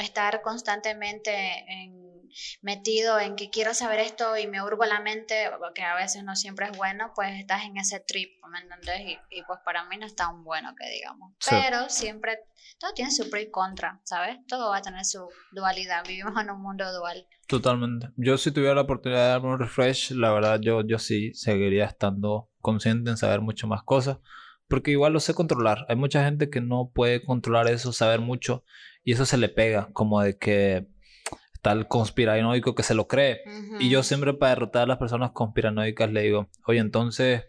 estar 0.00 0.42
constantemente 0.42 1.32
en 1.68 2.03
metido 2.62 3.18
en 3.18 3.36
que 3.36 3.50
quiero 3.50 3.74
saber 3.74 4.00
esto 4.00 4.36
y 4.36 4.46
me 4.46 4.62
urgo 4.62 4.84
la 4.84 5.00
mente, 5.00 5.50
que 5.74 5.82
a 5.82 5.94
veces 5.94 6.24
no 6.24 6.36
siempre 6.36 6.66
es 6.66 6.76
bueno, 6.76 7.12
pues 7.14 7.38
estás 7.38 7.64
en 7.64 7.76
ese 7.76 8.00
trip, 8.00 8.30
¿me 8.50 8.60
entendés? 8.60 9.18
Y, 9.30 9.42
pues 9.42 9.60
para 9.64 9.84
mí 9.84 9.96
no 9.96 10.06
es 10.06 10.14
tan 10.14 10.44
bueno 10.44 10.74
que 10.78 10.88
digamos. 10.88 11.32
Pero 11.48 11.88
siempre, 11.88 12.38
todo 12.78 12.92
tiene 12.92 13.10
su 13.10 13.28
pro 13.30 13.40
y 13.40 13.50
contra, 13.50 14.00
¿sabes? 14.04 14.38
Todo 14.46 14.70
va 14.70 14.78
a 14.78 14.82
tener 14.82 15.04
su 15.04 15.28
dualidad. 15.52 16.04
Vivimos 16.06 16.40
en 16.40 16.50
un 16.50 16.60
mundo 16.60 16.90
dual. 16.92 17.26
Totalmente. 17.46 18.08
Yo 18.16 18.38
si 18.38 18.50
tuviera 18.50 18.74
la 18.74 18.82
oportunidad 18.82 19.22
de 19.22 19.28
darme 19.28 19.48
un 19.48 19.58
refresh, 19.58 20.12
la 20.12 20.32
verdad 20.32 20.60
yo, 20.60 20.82
yo 20.86 20.98
sí 20.98 21.32
seguiría 21.34 21.84
estando 21.84 22.50
consciente 22.60 23.10
en 23.10 23.16
saber 23.16 23.40
mucho 23.40 23.66
más 23.66 23.82
cosas. 23.82 24.18
Porque 24.66 24.92
igual 24.92 25.12
lo 25.12 25.20
sé 25.20 25.34
controlar. 25.34 25.84
Hay 25.88 25.96
mucha 25.96 26.24
gente 26.24 26.48
que 26.48 26.60
no 26.60 26.90
puede 26.94 27.22
controlar 27.22 27.68
eso, 27.68 27.92
saber 27.92 28.20
mucho. 28.20 28.64
Y 29.02 29.12
eso 29.12 29.26
se 29.26 29.36
le 29.36 29.50
pega. 29.50 29.90
Como 29.92 30.22
de 30.22 30.38
que 30.38 30.88
tal 31.64 31.88
conspiranoico 31.88 32.74
que 32.74 32.82
se 32.82 32.94
lo 32.94 33.08
cree. 33.08 33.40
Y 33.80 33.88
yo 33.88 34.02
siempre 34.02 34.34
para 34.34 34.50
derrotar 34.50 34.82
a 34.82 34.86
las 34.86 34.98
personas 34.98 35.32
conspiranoicas 35.32 36.12
le 36.12 36.20
digo, 36.20 36.50
oye, 36.66 36.78
entonces 36.78 37.46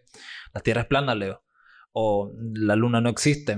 la 0.54 0.62
Tierra 0.62 0.82
es 0.82 0.88
plana, 0.88 1.14
Leo. 1.14 1.44
O 1.92 2.32
la 2.54 2.76
luna 2.76 3.02
no 3.02 3.10
existe, 3.10 3.58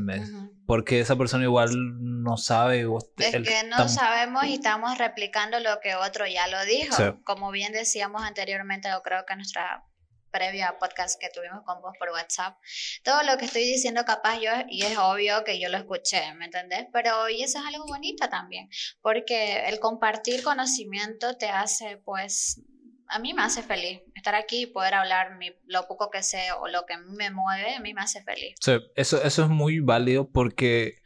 porque 0.65 1.00
esa 1.00 1.15
persona 1.15 1.43
igual 1.43 1.70
no 2.00 2.38
sabe. 2.38 2.88
Es 3.17 3.32
que 3.32 3.67
no 3.70 3.88
sabemos 3.88 4.46
y 4.46 4.56
estamos 4.56 4.98
replicando 4.98 5.60
lo 5.60 5.80
que 5.82 5.96
otro 5.96 6.26
ya 6.26 6.48
lo 6.48 6.65
dijo. 6.65 7.22
Como 7.24 7.52
bien 7.52 7.72
decíamos 7.72 8.24
anteriormente, 8.24 8.89
yo 8.91 9.02
creo 9.04 9.26
que 9.28 9.36
nuestra 9.36 9.86
previo 10.32 10.66
a 10.68 10.78
podcast 10.78 11.20
que 11.20 11.30
tuvimos 11.30 11.63
con 11.66 11.82
vos 11.82 11.94
por 12.00 12.10
WhatsApp. 12.10 12.58
Todo 13.04 13.24
lo 13.24 13.38
que 13.38 13.46
estoy 13.46 13.63
diciendo 13.63 14.04
capaz 14.06 14.40
yo, 14.40 14.52
y 14.70 14.84
es 14.84 14.98
obvio 14.98 15.44
que 15.44 15.60
yo 15.60 15.70
lo 15.70 15.78
escuché, 15.78 16.34
¿me 16.36 16.46
entendés? 16.46 16.88
Pero 16.94 17.22
hoy 17.24 17.44
eso 17.44 17.60
es 17.60 17.66
algo 17.66 17.86
bonito 17.88 18.28
también, 18.30 18.70
porque 19.02 19.68
el 19.68 19.80
compartir 19.80 20.44
conocimiento 20.44 21.38
te 21.38 21.50
hace, 21.50 21.98
pues, 21.98 22.62
a 23.10 23.20
mí 23.20 23.34
me 23.34 23.42
hace 23.42 23.63
feliz. 23.63 24.02
Estar 24.16 24.36
aquí 24.36 24.63
y 24.63 24.66
poder 24.68 24.94
hablar 24.94 25.38
mi, 25.38 25.52
lo 25.66 25.88
poco 25.88 26.10
que 26.10 26.24
sé 26.24 26.52
o 26.60 26.68
lo 26.68 26.86
que 26.86 26.98
me 26.98 27.32
mueve, 27.32 27.76
a 27.76 27.80
mí 27.80 27.94
me 27.94 28.02
hace 28.02 28.22
feliz. 28.24 28.56
Sí, 28.60 28.74
eso, 28.96 29.22
eso 29.24 29.44
es 29.44 29.50
muy 29.50 29.80
válido 29.80 30.30
porque... 30.30 31.02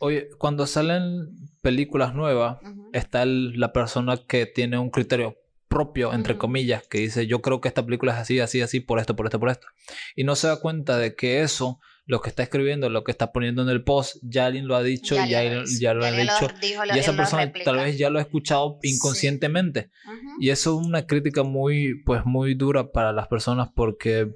Oye, 0.00 0.28
cuando 0.38 0.66
salen 0.66 1.28
películas 1.62 2.14
nuevas, 2.14 2.58
está 2.92 3.24
la 3.24 3.72
persona 3.72 4.18
que 4.28 4.44
tiene 4.44 4.76
un 4.76 4.90
criterio 4.90 5.38
propio, 5.68 6.12
entre 6.12 6.36
comillas, 6.36 6.86
que 6.86 6.98
dice 6.98 7.26
yo 7.26 7.40
creo 7.40 7.60
que 7.60 7.68
esta 7.68 7.84
película 7.84 8.12
es 8.12 8.18
así, 8.18 8.40
así, 8.40 8.60
así, 8.60 8.80
por 8.80 8.98
esto, 8.98 9.16
por 9.16 9.26
esto, 9.26 9.40
por 9.40 9.50
esto. 9.50 9.66
Y 10.14 10.24
no 10.24 10.36
se 10.36 10.46
da 10.46 10.60
cuenta 10.60 10.98
de 10.98 11.14
que 11.14 11.42
eso, 11.42 11.80
lo 12.06 12.20
que 12.20 12.28
está 12.28 12.42
escribiendo, 12.42 12.90
lo 12.90 13.04
que 13.04 13.10
está 13.10 13.32
poniendo 13.32 13.62
en 13.62 13.68
el 13.68 13.82
post, 13.82 14.16
ya 14.22 14.46
alguien 14.46 14.68
lo 14.68 14.76
ha 14.76 14.82
dicho, 14.82 15.14
ya, 15.16 15.26
ya, 15.26 15.94
lo 15.94 16.04
ha 16.04 16.12
dicho. 16.12 16.48
y 16.94 16.98
esa 16.98 17.16
persona 17.16 17.52
tal 17.64 17.76
vez 17.76 17.98
ya 17.98 18.10
lo 18.10 18.18
ha 18.18 18.22
escuchado 18.22 18.78
inconscientemente. 18.82 19.90
Y 20.38 20.50
eso 20.50 20.78
es 20.78 20.86
una 20.86 21.06
crítica 21.06 21.42
muy, 21.42 22.02
pues 22.04 22.24
muy 22.24 22.54
dura 22.54 22.92
para 22.92 23.12
las 23.12 23.28
personas 23.28 23.68
porque 23.74 24.28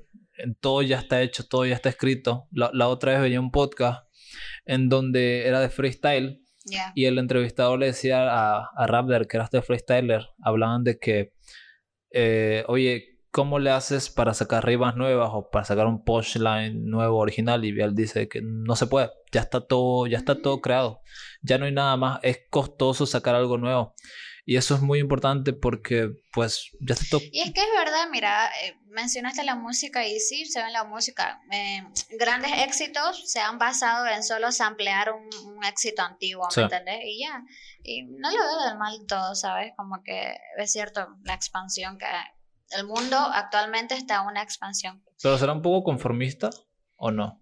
todo 0.60 0.82
ya 0.82 0.98
está 0.98 1.22
hecho, 1.22 1.46
todo 1.46 1.66
ya 1.66 1.74
está 1.74 1.88
escrito. 1.88 2.46
La, 2.52 2.70
la 2.72 2.88
otra 2.88 3.12
vez 3.12 3.22
venía 3.22 3.40
un 3.40 3.50
podcast 3.50 4.06
en 4.64 4.88
donde 4.88 5.46
era 5.46 5.60
de 5.60 5.68
freestyle 5.68 6.42
y 6.94 7.04
el 7.04 7.18
entrevistador 7.18 7.78
le 7.78 7.86
decía 7.86 8.28
a, 8.30 8.68
a 8.76 8.86
Raptor, 8.86 9.26
que 9.26 9.36
era 9.36 9.44
este 9.44 9.62
freestyler, 9.62 10.26
hablaban 10.42 10.84
de 10.84 10.98
que, 10.98 11.32
eh, 12.12 12.64
oye, 12.68 13.18
¿cómo 13.30 13.58
le 13.58 13.70
haces 13.70 14.10
para 14.10 14.34
sacar 14.34 14.64
rimas 14.66 14.96
nuevas 14.96 15.30
o 15.32 15.50
para 15.50 15.64
sacar 15.64 15.86
un 15.86 16.04
punchline 16.04 16.84
nuevo, 16.86 17.18
original? 17.18 17.64
Y 17.64 17.80
él 17.80 17.94
dice 17.94 18.28
que 18.28 18.40
no 18.42 18.76
se 18.76 18.86
puede, 18.86 19.10
ya 19.32 19.40
está 19.40 19.60
todo, 19.60 20.06
ya 20.06 20.18
está 20.18 20.40
todo 20.40 20.60
creado, 20.60 21.00
ya 21.42 21.58
no 21.58 21.66
hay 21.66 21.72
nada 21.72 21.96
más, 21.96 22.20
es 22.22 22.40
costoso 22.50 23.06
sacar 23.06 23.34
algo 23.34 23.58
nuevo. 23.58 23.94
Y 24.48 24.56
eso 24.56 24.74
es 24.74 24.80
muy 24.80 24.98
importante 24.98 25.52
porque, 25.52 26.10
pues, 26.32 26.70
ya 26.80 26.94
está 26.94 27.04
todo. 27.10 27.20
Y 27.30 27.40
es 27.40 27.52
que 27.52 27.60
es 27.60 27.68
verdad, 27.76 28.08
mira, 28.10 28.46
eh, 28.64 28.78
mencionaste 28.86 29.44
la 29.44 29.56
música 29.56 30.06
y 30.06 30.18
sí, 30.20 30.46
se 30.46 30.60
ve 30.60 30.68
en 30.68 30.72
la 30.72 30.84
música. 30.84 31.42
Eh, 31.52 31.86
grandes 32.18 32.52
éxitos 32.62 33.30
se 33.30 33.40
han 33.40 33.58
basado 33.58 34.06
en 34.06 34.24
solo 34.24 34.50
samplear 34.50 35.12
un, 35.12 35.62
éxito 35.64 36.00
antiguo, 36.00 36.48
¿me 36.56 36.62
entiendes? 36.62 36.98
Y 37.04 37.20
ya. 37.20 37.44
Y 37.82 38.04
no 38.04 38.30
lo 38.30 38.38
veo 38.38 38.68
del 38.70 38.78
mal 38.78 38.98
todo, 39.06 39.34
¿sabes? 39.34 39.74
Como 39.76 40.02
que 40.02 40.38
es 40.56 40.72
cierto, 40.72 41.06
la 41.24 41.34
expansión 41.34 41.98
que. 41.98 42.06
El 42.70 42.86
mundo 42.86 43.18
actualmente 43.18 43.96
está 43.96 44.22
en 44.22 44.28
una 44.28 44.42
expansión. 44.42 45.04
¿Pero 45.22 45.36
será 45.36 45.52
un 45.52 45.60
poco 45.60 45.84
conformista 45.84 46.48
o 46.96 47.10
no? 47.10 47.38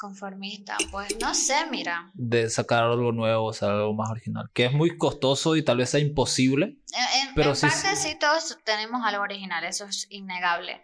Conformista, 0.00 0.78
pues 0.90 1.14
no 1.20 1.34
sé, 1.34 1.66
mira. 1.70 2.10
De 2.14 2.48
sacar 2.48 2.84
algo 2.84 3.12
nuevo, 3.12 3.44
o 3.44 3.52
sea, 3.52 3.68
algo 3.68 3.92
más 3.92 4.10
original. 4.10 4.48
Que 4.54 4.64
es 4.64 4.72
muy 4.72 4.96
costoso 4.96 5.56
y 5.56 5.62
tal 5.62 5.76
vez 5.76 5.90
sea 5.90 6.00
imposible. 6.00 6.78
En, 7.22 7.34
pero 7.34 7.52
en 7.52 7.60
parte 7.60 7.96
sí, 7.96 8.16
todos 8.18 8.56
tenemos 8.64 9.02
algo 9.04 9.22
original, 9.22 9.62
eso 9.64 9.84
es 9.84 10.06
innegable. 10.08 10.80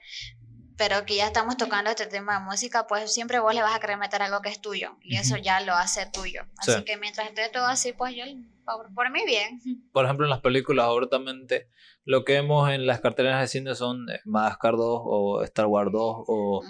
pero 0.76 1.06
que 1.06 1.16
ya 1.16 1.26
estamos 1.26 1.56
tocando 1.56 1.88
este 1.88 2.04
tema 2.04 2.38
de 2.38 2.44
música, 2.44 2.86
pues 2.86 3.10
siempre 3.10 3.38
vos 3.38 3.54
le 3.54 3.62
vas 3.62 3.74
a 3.74 3.80
querer 3.80 3.96
meter 3.96 4.20
algo 4.20 4.42
que 4.42 4.50
es 4.50 4.60
tuyo 4.60 4.98
y 5.00 5.16
eso 5.16 5.38
ya 5.38 5.62
lo 5.62 5.72
hace 5.72 6.04
tuyo. 6.12 6.42
Así 6.58 6.84
que 6.84 6.98
mientras 6.98 7.26
esté 7.28 7.48
todo 7.48 7.64
así, 7.64 7.94
pues 7.94 8.14
yo, 8.14 8.24
por, 8.94 9.10
mí 9.10 9.24
bien. 9.24 9.60
Por 9.94 10.04
ejemplo, 10.04 10.26
en 10.26 10.30
las 10.30 10.40
películas, 10.40 10.88
abiertamente, 10.88 11.70
lo 12.04 12.22
que 12.22 12.34
vemos 12.34 12.68
en 12.68 12.86
las 12.86 13.00
carteleras 13.00 13.40
de 13.40 13.48
cine 13.48 13.74
son 13.74 14.04
Madagascar 14.26 14.72
2 14.72 15.00
o 15.04 15.42
Star 15.42 15.64
Wars 15.64 15.90
2 15.90 16.00
o... 16.26 16.62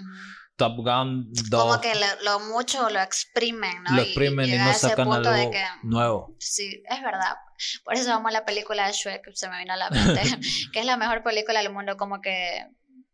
Top 0.57 0.75
Gun 0.77 1.31
2. 1.31 1.49
Como 1.51 1.79
que 1.79 1.93
lo, 2.23 2.39
mucho 2.39 2.89
lo 2.89 2.99
exprimen, 2.99 3.83
¿no? 3.83 3.95
Lo 3.95 4.01
exprimen 4.01 4.49
y, 4.49 4.57
no 4.57 4.73
sacan 4.73 5.11
algo 5.11 5.51
nuevo. 5.83 6.35
Sí, 6.39 6.83
es 6.89 7.01
verdad. 7.03 7.37
Por 7.83 7.93
eso 7.93 8.09
vamos 8.09 8.29
a 8.29 8.33
la 8.33 8.45
película 8.45 8.87
de 8.87 8.93
Shrek, 8.93 9.31
se 9.33 9.49
me 9.49 9.59
vino 9.59 9.73
a 9.73 9.77
la 9.77 9.89
mente, 9.91 10.21
que 10.73 10.79
es 10.79 10.85
la 10.85 10.97
mejor 10.97 11.23
película 11.23 11.61
del 11.61 11.71
mundo, 11.71 11.95
como 11.95 12.21
que 12.21 12.67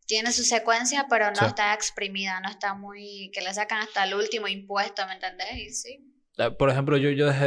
tiene 0.06 0.32
su 0.32 0.44
secuencia, 0.44 1.08
pero 1.10 1.32
no 1.32 1.46
está 1.46 1.74
exprimida, 1.74 2.40
no 2.40 2.50
está 2.50 2.74
muy... 2.74 3.30
que 3.34 3.42
le 3.42 3.54
sacan 3.54 3.80
hasta 3.80 4.06
el 4.06 4.14
último 4.14 4.48
impuesto, 4.48 5.06
¿me 5.08 5.14
entendés? 5.14 5.58
Y 5.58 5.70
sí. 5.74 6.13
Eh, 6.38 6.50
por 6.50 6.70
ejemplo, 6.72 6.98
yo, 6.98 7.12
yo 7.12 7.28
dejé 7.28 7.46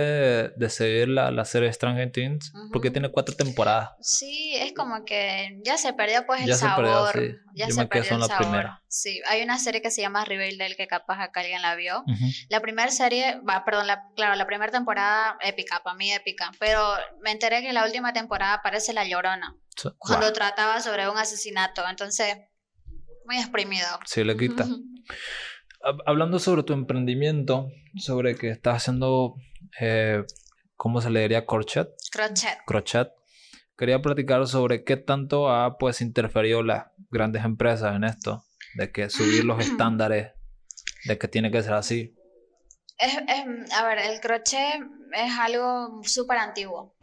de, 0.56 0.70
seguir 0.70 1.08
la, 1.08 1.32
la, 1.32 1.44
serie 1.44 1.72
Stranger 1.72 2.12
Things 2.12 2.52
porque 2.72 2.92
tiene 2.92 3.10
cuatro 3.10 3.34
temporadas. 3.34 3.90
Sí, 4.00 4.54
es 4.56 4.72
como 4.74 5.04
que 5.04 5.60
ya 5.64 5.76
se 5.76 5.92
perdió 5.92 6.24
pues 6.24 6.42
el 6.42 6.54
sabor. 6.54 7.12
Se 7.12 7.18
perdió, 7.18 7.32
sí. 7.32 7.38
Ya 7.54 7.68
se 7.68 7.86
perdió 7.86 8.12
el 8.12 8.20
la 8.20 8.26
sabor. 8.26 8.42
Primera. 8.42 8.82
Sí, 8.86 9.20
hay 9.26 9.42
una 9.42 9.58
serie 9.58 9.82
que 9.82 9.90
se 9.90 10.02
llama 10.02 10.24
Riverdale 10.24 10.76
que 10.76 10.86
capaz 10.86 11.20
acá 11.20 11.40
alguien 11.40 11.62
la 11.62 11.74
vio. 11.74 12.04
La 12.48 12.60
primera 12.60 12.90
serie, 12.92 13.40
va, 13.40 13.64
perdón, 13.64 13.88
la, 13.88 14.04
claro, 14.14 14.36
la 14.36 14.46
primera 14.46 14.70
temporada 14.70 15.36
épica, 15.42 15.82
para 15.82 15.96
mí 15.96 16.12
épica, 16.12 16.52
pero 16.60 16.80
me 17.22 17.32
enteré 17.32 17.62
que 17.62 17.68
en 17.68 17.74
la 17.74 17.84
última 17.84 18.12
temporada 18.12 18.54
aparece 18.54 18.92
La 18.92 19.04
Llorona. 19.04 19.56
cuando 19.98 20.32
trataba 20.32 20.80
sobre 20.80 21.08
un 21.08 21.18
asesinato, 21.18 21.82
entonces 21.88 22.36
muy 23.24 23.38
exprimido. 23.38 23.88
Sí, 24.04 24.22
le 24.22 24.36
quita. 24.36 24.64
Hablando 26.04 26.38
sobre 26.38 26.62
tu 26.62 26.72
emprendimiento, 26.72 27.70
sobre 27.96 28.36
que 28.36 28.50
estás 28.50 28.76
haciendo, 28.76 29.34
eh, 29.80 30.24
¿cómo 30.76 31.00
se 31.00 31.10
le 31.10 31.20
diría? 31.20 31.46
Crochet. 31.46 31.90
Crochet. 32.10 32.58
Crochet. 32.66 33.08
Quería 33.76 34.00
platicar 34.00 34.46
sobre 34.46 34.84
qué 34.84 34.96
tanto 34.96 35.50
ha 35.50 35.76
pues 35.78 36.00
interferido 36.00 36.62
las 36.62 36.86
grandes 37.10 37.44
empresas 37.44 37.94
en 37.94 38.04
esto, 38.04 38.44
de 38.74 38.90
que 38.90 39.10
subir 39.10 39.44
los 39.44 39.60
estándares, 39.66 40.32
de 41.04 41.18
que 41.18 41.28
tiene 41.28 41.50
que 41.50 41.62
ser 41.62 41.74
así. 41.74 42.14
a 42.98 43.86
ver, 43.86 43.98
el 43.98 44.20
crochet 44.20 44.80
es 45.12 45.32
algo 45.38 46.00
súper 46.04 46.38
antiguo. 46.38 46.96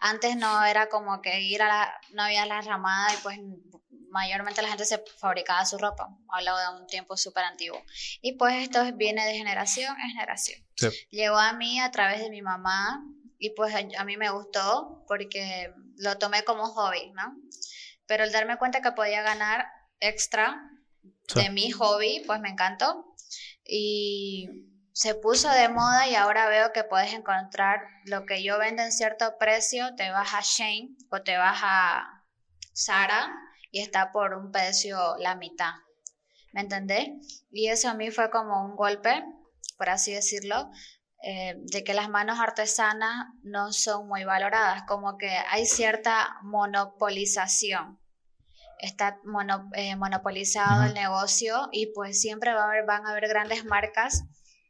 Antes 0.00 0.36
no 0.36 0.64
era 0.64 0.88
como 0.88 1.20
que 1.22 1.40
ir 1.42 1.62
a 1.62 1.68
la, 1.68 2.00
no 2.12 2.22
había 2.22 2.46
la 2.46 2.60
ramada 2.60 3.08
y 3.14 3.16
pues 3.22 3.38
mayormente 4.10 4.62
la 4.62 4.68
gente 4.68 4.84
se 4.84 5.02
fabricaba 5.18 5.64
su 5.64 5.78
ropa. 5.78 6.08
Hablaba 6.28 6.60
de 6.62 6.80
un 6.80 6.86
tiempo 6.86 7.16
súper 7.16 7.44
antiguo. 7.44 7.82
Y 8.20 8.32
pues 8.32 8.54
esto 8.62 8.80
viene 8.94 9.24
de 9.26 9.34
generación 9.34 9.96
en 10.00 10.10
generación. 10.10 10.64
Llegó 11.10 11.38
a 11.38 11.52
mí 11.52 11.80
a 11.80 11.90
través 11.90 12.20
de 12.20 12.30
mi 12.30 12.42
mamá 12.42 13.04
y 13.38 13.50
pues 13.50 13.74
a, 13.74 14.04
mí 14.04 14.16
me 14.16 14.30
gustó 14.30 15.04
porque 15.06 15.72
lo 15.96 16.18
tomé 16.18 16.44
como 16.44 16.66
hobby, 16.66 17.12
¿no? 17.12 17.36
Pero 18.06 18.24
el 18.24 18.32
darme 18.32 18.58
cuenta 18.58 18.80
que 18.80 18.92
podía 18.92 19.22
ganar 19.22 19.66
extra 20.00 20.70
de 21.34 21.50
mi 21.50 21.70
hobby, 21.70 22.22
pues 22.26 22.40
me 22.40 22.48
encantó. 22.48 23.14
Y 23.64 24.48
se 24.92 25.14
puso 25.14 25.48
de 25.50 25.68
moda 25.68 26.08
y 26.08 26.14
ahora 26.14 26.48
veo 26.48 26.72
que 26.72 26.84
puedes 26.84 27.12
encontrar 27.12 27.82
lo 28.04 28.24
que 28.26 28.42
yo 28.42 28.58
vendo 28.58 28.82
en 28.82 28.92
cierto 28.92 29.36
precio, 29.38 29.94
te 29.94 30.10
vas 30.10 30.34
a 30.34 30.40
Shane 30.40 30.96
o 31.10 31.22
te 31.22 31.36
vas 31.36 31.60
a 31.62 32.24
Sara 32.72 33.32
y 33.70 33.80
está 33.80 34.12
por 34.12 34.34
un 34.34 34.50
precio 34.50 35.16
la 35.18 35.34
mitad. 35.34 35.72
¿Me 36.52 36.62
entendés? 36.62 37.44
Y 37.50 37.68
eso 37.68 37.88
a 37.88 37.94
mí 37.94 38.10
fue 38.10 38.30
como 38.30 38.64
un 38.64 38.76
golpe, 38.76 39.22
por 39.76 39.90
así 39.90 40.12
decirlo, 40.12 40.70
eh, 41.22 41.54
de 41.56 41.82
que 41.82 41.94
las 41.94 42.08
manos 42.08 42.38
artesanas 42.38 43.26
no 43.42 43.72
son 43.72 44.06
muy 44.06 44.24
valoradas, 44.24 44.84
como 44.86 45.18
que 45.18 45.28
hay 45.28 45.66
cierta 45.66 46.38
monopolización. 46.42 47.98
Está 48.78 49.20
eh, 49.74 49.96
monopolizado 49.96 50.84
el 50.84 50.94
negocio 50.94 51.68
y 51.72 51.92
pues 51.92 52.20
siempre 52.20 52.54
va 52.54 52.62
a 52.62 52.68
haber, 52.68 52.86
van 52.86 53.04
a 53.04 53.10
haber 53.10 53.26
grandes 53.28 53.64
marcas 53.64 54.24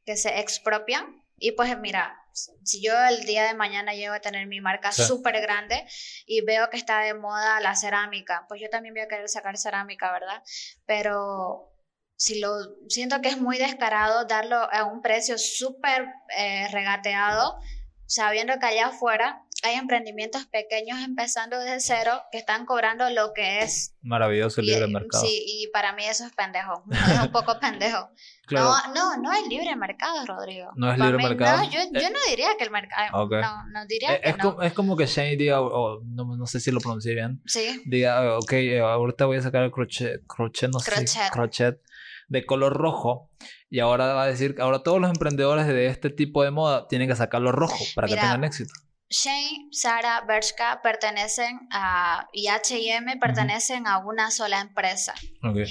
que 0.07 0.17
se 0.17 0.41
expropian. 0.41 1.23
Y 1.37 1.53
pues 1.53 1.79
mira, 1.79 2.17
si 2.63 2.83
yo 2.83 2.93
el 3.09 3.25
día 3.25 3.45
de 3.45 3.55
mañana 3.55 3.95
llego 3.95 4.15
a 4.15 4.21
tener 4.21 4.47
mi 4.47 4.61
marca 4.61 4.93
súper 4.93 5.41
grande 5.41 5.87
y 6.27 6.43
veo 6.43 6.71
que 6.71 6.77
está 6.77 7.01
de 7.01 7.15
moda 7.15 7.61
la 7.61 7.75
cerámica, 7.75 8.45
pues 8.49 8.61
yo 8.61 8.69
también 8.71 8.95
voy 8.95 9.03
a 9.03 9.09
querer 9.09 9.29
sacar 9.29 9.57
cerámica, 9.57 10.13
¿verdad? 10.13 10.43
Pero 10.87 11.73
si 12.17 12.41
lo 12.41 12.51
siento 12.89 13.21
que 13.21 13.29
es 13.29 13.39
muy 13.39 13.59
descarado 13.59 14.25
darlo 14.25 14.57
a 14.57 14.85
un 14.85 15.03
precio 15.03 15.39
súper 15.39 16.07
eh, 16.37 16.67
regateado, 16.73 17.59
sabiendo 18.07 18.59
que 18.59 18.67
allá 18.67 18.89
afuera 18.89 19.45
hay 19.63 19.75
emprendimientos 19.75 20.47
pequeños 20.47 21.01
empezando 21.05 21.59
desde 21.59 21.81
cero 21.81 22.23
que 22.31 22.39
están 22.39 22.65
cobrando 22.65 23.11
lo 23.11 23.33
que 23.35 23.61
es. 23.61 23.97
Maravilloso 24.03 24.61
el 24.61 24.69
libre 24.69 24.87
mercado. 24.87 25.25
Sí, 25.25 25.45
y 25.47 25.69
para 25.73 25.93
mí 25.95 26.05
eso 26.05 26.25
es 26.25 26.33
pendejo. 26.33 26.85
Es 27.09 27.21
un 27.21 27.33
poco 27.33 27.59
pendejo. 27.59 28.11
No, 28.51 28.75
no, 28.95 29.17
no 29.19 29.33
es 29.33 29.47
libre 29.49 29.75
mercado, 29.77 30.25
Rodrigo. 30.25 30.71
No 30.77 30.91
es 30.93 30.99
libre 30.99 31.19
mercado. 31.19 31.59
No, 31.59 31.65
yo, 31.65 31.81
yo, 31.93 32.01
eh, 32.01 32.11
no 32.11 32.19
diría 32.31 32.49
que 32.57 32.65
el 32.65 32.71
mercado. 32.71 33.29
No, 33.29 33.67
no 33.71 33.87
diría 33.87 34.15
eh, 34.15 34.21
que 34.23 34.31
es, 34.31 34.39
no. 34.39 34.45
Como, 34.45 34.63
es 34.63 34.73
como 34.73 34.97
que 34.97 35.07
Shane 35.07 35.37
diga, 35.37 35.57
no, 35.57 36.37
no, 36.37 36.47
sé 36.47 36.61
si 36.61 36.71
lo 36.71 36.81
pronuncié 36.81 37.15
bien. 37.15 37.43
Sí. 37.45 37.83
Diga, 37.85 38.39
ok, 38.39 38.53
eh, 38.53 38.81
ahorita 38.81 39.27
voy 39.27 39.39
a 39.39 39.43
sacar 39.43 39.65
el 39.65 39.71
crochet, 39.71 40.25
crochet 40.27 40.71
no 40.71 40.79
crochet. 40.79 41.09
sé, 41.09 41.21
crochet 41.31 41.81
de 42.29 42.47
color 42.47 42.75
rojo. 42.75 43.31
Y 43.71 43.81
ahora 43.81 44.15
va 44.15 44.23
a 44.23 44.27
decir, 44.27 44.57
ahora 44.61 44.83
todos 44.83 45.01
los 45.01 45.11
emprendedores 45.11 45.67
de 45.67 45.87
este 45.87 46.09
tipo 46.09 46.43
de 46.43 46.51
moda 46.51 46.89
tienen 46.89 47.09
que 47.09 47.17
sacarlo 47.17 47.53
rojo 47.53 47.85
para 47.95 48.09
que 48.09 48.15
tengan 48.15 48.45
éxito. 48.45 48.73
Shane, 49.11 49.69
Sara, 49.73 50.21
Bershka 50.27 50.83
pertenecen 50.83 51.69
a, 51.73 52.29
y 52.33 52.49
H&M 52.49 53.17
pertenecen 53.17 53.87
a 53.87 53.99
una 53.99 54.31
sola 54.31 54.61
empresa. 54.61 55.15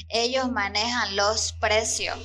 Ellos 0.10 0.52
manejan 0.52 1.16
los 1.16 1.54
precios. 1.54 2.18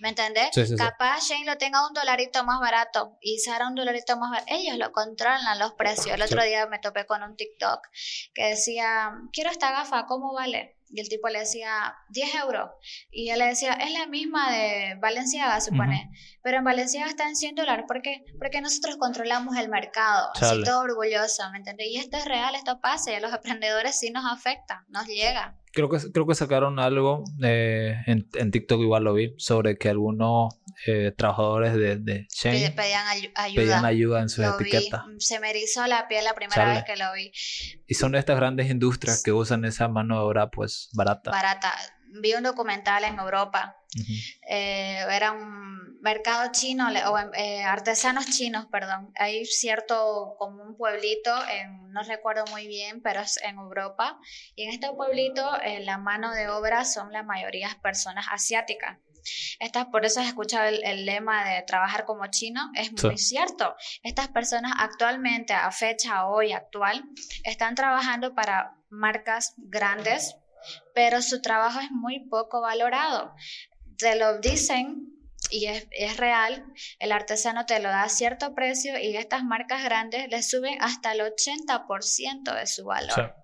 ¿Me 0.00 0.10
entendés? 0.10 0.50
Capaz 0.76 1.28
Shane 1.28 1.46
lo 1.46 1.56
tenga 1.56 1.86
un 1.86 1.94
dolarito 1.94 2.44
más 2.44 2.60
barato 2.60 3.16
y 3.20 3.38
Sara 3.38 3.68
un 3.68 3.74
dolarito 3.74 4.16
más 4.16 4.30
barato. 4.30 4.46
Ellos 4.52 4.76
lo 4.76 4.92
controlan 4.92 5.58
los 5.58 5.72
precios. 5.74 6.14
El 6.14 6.22
otro 6.22 6.42
día 6.42 6.66
me 6.66 6.78
topé 6.78 7.06
con 7.06 7.22
un 7.22 7.36
TikTok 7.36 7.80
que 8.34 8.44
decía, 8.48 9.12
quiero 9.32 9.50
esta 9.50 9.70
gafa, 9.72 10.06
¿cómo 10.06 10.34
vale? 10.34 10.75
Y 10.88 11.00
el 11.00 11.08
tipo 11.08 11.28
le 11.28 11.40
decía 11.40 11.94
10 12.10 12.34
euros. 12.36 12.70
Y 13.10 13.30
él 13.30 13.38
le 13.38 13.46
decía, 13.46 13.72
es 13.72 13.92
la 13.92 14.06
misma 14.06 14.52
de 14.52 14.96
Valenciaga, 15.00 15.60
supone. 15.60 16.10
Pero 16.42 16.58
en 16.58 16.64
Valenciaga 16.64 17.08
está 17.08 17.28
en 17.28 17.36
100 17.36 17.56
dólares. 17.56 17.84
¿Por 17.88 18.02
qué? 18.02 18.24
Porque 18.38 18.60
nosotros 18.60 18.96
controlamos 18.96 19.56
el 19.56 19.68
mercado. 19.68 20.30
Así 20.34 20.62
todo 20.62 20.80
orgulloso, 20.80 21.42
¿me 21.50 21.58
entiendes? 21.58 21.88
Y 21.88 21.96
esto 21.96 22.16
es 22.16 22.24
real, 22.24 22.54
esto 22.54 22.80
pasa. 22.80 23.10
Y 23.10 23.14
a 23.14 23.20
los 23.20 23.32
emprendedores 23.32 23.98
sí 23.98 24.10
nos 24.10 24.24
afecta, 24.24 24.84
nos 24.88 25.06
llega. 25.06 25.58
Creo 25.72 25.90
que, 25.90 25.98
creo 26.12 26.26
que 26.26 26.34
sacaron 26.34 26.78
algo, 26.78 27.24
eh, 27.42 27.96
en, 28.06 28.28
en, 28.34 28.50
TikTok 28.50 28.80
igual 28.80 29.04
lo 29.04 29.12
vi, 29.12 29.34
sobre 29.36 29.76
que 29.76 29.90
algunos 29.90 30.54
eh, 30.84 31.12
trabajadores 31.16 31.74
de, 31.74 31.96
de 31.96 32.26
Shane 32.30 32.70
pedían, 32.70 33.06
ayuda. 33.06 33.32
pedían 33.54 33.84
ayuda 33.84 34.20
en 34.20 34.28
sus 34.28 34.44
etiquetas. 34.44 35.04
Se 35.18 35.40
me 35.40 35.50
erizó 35.50 35.86
la 35.86 36.06
piel 36.06 36.24
la 36.24 36.34
primera 36.34 36.74
vez 36.74 36.84
que 36.84 36.96
lo 36.96 37.12
vi. 37.14 37.32
Y 37.86 37.94
son 37.94 38.14
estas 38.14 38.36
grandes 38.36 38.70
industrias 38.70 39.22
que 39.22 39.32
usan 39.32 39.64
esa 39.64 39.88
mano 39.88 40.16
de 40.16 40.20
obra 40.20 40.50
pues 40.50 40.90
barata. 40.92 41.30
Barata. 41.30 41.72
Vi 42.20 42.34
un 42.34 42.42
documental 42.42 43.04
en 43.04 43.18
Europa. 43.18 43.76
Eh, 44.48 45.04
era 45.10 45.32
un 45.32 46.00
mercado 46.02 46.50
chino 46.52 46.88
o 46.88 47.18
eh, 47.34 47.62
artesanos 47.64 48.26
chinos, 48.26 48.66
perdón. 48.66 49.12
Hay 49.16 49.46
cierto 49.46 50.36
como 50.38 50.62
un 50.62 50.76
pueblito, 50.76 51.32
en, 51.48 51.90
no 51.90 52.02
recuerdo 52.02 52.44
muy 52.50 52.68
bien, 52.68 53.00
pero 53.00 53.20
es 53.20 53.38
en 53.42 53.56
Europa. 53.56 54.18
Y 54.54 54.64
en 54.64 54.70
este 54.70 54.90
pueblito 54.92 55.50
la 55.80 55.98
mano 55.98 56.32
de 56.32 56.48
obra 56.48 56.84
son 56.84 57.12
la 57.12 57.22
mayoría 57.22 57.68
personas 57.82 58.26
asiáticas. 58.30 58.98
Estas, 59.58 59.86
por 59.86 60.04
eso 60.04 60.20
has 60.20 60.26
escuchado 60.26 60.68
el, 60.68 61.06
lema 61.06 61.48
de 61.48 61.62
trabajar 61.62 62.04
como 62.04 62.26
chino, 62.28 62.70
es 62.74 62.92
muy 63.02 63.18
cierto. 63.18 63.74
Estas 64.02 64.28
personas 64.28 64.72
actualmente, 64.78 65.52
a 65.52 65.70
fecha 65.70 66.26
hoy 66.26 66.52
actual, 66.52 67.04
están 67.44 67.74
trabajando 67.74 68.34
para 68.34 68.76
marcas 68.88 69.54
grandes, 69.56 70.36
pero 70.94 71.22
su 71.22 71.42
trabajo 71.42 71.80
es 71.80 71.90
muy 71.90 72.28
poco 72.28 72.60
valorado. 72.60 73.34
Te 73.98 74.16
lo 74.16 74.38
dicen 74.38 75.12
y 75.50 75.66
es, 75.66 75.86
es, 75.92 76.16
real, 76.16 76.64
el 76.98 77.12
artesano 77.12 77.66
te 77.66 77.78
lo 77.78 77.88
da 77.88 78.02
a 78.02 78.08
cierto 78.08 78.54
precio 78.54 78.98
y 78.98 79.16
estas 79.16 79.44
marcas 79.44 79.84
grandes 79.84 80.28
le 80.28 80.42
suben 80.42 80.76
hasta 80.80 81.12
el 81.12 81.20
80% 81.20 82.58
de 82.58 82.66
su 82.66 82.84
valor. 82.84 83.34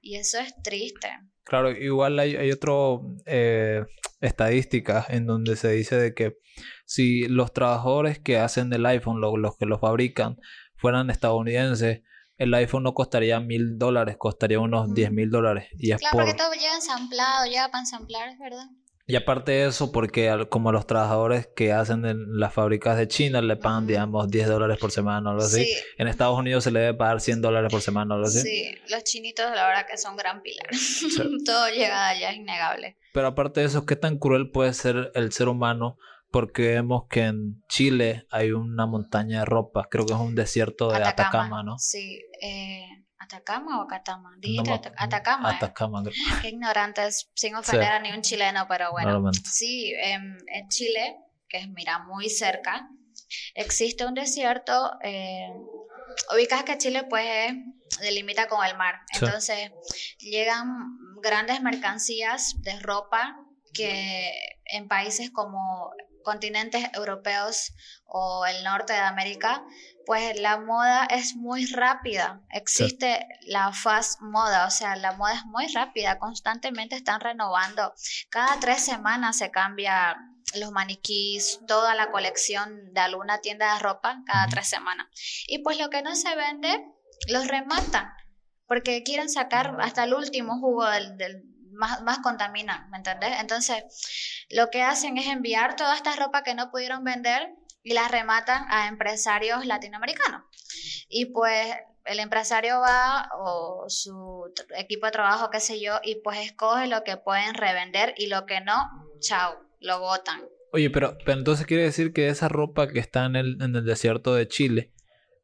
Y 0.00 0.16
eso 0.16 0.38
es 0.38 0.54
triste. 0.62 1.08
Claro, 1.44 1.70
igual 1.72 2.18
hay, 2.18 2.36
hay 2.36 2.50
otro 2.52 3.16
eh, 3.26 3.84
estadística 4.20 5.04
en 5.08 5.26
donde 5.26 5.56
se 5.56 5.70
dice 5.70 5.96
de 5.96 6.14
que 6.14 6.38
si 6.86 7.26
los 7.28 7.52
trabajadores 7.52 8.18
que 8.18 8.38
hacen 8.38 8.72
el 8.72 8.86
iPhone, 8.86 9.20
los 9.20 9.56
que 9.56 9.66
lo 9.66 9.78
fabrican, 9.78 10.36
fueran 10.76 11.10
estadounidenses, 11.10 12.02
el 12.36 12.54
iPhone 12.54 12.82
no 12.82 12.94
costaría 12.94 13.40
mil 13.40 13.78
dólares, 13.78 14.16
costaría 14.18 14.58
unos 14.58 14.92
diez 14.94 15.12
mil 15.12 15.30
dólares. 15.30 15.68
Y 15.78 15.92
claro, 15.94 16.16
porque 16.16 16.34
todo 16.34 16.52
llega 16.54 16.74
ensamblado, 16.74 17.46
llega 17.46 17.68
para 17.68 17.80
ensamblar, 17.80 18.28
es 18.28 18.38
verdad. 18.38 18.66
Y 19.06 19.16
aparte 19.16 19.52
de 19.52 19.66
eso, 19.66 19.90
porque 19.90 20.46
como 20.48 20.70
los 20.70 20.86
trabajadores 20.86 21.48
que 21.56 21.72
hacen 21.72 22.04
en 22.06 22.38
las 22.38 22.54
fábricas 22.54 22.96
de 22.96 23.08
China 23.08 23.42
le 23.42 23.56
pagan, 23.56 23.86
digamos, 23.86 24.28
10 24.28 24.48
dólares 24.48 24.78
por 24.78 24.92
semana 24.92 25.30
o 25.30 25.32
algo 25.32 25.44
así. 25.44 25.66
En 25.98 26.06
Estados 26.06 26.38
Unidos 26.38 26.64
se 26.64 26.70
le 26.70 26.80
debe 26.80 26.94
pagar 26.94 27.20
100 27.20 27.42
dólares 27.42 27.70
por 27.70 27.82
semana 27.82 28.14
o 28.14 28.18
algo 28.18 28.28
así. 28.28 28.40
Sí, 28.40 28.74
los 28.88 29.02
chinitos 29.02 29.44
la 29.54 29.66
verdad 29.66 29.86
que 29.90 29.98
son 29.98 30.16
gran 30.16 30.40
pilar. 30.42 30.68
Todo 31.44 31.68
llega 31.68 32.08
allá, 32.08 32.30
es 32.30 32.36
innegable. 32.36 32.96
Pero 33.12 33.26
aparte 33.26 33.60
de 33.60 33.66
eso, 33.66 33.84
¿qué 33.86 33.96
tan 33.96 34.18
cruel 34.18 34.50
puede 34.50 34.72
ser 34.72 35.10
el 35.14 35.32
ser 35.32 35.48
humano? 35.48 35.98
Porque 36.30 36.68
vemos 36.68 37.04
que 37.10 37.24
en 37.24 37.62
Chile 37.68 38.26
hay 38.30 38.52
una 38.52 38.86
montaña 38.86 39.40
de 39.40 39.44
ropa, 39.44 39.88
creo 39.90 40.06
que 40.06 40.14
es 40.14 40.18
un 40.18 40.34
desierto 40.34 40.90
de 40.90 40.96
Atacama, 40.96 41.62
¿no? 41.62 41.76
Sí, 41.78 42.22
eh, 42.40 42.86
¿Atacama 43.22 43.82
o 43.82 43.86
Catama? 43.86 44.30
Dijiste 44.38 44.92
Atacama. 44.96 45.52
¿eh? 45.52 45.54
Atacama. 45.56 46.02
Qué 46.42 46.48
ignorantes, 46.48 47.30
sin 47.34 47.54
ofender 47.54 47.88
a 47.88 48.00
ni 48.00 48.10
un 48.10 48.22
chileno, 48.22 48.66
pero 48.68 48.90
bueno. 48.90 49.30
Sí, 49.44 49.94
en, 49.96 50.68
Chile, 50.68 51.16
que 51.48 51.58
es, 51.58 51.68
mira, 51.68 52.00
muy 52.00 52.28
cerca, 52.28 52.88
existe 53.54 54.04
un 54.06 54.14
desierto. 54.14 54.92
Eh, 55.02 55.48
ubicas 56.34 56.64
que 56.64 56.78
Chile, 56.78 57.04
pues, 57.08 57.52
delimita 58.00 58.48
con 58.48 58.64
el 58.66 58.76
mar. 58.76 59.00
Entonces, 59.14 59.70
llegan 60.18 60.98
grandes 61.22 61.60
mercancías 61.62 62.60
de 62.62 62.78
ropa 62.80 63.38
que 63.72 64.32
en 64.64 64.88
países 64.88 65.30
como 65.30 65.92
continentes 66.22 66.84
europeos 66.94 67.72
o 68.06 68.44
el 68.46 68.62
norte 68.64 68.92
de 68.92 69.00
América, 69.00 69.64
pues 70.06 70.38
la 70.40 70.58
moda 70.58 71.04
es 71.06 71.34
muy 71.36 71.66
rápida. 71.66 72.42
Existe 72.50 73.26
la 73.42 73.72
fast 73.72 74.20
moda, 74.20 74.66
o 74.66 74.70
sea, 74.70 74.96
la 74.96 75.12
moda 75.12 75.34
es 75.34 75.44
muy 75.46 75.66
rápida, 75.68 76.18
constantemente 76.18 76.96
están 76.96 77.20
renovando. 77.20 77.94
Cada 78.30 78.58
tres 78.60 78.84
semanas 78.84 79.38
se 79.38 79.50
cambia 79.50 80.16
los 80.54 80.70
maniquís, 80.70 81.60
toda 81.66 81.94
la 81.94 82.10
colección 82.10 82.92
de 82.92 83.00
alguna 83.00 83.40
tienda 83.40 83.74
de 83.74 83.80
ropa 83.80 84.22
cada 84.26 84.46
tres 84.48 84.68
semanas. 84.68 85.06
Y 85.46 85.58
pues 85.58 85.78
lo 85.78 85.90
que 85.90 86.02
no 86.02 86.14
se 86.14 86.34
vende, 86.34 86.86
los 87.28 87.48
rematan, 87.48 88.12
porque 88.66 89.02
quieren 89.02 89.28
sacar 89.28 89.76
hasta 89.80 90.04
el 90.04 90.14
último 90.14 90.58
jugo 90.58 90.84
del, 90.86 91.44
más, 91.72 92.02
más 92.02 92.18
contamina, 92.18 92.86
¿me 92.90 92.98
entendés? 92.98 93.40
Entonces, 93.40 94.41
lo 94.52 94.70
que 94.70 94.82
hacen 94.82 95.16
es 95.18 95.26
enviar 95.26 95.76
toda 95.76 95.94
esta 95.96 96.14
ropa 96.16 96.42
que 96.42 96.54
no 96.54 96.70
pudieron 96.70 97.04
vender 97.04 97.54
y 97.82 97.94
la 97.94 98.08
rematan 98.08 98.64
a 98.68 98.88
empresarios 98.88 99.66
latinoamericanos. 99.66 100.42
Y 101.08 101.26
pues 101.26 101.74
el 102.04 102.20
empresario 102.20 102.80
va 102.80 103.28
o 103.38 103.84
su 103.88 104.52
equipo 104.76 105.06
de 105.06 105.12
trabajo, 105.12 105.50
qué 105.50 105.60
sé 105.60 105.80
yo, 105.80 106.00
y 106.02 106.16
pues 106.16 106.38
escoge 106.38 106.86
lo 106.86 107.02
que 107.02 107.16
pueden 107.16 107.54
revender 107.54 108.14
y 108.16 108.26
lo 108.26 108.46
que 108.46 108.60
no, 108.60 108.90
chao, 109.20 109.56
lo 109.80 110.00
botan. 110.00 110.40
Oye, 110.72 110.90
pero, 110.90 111.16
pero 111.24 111.38
entonces 111.38 111.66
quiere 111.66 111.84
decir 111.84 112.12
que 112.12 112.28
esa 112.28 112.48
ropa 112.48 112.88
que 112.88 112.98
está 112.98 113.26
en 113.26 113.36
el, 113.36 113.62
en 113.62 113.74
el 113.74 113.84
desierto 113.84 114.34
de 114.34 114.48
Chile, 114.48 114.92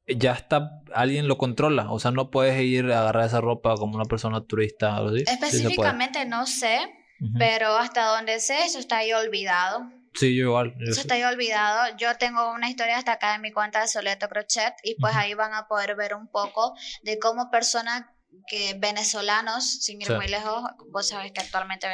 ya 0.06 0.32
está, 0.32 0.70
alguien 0.94 1.28
lo 1.28 1.36
controla, 1.36 1.90
o 1.90 1.98
sea, 1.98 2.10
no 2.10 2.30
puedes 2.30 2.60
ir 2.62 2.90
a 2.92 3.00
agarrar 3.00 3.26
esa 3.26 3.40
ropa 3.40 3.74
como 3.76 3.96
una 3.96 4.06
persona 4.06 4.42
turista 4.42 5.02
o 5.02 5.08
así. 5.08 5.24
Específicamente 5.26 6.24
no 6.24 6.46
sé, 6.46 6.78
pero 7.38 7.76
hasta 7.76 8.06
donde 8.06 8.40
sé, 8.40 8.64
eso 8.64 8.78
está 8.78 8.98
ahí 8.98 9.12
olvidado. 9.12 9.90
Sí, 10.14 10.36
yo 10.36 10.46
igual. 10.46 10.74
Eso 10.80 11.00
está 11.00 11.14
ahí 11.14 11.22
olvidado. 11.22 11.96
Yo 11.96 12.16
tengo 12.16 12.52
una 12.52 12.68
historia 12.68 12.98
hasta 12.98 13.12
acá 13.12 13.34
en 13.34 13.42
mi 13.42 13.52
cuenta 13.52 13.80
de 13.80 13.88
Soleto 13.88 14.28
Crochet 14.28 14.74
y 14.82 14.94
pues 14.96 15.14
ahí 15.14 15.34
van 15.34 15.54
a 15.54 15.68
poder 15.68 15.94
ver 15.94 16.14
un 16.14 16.28
poco 16.28 16.74
de 17.02 17.18
cómo 17.18 17.50
personas 17.50 18.04
que 18.48 18.74
venezolanos, 18.78 19.82
sin 19.82 20.00
ir 20.00 20.12
muy 20.12 20.28
lejos, 20.28 20.62
vos 20.90 21.08
sabés 21.08 21.32
que 21.32 21.40
actualmente 21.40 21.86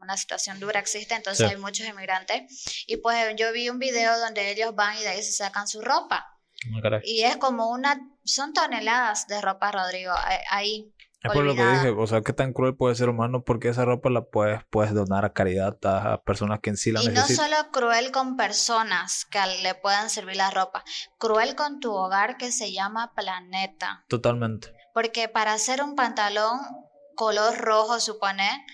una 0.00 0.16
situación 0.16 0.58
dura 0.58 0.80
existe, 0.80 1.14
entonces 1.14 1.50
hay 1.50 1.56
muchos 1.56 1.86
inmigrantes. 1.86 2.84
Y 2.86 2.96
pues 2.98 3.34
yo 3.36 3.52
vi 3.52 3.68
un 3.68 3.78
video 3.78 4.18
donde 4.18 4.50
ellos 4.50 4.74
van 4.74 4.96
y 4.96 5.00
de 5.00 5.08
ahí 5.08 5.22
se 5.22 5.32
sacan 5.32 5.68
su 5.68 5.80
ropa. 5.80 6.38
Ah, 6.84 7.00
y 7.02 7.22
es 7.22 7.36
como 7.36 7.70
una, 7.70 7.98
son 8.24 8.52
toneladas 8.52 9.26
de 9.26 9.40
ropa, 9.40 9.72
Rodrigo, 9.72 10.12
ahí. 10.50 10.92
Es 11.22 11.32
por 11.32 11.44
lo 11.44 11.54
que 11.54 11.66
dije, 11.66 11.90
o 11.90 12.06
sea, 12.06 12.22
qué 12.22 12.32
tan 12.32 12.54
cruel 12.54 12.74
puede 12.74 12.94
ser 12.94 13.10
humano 13.10 13.44
porque 13.44 13.68
esa 13.68 13.84
ropa 13.84 14.08
la 14.08 14.24
puedes, 14.24 14.64
puedes 14.70 14.94
donar 14.94 15.26
a 15.26 15.34
caridad 15.34 15.76
a 15.84 16.22
personas 16.22 16.60
que 16.60 16.70
en 16.70 16.78
sí 16.78 16.92
la 16.92 17.00
necesitan. 17.00 17.26
Y 17.28 17.36
no 17.36 17.58
solo 17.58 17.70
cruel 17.72 18.10
con 18.10 18.38
personas 18.38 19.26
que 19.26 19.38
le 19.62 19.74
puedan 19.74 20.08
servir 20.08 20.36
la 20.36 20.50
ropa, 20.50 20.82
cruel 21.18 21.56
con 21.56 21.78
tu 21.78 21.92
hogar 21.92 22.38
que 22.38 22.52
se 22.52 22.72
llama 22.72 23.12
planeta. 23.14 24.06
Totalmente. 24.08 24.72
Porque 24.94 25.28
para 25.28 25.52
hacer 25.52 25.82
un 25.82 25.94
pantalón 25.94 26.58
color 27.14 27.58
rojo, 27.58 28.00
supone... 28.00 28.64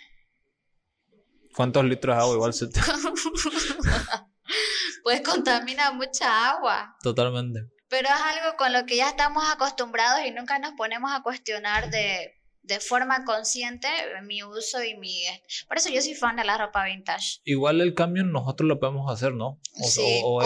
¿Cuántos 1.57 1.85
litros 1.85 2.15
de 2.15 2.23
agua 2.23 2.35
igual 2.37 2.55
se 2.55 2.69
te... 2.69 2.81
pues 5.03 5.21
contamina 5.23 5.91
mucha 5.91 6.51
agua. 6.51 6.97
Totalmente. 7.03 7.76
Pero 7.97 8.09
es 8.09 8.21
algo 8.21 8.59
con 8.59 8.75
lo 8.75 8.85
que 8.85 8.97
ya 8.97 9.09
estamos 9.09 9.43
acostumbrados 9.51 10.21
y 10.27 10.31
nunca 10.31 10.59
nos 10.59 10.73
ponemos 10.73 11.11
a 11.13 11.23
cuestionar 11.23 11.89
de 11.91 12.35
de 12.67 12.81
forma 12.81 13.25
consciente 13.25 13.89
mi 14.25 14.43
uso 14.43 14.83
y 14.83 14.97
mi... 14.97 15.23
Por 15.69 15.79
eso 15.79 15.89
yo 15.89 16.03
soy 16.03 16.15
fan 16.15 16.35
de 16.35 16.45
la 16.45 16.59
ropa 16.59 16.85
vintage. 16.85 17.41
Igual 17.45 17.81
el 17.81 17.95
cambio 17.95 18.25
nosotros 18.25 18.67
lo 18.67 18.81
podemos 18.81 19.11
hacer, 19.11 19.35
¿no? 19.35 19.61
sí, 19.89 20.21
como... 20.21 20.41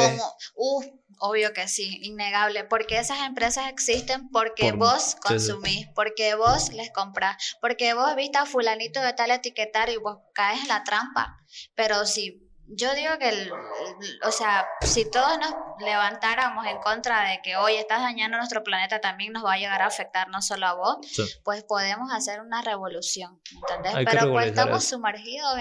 Uh, 0.54 0.82
obvio 1.18 1.52
que 1.54 1.66
sí, 1.66 1.98
innegable, 2.02 2.64
porque 2.64 2.98
esas 2.98 3.26
empresas 3.26 3.70
existen 3.70 4.28
porque 4.30 4.72
vos 4.72 5.16
consumís, 5.26 5.88
porque 5.94 6.34
vos 6.34 6.70
les 6.74 6.90
compras, 6.90 7.56
porque 7.60 7.94
vos 7.94 8.14
viste 8.16 8.38
a 8.38 8.44
fulanito 8.44 9.00
de 9.00 9.14
tal 9.14 9.30
etiquetar 9.30 9.88
y 9.88 9.96
vos 9.96 10.18
caes 10.34 10.62
en 10.62 10.68
la 10.68 10.84
trampa. 10.84 11.38
Pero 11.74 12.04
si 12.04 12.49
yo 12.72 12.94
digo 12.94 13.18
que, 13.18 13.28
el, 13.28 13.52
o 13.52 14.30
sea, 14.30 14.66
si 14.80 15.10
todos 15.10 15.38
nos 15.38 15.52
levantáramos 15.80 16.66
en 16.66 16.78
contra 16.78 17.28
de 17.28 17.40
que 17.42 17.56
hoy 17.56 17.74
estás 17.74 18.00
dañando 18.00 18.36
nuestro 18.36 18.62
planeta, 18.62 19.00
también 19.00 19.32
nos 19.32 19.44
va 19.44 19.54
a 19.54 19.58
llegar 19.58 19.82
a 19.82 19.86
afectar 19.86 20.28
no 20.28 20.40
solo 20.40 20.66
a 20.66 20.74
vos, 20.74 20.98
pues 21.44 21.64
podemos 21.64 22.12
hacer 22.12 22.40
una 22.40 22.62
revolución, 22.62 23.40
¿entendés? 23.54 24.06
Pero 24.10 24.32
pues 24.32 24.46
estamos 24.46 24.84
sumergidos 24.84 25.58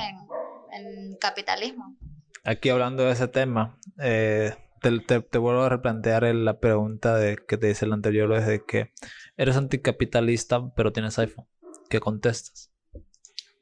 en, 0.72 1.18
capitalismo. 1.20 1.98
Aquí 2.44 2.70
hablando 2.70 3.04
de 3.04 3.12
ese 3.12 3.28
tema, 3.28 3.78
eh, 4.00 4.56
te, 4.82 5.22
te, 5.22 5.38
vuelvo 5.38 5.64
a 5.64 5.70
replantear 5.70 6.24
la 6.24 6.60
pregunta 6.60 7.16
de 7.16 7.38
que 7.38 7.58
te 7.58 7.68
dice 7.68 7.86
el 7.86 7.94
anterior, 7.94 8.32
es 8.34 8.46
de 8.46 8.64
que 8.64 8.94
eres 9.36 9.58
anticapitalista 9.58 10.72
pero 10.76 10.94
tienes 10.94 11.18
iPhone. 11.18 11.48
¿Qué 11.90 12.00
contestas? 12.00 12.72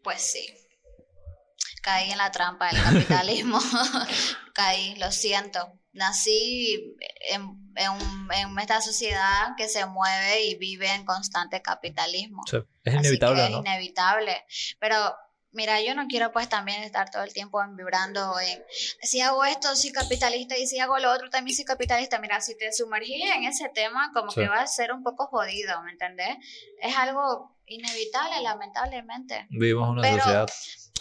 Pues 0.04 0.22
sí 0.22 0.57
caí 1.88 2.12
en 2.12 2.18
la 2.18 2.32
trampa 2.32 2.68
del 2.68 2.84
capitalismo, 2.84 3.60
caí, 4.54 4.96
lo 4.96 5.10
siento. 5.10 5.72
Nací 5.94 6.98
en, 7.30 7.74
en, 7.76 8.60
esta 8.60 8.82
sociedad 8.82 9.56
que 9.56 9.70
se 9.70 9.86
mueve 9.86 10.44
y 10.44 10.56
vive 10.56 10.94
en 10.94 11.06
constante 11.06 11.62
capitalismo. 11.62 12.44
es 12.84 12.94
inevitable. 12.94 13.46
Es 13.46 13.52
inevitable. 13.52 14.46
Pero 14.80 14.98
mira, 15.54 15.82
yo 15.82 15.96
no 15.96 16.08
quiero 16.08 16.34
pues 16.34 16.50
también 16.50 16.84
estar 16.84 17.10
todo 17.10 17.24
el 17.24 17.32
tiempo 17.32 17.60
vibrando 17.72 18.38
en, 18.42 18.62
si 19.02 19.22
hago 19.22 19.46
esto, 19.46 19.74
soy 19.74 19.94
capitalista 19.94 20.58
y 20.58 20.68
si 20.68 20.80
hago 20.80 21.00
lo 21.00 21.10
otro, 21.14 21.30
también 21.30 21.56
soy 21.56 21.64
capitalista. 21.64 22.20
Mira, 22.20 22.42
si 22.42 22.58
te 22.58 22.74
sumergís 22.74 23.32
en 23.34 23.46
ese 23.46 23.70
tema, 23.70 24.12
como 24.14 24.34
que 24.34 24.50
va 24.50 24.60
a 24.60 24.68
ser 24.68 24.92
un 24.92 25.04
poco 25.04 25.28
jodido, 25.28 25.82
¿me 25.84 25.92
entendés? 25.94 26.36
Es 26.82 26.96
algo 26.98 27.56
inevitable, 27.66 28.42
lamentablemente. 28.42 29.48
Vivimos 29.50 29.88
en 29.88 30.00
una 30.00 30.10
sociedad 30.10 30.50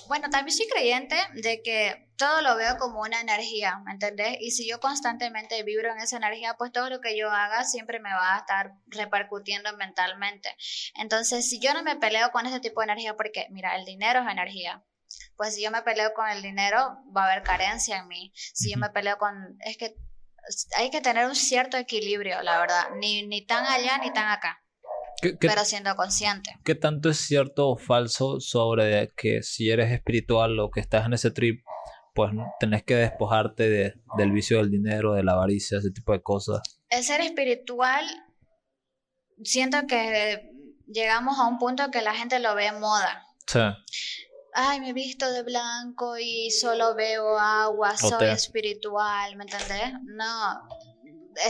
bueno, 0.09 0.29
también 0.31 0.57
soy 0.57 0.67
creyente 0.69 1.17
de 1.35 1.63
que 1.63 2.09
todo 2.17 2.41
lo 2.41 2.57
veo 2.57 2.79
como 2.79 3.01
una 3.01 3.21
energía, 3.21 3.79
¿me 3.85 3.93
entendés? 3.93 4.37
Y 4.41 4.51
si 4.51 4.69
yo 4.69 4.81
constantemente 4.81 5.63
vibro 5.63 5.93
en 5.93 5.99
esa 5.99 6.17
energía, 6.17 6.55
pues 6.55 6.73
todo 6.73 6.89
lo 6.89 7.01
que 7.01 7.17
yo 7.17 7.31
haga 7.31 7.65
siempre 7.65 8.01
me 8.01 8.13
va 8.13 8.37
a 8.37 8.39
estar 8.39 8.73
repercutiendo 8.87 9.77
mentalmente. 9.77 10.57
Entonces, 10.95 11.49
si 11.49 11.61
yo 11.61 11.75
no 11.75 11.83
me 11.83 11.97
peleo 11.97 12.31
con 12.31 12.47
ese 12.47 12.61
tipo 12.61 12.81
de 12.81 12.85
energía, 12.85 13.17
porque 13.17 13.47
mira, 13.51 13.77
el 13.77 13.85
dinero 13.85 14.21
es 14.21 14.31
energía, 14.31 14.83
pues 15.37 15.55
si 15.55 15.63
yo 15.63 15.71
me 15.71 15.83
peleo 15.83 16.13
con 16.15 16.29
el 16.29 16.43
dinero, 16.43 16.99
va 17.15 17.25
a 17.25 17.33
haber 17.33 17.43
carencia 17.43 17.99
en 17.99 18.09
mí. 18.09 18.33
Si 18.35 18.73
yo 18.73 18.79
me 18.79 18.91
peleo 18.91 19.19
con... 19.19 19.57
Es 19.61 19.77
que 19.77 19.95
hay 20.77 20.91
que 20.91 21.01
tener 21.01 21.27
un 21.27 21.35
cierto 21.35 21.77
equilibrio, 21.77 22.41
la 22.43 22.59
verdad, 22.59 22.91
ni, 22.97 23.27
ni 23.27 23.45
tan 23.45 23.67
allá 23.67 23.99
ni 23.99 24.13
tan 24.13 24.29
acá 24.29 24.63
pero 25.41 25.65
siendo 25.65 25.95
consciente. 25.97 26.59
¿Qué 26.65 26.75
tanto 26.75 27.11
es 27.11 27.19
cierto 27.19 27.69
o 27.71 27.77
falso 27.77 28.41
sobre 28.41 29.09
que 29.17 29.43
si 29.43 29.71
eres 29.71 29.93
espiritual 29.93 30.59
o 30.61 30.71
que 30.71 30.81
estás 30.81 31.07
en 31.07 31.15
ese 31.15 31.31
trip, 31.31 31.65
pues 32.15 32.33
tenés 32.61 32.83
que 32.83 32.97
despojarte 32.97 33.69
de, 33.69 33.95
del 34.17 34.33
vicio 34.33 34.59
del 34.59 34.71
dinero, 34.71 35.15
de 35.15 35.23
la 35.23 35.33
avaricia, 35.33 35.79
ese 35.79 35.91
tipo 35.91 36.13
de 36.13 36.23
cosas? 36.23 36.61
El 36.89 37.03
ser 37.03 37.21
espiritual, 37.21 38.05
siento 39.43 39.87
que 39.87 40.51
llegamos 40.87 41.39
a 41.39 41.47
un 41.47 41.59
punto 41.59 41.91
que 41.91 42.03
la 42.03 42.15
gente 42.15 42.39
lo 42.39 42.55
ve 42.55 42.67
en 42.67 42.81
moda. 42.81 43.27
Sí. 43.47 43.61
Ay, 44.55 44.81
me 44.81 44.91
he 44.91 44.93
visto 44.95 45.31
de 45.31 45.43
blanco 45.43 46.17
y 46.19 46.51
solo 46.51 46.95
veo 46.95 47.39
agua, 47.39 47.97
soy 47.97 48.29
espiritual, 48.29 49.37
¿me 49.37 49.45
entendés? 49.45 49.93
No, 50.05 50.63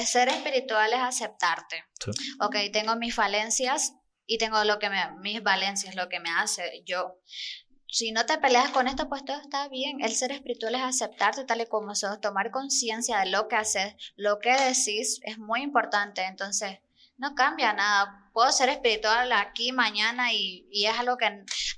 ser 0.06 0.28
espiritual 0.28 0.92
es 0.92 1.00
aceptarte. 1.00 1.84
Ok, 2.40 2.56
tengo 2.72 2.96
mis 2.96 3.14
falencias 3.14 3.94
y 4.26 4.38
tengo 4.38 4.62
lo 4.64 4.78
que 4.78 4.90
me, 4.90 5.12
mis 5.20 5.42
valencias, 5.42 5.94
lo 5.94 6.08
que 6.08 6.20
me 6.20 6.30
hace 6.30 6.82
yo. 6.84 7.18
si 7.88 8.12
no 8.12 8.26
te 8.26 8.38
peleas 8.38 8.70
con 8.70 8.88
esto, 8.88 9.08
pues 9.08 9.24
todo 9.24 9.40
está 9.40 9.68
bien. 9.68 10.00
El 10.00 10.14
ser 10.14 10.32
espiritual 10.32 10.74
es 10.74 10.82
aceptarte 10.82 11.44
tal 11.44 11.60
y 11.60 11.66
como 11.66 11.94
sos, 11.94 12.20
tomar 12.20 12.50
conciencia 12.50 13.18
de 13.20 13.30
lo 13.30 13.48
que 13.48 13.56
haces, 13.56 13.94
lo 14.16 14.38
que 14.38 14.52
decís, 14.52 15.20
es 15.22 15.38
muy 15.38 15.62
importante. 15.62 16.24
Entonces, 16.24 16.78
no 17.16 17.34
cambia 17.34 17.72
nada. 17.72 18.30
Puedo 18.32 18.50
ser 18.52 18.68
espiritual 18.68 19.32
aquí, 19.32 19.72
mañana, 19.72 20.32
y, 20.32 20.66
y 20.70 20.86
es 20.86 20.98
algo 20.98 21.16
que... 21.16 21.26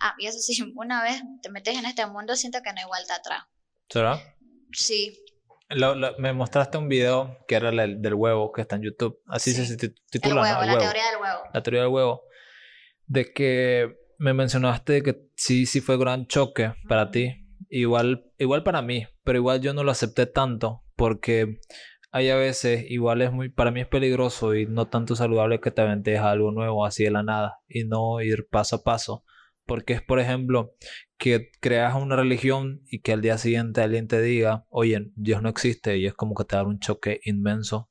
Ah, 0.00 0.14
y 0.18 0.26
eso 0.26 0.38
sí, 0.38 0.72
una 0.76 1.02
vez 1.02 1.22
te 1.42 1.50
metes 1.50 1.76
en 1.76 1.84
este 1.84 2.06
mundo, 2.06 2.34
siento 2.34 2.62
que 2.62 2.72
no 2.72 2.80
hay 2.80 2.86
vuelta 2.86 3.16
atrás. 3.16 3.44
¿Será? 3.88 4.20
Sí. 4.72 5.16
Me 6.18 6.32
mostraste 6.32 6.78
un 6.78 6.88
video 6.88 7.38
que 7.46 7.56
era 7.56 7.68
el 7.68 8.00
del 8.00 8.14
huevo 8.14 8.52
que 8.52 8.62
está 8.62 8.76
en 8.76 8.82
YouTube. 8.82 9.20
Así 9.26 9.52
se 9.52 9.76
titula. 9.76 10.40
El 10.40 10.56
huevo, 10.56 10.72
la 10.72 10.78
teoría 10.78 11.10
del 11.10 11.20
huevo. 11.20 11.40
La 11.52 11.62
teoría 11.62 11.80
del 11.82 11.90
huevo. 11.90 12.22
De 13.06 13.32
que 13.32 13.96
me 14.18 14.34
mencionaste 14.34 15.02
que 15.02 15.28
sí, 15.36 15.66
sí 15.66 15.80
fue 15.80 15.98
gran 15.98 16.26
choque 16.26 16.74
para 16.88 17.10
ti. 17.10 17.44
Igual, 17.70 18.32
igual 18.38 18.62
para 18.62 18.82
mí, 18.82 19.06
pero 19.24 19.38
igual 19.38 19.60
yo 19.60 19.74
no 19.74 19.84
lo 19.84 19.90
acepté 19.90 20.26
tanto 20.26 20.84
porque 20.96 21.60
hay 22.10 22.30
a 22.30 22.36
veces, 22.36 22.90
igual 22.90 23.20
es 23.20 23.32
muy, 23.32 23.50
para 23.50 23.70
mí 23.70 23.80
es 23.80 23.86
peligroso 23.86 24.54
y 24.54 24.66
no 24.66 24.88
tanto 24.88 25.14
saludable 25.14 25.60
que 25.60 25.70
te 25.70 25.82
aventes 25.82 26.18
algo 26.18 26.50
nuevo 26.50 26.86
así 26.86 27.04
de 27.04 27.10
la 27.10 27.22
nada 27.22 27.58
y 27.68 27.84
no 27.84 28.20
ir 28.20 28.48
paso 28.48 28.76
a 28.76 28.82
paso. 28.82 29.24
Porque 29.68 29.92
es, 29.92 30.02
por 30.02 30.18
ejemplo, 30.18 30.74
que 31.16 31.52
creas 31.60 31.94
una 31.94 32.16
religión 32.16 32.82
y 32.90 33.02
que 33.02 33.12
al 33.12 33.22
día 33.22 33.38
siguiente 33.38 33.82
alguien 33.82 34.08
te 34.08 34.20
diga, 34.20 34.66
oye, 34.70 35.12
Dios 35.14 35.42
no 35.42 35.48
existe 35.48 35.96
y 35.98 36.06
es 36.06 36.14
como 36.14 36.34
que 36.34 36.44
te 36.44 36.56
da 36.56 36.64
un 36.64 36.80
choque 36.80 37.20
inmenso 37.22 37.88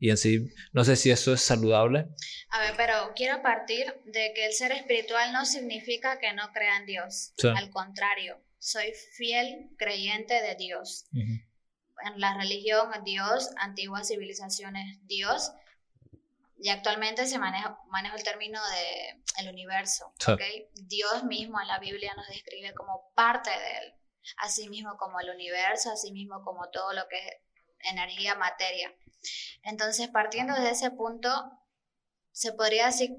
y 0.00 0.10
en 0.10 0.16
sí, 0.16 0.54
no 0.72 0.84
sé 0.84 0.96
si 0.96 1.10
eso 1.10 1.32
es 1.32 1.40
saludable. 1.40 2.06
A 2.50 2.60
ver, 2.60 2.74
pero 2.76 3.12
quiero 3.16 3.42
partir 3.42 3.92
de 4.04 4.32
que 4.34 4.46
el 4.46 4.52
ser 4.52 4.70
espiritual 4.72 5.32
no 5.32 5.44
significa 5.44 6.18
que 6.18 6.32
no 6.34 6.52
crea 6.52 6.78
en 6.78 6.86
Dios. 6.86 7.34
Al 7.56 7.70
contrario, 7.70 8.40
soy 8.58 8.92
fiel 9.16 9.70
creyente 9.76 10.34
de 10.34 10.54
Dios. 10.54 11.06
En 11.12 12.20
la 12.20 12.36
religión, 12.36 12.90
Dios, 13.04 13.50
antiguas 13.56 14.06
civilizaciones, 14.08 14.98
Dios. 15.06 15.50
Y 16.60 16.70
actualmente 16.70 17.26
se 17.26 17.38
maneja, 17.38 17.78
el 18.14 18.22
término 18.24 18.60
de 18.70 19.22
el 19.38 19.48
universo. 19.48 20.12
Dios 20.74 21.24
mismo 21.24 21.60
en 21.60 21.68
la 21.68 21.78
Biblia 21.78 22.12
nos 22.16 22.26
describe 22.28 22.74
como 22.74 23.12
parte 23.14 23.50
de 23.50 23.78
él. 23.78 23.94
Así 24.38 24.68
mismo 24.68 24.96
como 24.98 25.20
el 25.20 25.30
universo, 25.30 25.90
así 25.90 26.12
mismo 26.12 26.42
como 26.44 26.68
todo 26.70 26.92
lo 26.92 27.06
que 27.08 27.16
es 27.16 27.34
energía, 27.90 28.34
materia. 28.34 28.92
Entonces, 29.62 30.08
partiendo 30.08 30.54
de 30.54 30.70
ese 30.70 30.90
punto, 30.90 31.30
se 32.32 32.52
podría 32.52 32.86
decir, 32.86 33.10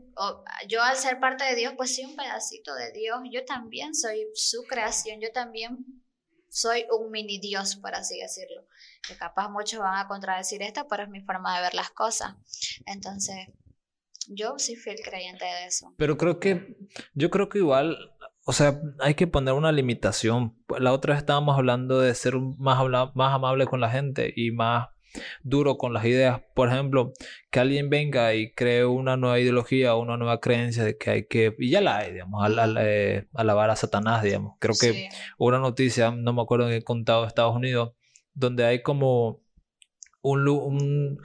yo 0.68 0.84
al 0.84 0.96
ser 0.96 1.20
parte 1.20 1.46
de 1.46 1.56
Dios, 1.56 1.74
pues 1.76 1.96
soy 1.96 2.06
un 2.06 2.16
pedacito 2.16 2.74
de 2.76 2.92
Dios, 2.92 3.20
yo 3.32 3.44
también 3.46 3.96
soy 3.96 4.28
su 4.34 4.64
creación, 4.64 5.20
yo 5.20 5.32
también 5.32 6.04
soy 6.50 6.86
un 6.92 7.12
mini 7.12 7.40
Dios, 7.40 7.76
por 7.78 7.96
así 7.96 8.20
decirlo. 8.20 8.66
Que 9.08 9.16
capaz 9.16 9.50
muchos 9.50 9.80
van 9.80 9.98
a 9.98 10.08
contradecir 10.08 10.62
esto, 10.62 10.88
pero 10.90 11.04
es 11.04 11.10
mi 11.10 11.22
forma 11.22 11.56
de 11.56 11.64
ver 11.64 11.74
las 11.74 11.90
cosas. 11.90 12.36
Entonces, 12.86 13.48
yo 14.28 14.58
soy 14.58 14.76
fiel 14.76 14.98
creyente 15.04 15.46
de 15.46 15.66
eso. 15.66 15.94
Pero 15.98 16.18
creo 16.18 16.40
que, 16.40 16.78
yo 17.14 17.30
creo 17.30 17.50
que 17.50 17.60
igual, 17.60 17.98
o 18.46 18.54
sea, 18.54 18.80
hay 19.00 19.16
que 19.16 19.28
poner 19.28 19.54
una 19.54 19.72
limitación. 19.72 20.58
La 20.78 20.94
otra 20.94 21.14
vez 21.14 21.22
estábamos 21.22 21.58
hablando 21.58 22.00
de 22.00 22.14
ser 22.16 22.36
más, 22.38 22.80
más 23.16 23.34
amable 23.34 23.66
con 23.66 23.82
la 23.82 23.90
gente 23.90 24.32
y 24.36 24.52
más 24.52 24.90
duro 25.44 25.78
con 25.78 25.94
las 25.94 26.06
ideas. 26.06 26.42
Por 26.54 26.70
ejemplo, 26.70 27.14
que 27.50 27.60
alguien 27.60 27.90
venga 27.90 28.34
y 28.36 28.52
cree 28.54 28.86
una 28.86 29.18
nueva 29.18 29.40
ideología 29.40 29.96
o 29.96 30.02
una 30.02 30.18
nueva 30.18 30.40
creencia 30.40 30.84
de 30.84 30.98
que 30.98 31.10
hay 31.10 31.28
que, 31.28 31.56
y 31.58 31.70
ya 31.72 31.82
la 31.82 31.98
hay, 31.98 32.14
digamos, 32.14 32.48
eh, 32.80 33.28
alabar 33.34 33.70
a 33.70 33.76
Satanás, 33.76 34.24
digamos. 34.24 34.56
Creo 34.60 34.76
que 34.80 35.10
una 35.38 35.60
noticia, 35.60 36.12
no 36.12 36.34
me 36.34 36.42
acuerdo 36.42 36.68
en 36.68 36.74
el 36.74 36.84
contado 36.84 37.22
de 37.22 37.28
Estados 37.28 37.56
Unidos, 37.56 37.94
donde 38.40 38.66
hay 38.66 38.82
como 38.82 39.42
un, 40.22 40.48
un 40.48 41.20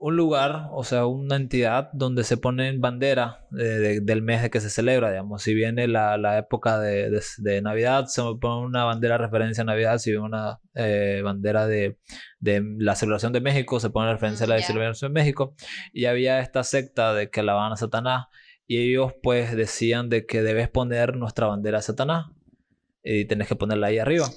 un 0.00 0.16
lugar, 0.16 0.68
o 0.70 0.84
sea, 0.84 1.06
una 1.06 1.34
entidad 1.34 1.90
donde 1.92 2.22
se 2.22 2.36
ponen 2.36 2.80
banderas 2.80 3.38
del 3.50 4.22
mes 4.22 4.42
de 4.42 4.50
que 4.50 4.60
se 4.60 4.70
celebra, 4.70 5.10
digamos. 5.10 5.42
Si 5.42 5.54
viene 5.54 5.88
la, 5.88 6.16
la 6.16 6.38
época 6.38 6.78
de, 6.78 7.10
de, 7.38 7.62
Navidad, 7.62 8.06
se 8.06 8.22
pone 8.40 8.66
una 8.66 8.84
bandera 8.84 9.16
de 9.18 9.24
referencia 9.24 9.62
a 9.62 9.64
Navidad. 9.64 9.98
Si 9.98 10.10
viene 10.10 10.24
una 10.24 10.60
eh, 10.74 11.20
bandera 11.24 11.66
de, 11.66 11.98
de, 12.38 12.62
la 12.78 12.94
celebración 12.94 13.32
de 13.32 13.40
México, 13.40 13.80
se 13.80 13.90
pone 13.90 14.12
referencia 14.12 14.46
a 14.46 14.48
la 14.48 14.62
celebración 14.62 15.12
de 15.12 15.20
México. 15.20 15.56
Y 15.92 16.04
había 16.04 16.38
esta 16.38 16.62
secta 16.62 17.12
de 17.12 17.28
que 17.28 17.40
alababan 17.40 17.72
a 17.72 17.76
Satanás. 17.76 18.26
Y 18.68 18.78
ellos 18.78 19.14
pues 19.20 19.56
decían 19.56 20.10
de 20.10 20.26
que 20.26 20.42
debes 20.42 20.68
poner 20.68 21.16
nuestra 21.16 21.48
bandera 21.48 21.78
a 21.78 21.82
Satanás. 21.82 22.26
Y 23.02 23.24
tenés 23.24 23.48
que 23.48 23.56
ponerla 23.56 23.88
ahí 23.88 23.98
arriba. 23.98 24.28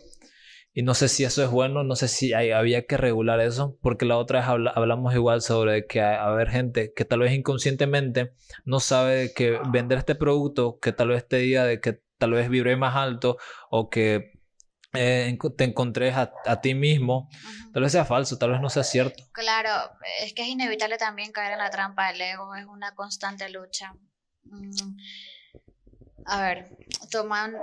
Y 0.74 0.84
no 0.84 0.94
sé 0.94 1.10
si 1.10 1.26
eso 1.26 1.44
es 1.44 1.50
bueno, 1.50 1.84
no 1.84 1.96
sé 1.96 2.08
si 2.08 2.34
hay, 2.34 2.52
había 2.52 2.86
que 2.86 2.96
regular 2.96 3.42
eso, 3.42 3.78
porque 3.82 4.06
la 4.06 4.18
otra 4.18 4.40
vez 4.40 4.70
hablamos 4.74 5.14
igual 5.14 5.42
sobre 5.42 5.86
que 5.86 6.02
hay, 6.02 6.16
haber 6.16 6.50
gente 6.50 6.94
que 6.96 7.04
tal 7.04 7.20
vez 7.20 7.34
inconscientemente 7.34 8.34
no 8.64 8.80
sabe 8.80 9.34
que 9.34 9.60
vender 9.70 9.98
este 9.98 10.16
producto, 10.16 10.80
que 10.80 10.94
tal 10.94 11.10
vez 11.10 11.28
te 11.28 11.38
diga 11.38 11.66
de 11.66 11.82
que 11.82 12.02
tal 12.18 12.32
vez 12.32 12.50
vibre 12.50 12.78
más 12.78 12.96
alto 12.96 13.38
o 13.70 13.90
que 13.90 14.32
eh, 14.94 15.38
te 15.58 15.64
encontres 15.64 16.16
a, 16.16 16.62
ti 16.62 16.74
mismo, 16.74 17.30
tal 17.74 17.84
vez 17.84 17.92
sea 17.92 18.06
falso, 18.06 18.38
tal 18.38 18.52
vez 18.52 18.62
no 18.62 18.70
sea 18.70 18.84
cierto. 18.84 19.24
Claro, 19.32 19.70
es 20.22 20.34
que 20.34 20.44
es 20.44 20.50
inevitable 20.50 20.98
también 20.98 21.32
caer 21.32 21.54
en 21.54 21.60
la 21.60 21.70
trampa 21.70 22.12
del 22.12 22.22
ego, 22.22 22.56
es 22.56 22.66
una 22.66 22.94
constante 22.94 23.50
lucha. 23.50 23.94
Mm, 24.44 24.70
a 26.26 26.42
ver, 26.42 26.70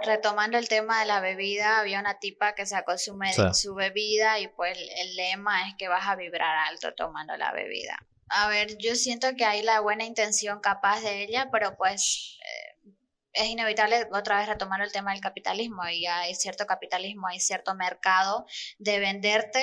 retomando 0.04 0.58
el 0.58 0.68
tema 0.68 1.00
de 1.00 1.06
la 1.06 1.20
bebida, 1.20 1.78
había 1.78 2.00
una 2.00 2.18
tipa 2.18 2.54
que 2.54 2.66
sacó 2.66 2.98
su, 2.98 3.18
su 3.54 3.74
bebida 3.74 4.38
y 4.38 4.48
pues 4.48 4.76
el, 4.78 5.16
lema 5.16 5.68
es 5.68 5.74
que 5.76 5.88
vas 5.88 6.06
a 6.06 6.16
vibrar 6.16 6.56
alto 6.68 6.94
tomando 6.94 7.36
la 7.36 7.52
bebida. 7.52 7.98
A 8.28 8.48
ver, 8.48 8.76
yo 8.78 8.94
siento 8.94 9.28
que 9.36 9.44
hay 9.44 9.62
la 9.62 9.80
buena 9.80 10.04
intención 10.04 10.60
capaz 10.60 11.00
de 11.00 11.22
ella, 11.22 11.48
pero 11.50 11.76
pues 11.76 12.38
eh, 12.42 12.90
es 13.32 13.46
inevitable 13.46 14.06
otra 14.12 14.38
vez 14.38 14.48
retomar 14.48 14.80
el 14.82 14.92
tema 14.92 15.12
del 15.12 15.20
capitalismo 15.20 15.86
y 15.88 16.06
hay 16.06 16.34
cierto 16.34 16.66
capitalismo, 16.66 17.26
hay 17.26 17.40
cierto 17.40 17.74
mercado 17.74 18.44
de 18.78 18.98
venderte 18.98 19.62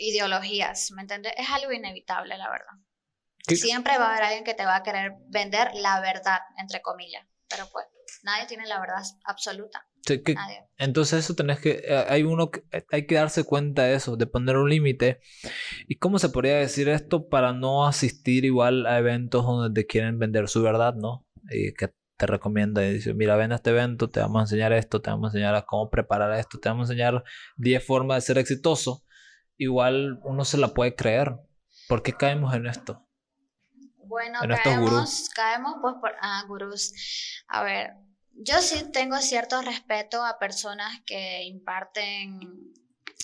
ideologías, 0.00 0.90
¿me 0.90 1.02
entiendes? 1.02 1.34
Es 1.36 1.48
algo 1.50 1.72
inevitable, 1.72 2.36
la 2.36 2.50
verdad. 2.50 2.72
Siempre 3.46 3.98
va 3.98 4.06
a 4.06 4.10
haber 4.10 4.24
alguien 4.24 4.44
que 4.44 4.54
te 4.54 4.64
va 4.64 4.76
a 4.76 4.82
querer 4.82 5.12
vender 5.26 5.74
la 5.74 6.00
verdad, 6.00 6.40
entre 6.56 6.80
comillas, 6.80 7.24
pero 7.48 7.68
pues 7.70 7.86
nadie 8.24 8.46
tiene 8.46 8.66
la 8.66 8.80
verdad 8.80 9.02
absoluta. 9.24 9.86
entonces 10.76 11.24
eso 11.24 11.34
tenés 11.34 11.60
que, 11.60 11.82
eh, 11.84 12.04
hay 12.08 12.22
uno 12.22 12.50
que, 12.50 12.64
eh, 12.72 12.84
hay 12.90 13.06
que 13.06 13.14
darse 13.14 13.44
cuenta 13.44 13.82
de 13.82 13.94
eso, 13.94 14.16
de 14.16 14.26
poner 14.26 14.56
un 14.56 14.68
límite. 14.68 15.20
¿Y 15.86 15.96
cómo 15.96 16.18
se 16.18 16.30
podría 16.30 16.56
decir 16.56 16.88
esto 16.88 17.28
para 17.28 17.52
no 17.52 17.86
asistir 17.86 18.44
igual 18.44 18.86
a 18.86 18.98
eventos 18.98 19.44
donde 19.44 19.82
te 19.82 19.86
quieren 19.86 20.18
vender 20.18 20.48
su 20.48 20.62
verdad, 20.62 20.94
no? 20.94 21.26
Y 21.50 21.72
que 21.74 21.94
te 22.16 22.26
recomienda 22.26 22.84
y 22.84 22.94
dice, 22.94 23.14
mira, 23.14 23.36
ven 23.36 23.52
a 23.52 23.56
este 23.56 23.70
evento, 23.70 24.08
te 24.08 24.20
vamos 24.20 24.40
a 24.40 24.42
enseñar 24.42 24.72
esto, 24.72 25.00
te 25.00 25.10
vamos 25.10 25.26
a 25.26 25.28
enseñar 25.28 25.54
a 25.54 25.62
cómo 25.62 25.90
preparar 25.90 26.32
esto, 26.38 26.58
te 26.58 26.68
vamos 26.68 26.88
a 26.88 26.92
enseñar 26.92 27.24
10 27.56 27.84
formas 27.84 28.16
de 28.16 28.20
ser 28.22 28.38
exitoso. 28.38 29.04
Igual 29.56 30.20
uno 30.24 30.44
se 30.44 30.58
la 30.58 30.68
puede 30.68 30.94
creer. 30.94 31.36
¿Por 31.88 32.02
qué 32.02 32.12
caemos 32.12 32.54
en 32.54 32.66
esto? 32.66 33.04
Bueno, 34.06 34.38
caemos, 34.62 35.28
caemos 35.34 35.74
pues 35.80 35.94
por 36.00 36.12
ah, 36.20 36.44
gurús. 36.46 36.92
A 37.48 37.64
ver, 37.64 37.94
yo 38.36 38.60
sí 38.60 38.90
tengo 38.92 39.16
cierto 39.18 39.60
respeto 39.62 40.24
a 40.24 40.38
personas 40.38 41.00
que 41.06 41.44
imparten 41.44 42.72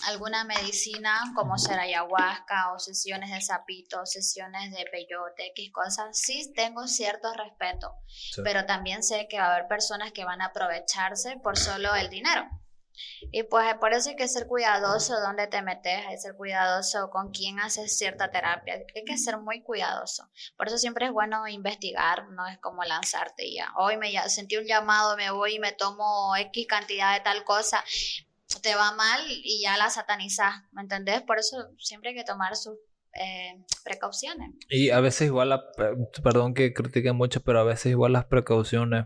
alguna 0.07 0.43
medicina 0.43 1.21
como 1.35 1.57
ser 1.57 1.79
ayahuasca 1.79 2.73
o 2.73 2.79
sesiones 2.79 3.31
de 3.31 3.41
sapito, 3.41 4.05
sesiones 4.05 4.71
de 4.71 4.85
peyote, 4.91 5.47
X 5.51 5.71
cosas, 5.71 6.17
sí 6.17 6.51
tengo 6.55 6.87
cierto 6.87 7.33
respeto, 7.33 7.93
pero 8.43 8.65
también 8.65 9.03
sé 9.03 9.27
que 9.29 9.37
va 9.37 9.45
a 9.45 9.55
haber 9.55 9.67
personas 9.67 10.11
que 10.11 10.25
van 10.25 10.41
a 10.41 10.47
aprovecharse 10.47 11.37
por 11.37 11.57
solo 11.57 11.93
el 11.95 12.09
dinero. 12.09 12.49
Y 13.31 13.43
pues 13.43 13.73
por 13.75 13.93
eso 13.93 14.09
hay 14.09 14.15
que 14.15 14.27
ser 14.27 14.47
cuidadoso 14.47 15.19
donde 15.21 15.47
te 15.47 15.61
metes, 15.61 16.05
hay 16.05 16.15
que 16.15 16.21
ser 16.21 16.35
cuidadoso 16.35 17.09
con 17.09 17.31
quién 17.31 17.59
haces 17.59 17.97
cierta 17.97 18.31
terapia, 18.31 18.75
hay 18.95 19.03
que 19.05 19.17
ser 19.17 19.37
muy 19.37 19.61
cuidadoso. 19.61 20.29
Por 20.57 20.67
eso 20.67 20.77
siempre 20.77 21.05
es 21.05 21.11
bueno 21.11 21.47
investigar, 21.47 22.29
no 22.29 22.47
es 22.47 22.57
como 22.59 22.83
lanzarte 22.83 23.53
ya. 23.53 23.71
Hoy 23.77 23.97
me 23.97 24.11
sentí 24.29 24.57
un 24.57 24.65
llamado, 24.65 25.15
me 25.17 25.31
voy 25.31 25.55
y 25.55 25.59
me 25.59 25.71
tomo 25.71 26.35
X 26.35 26.67
cantidad 26.67 27.13
de 27.13 27.21
tal 27.21 27.43
cosa, 27.43 27.83
te 28.61 28.75
va 28.75 28.93
mal 28.93 29.21
y 29.27 29.61
ya 29.61 29.77
la 29.77 29.89
satanizas, 29.89 30.53
¿me 30.71 30.81
entendés? 30.81 31.21
Por 31.21 31.39
eso 31.39 31.69
siempre 31.77 32.09
hay 32.09 32.15
que 32.15 32.23
tomar 32.23 32.55
sus 32.55 32.77
eh, 33.13 33.63
precauciones. 33.83 34.51
Y 34.69 34.89
a 34.89 34.99
veces 34.99 35.27
igual, 35.27 35.61
perdón 36.23 36.53
que 36.53 36.73
critique 36.73 37.11
mucho, 37.11 37.41
pero 37.41 37.59
a 37.59 37.63
veces 37.63 37.91
igual 37.91 38.13
las 38.13 38.25
precauciones 38.25 39.05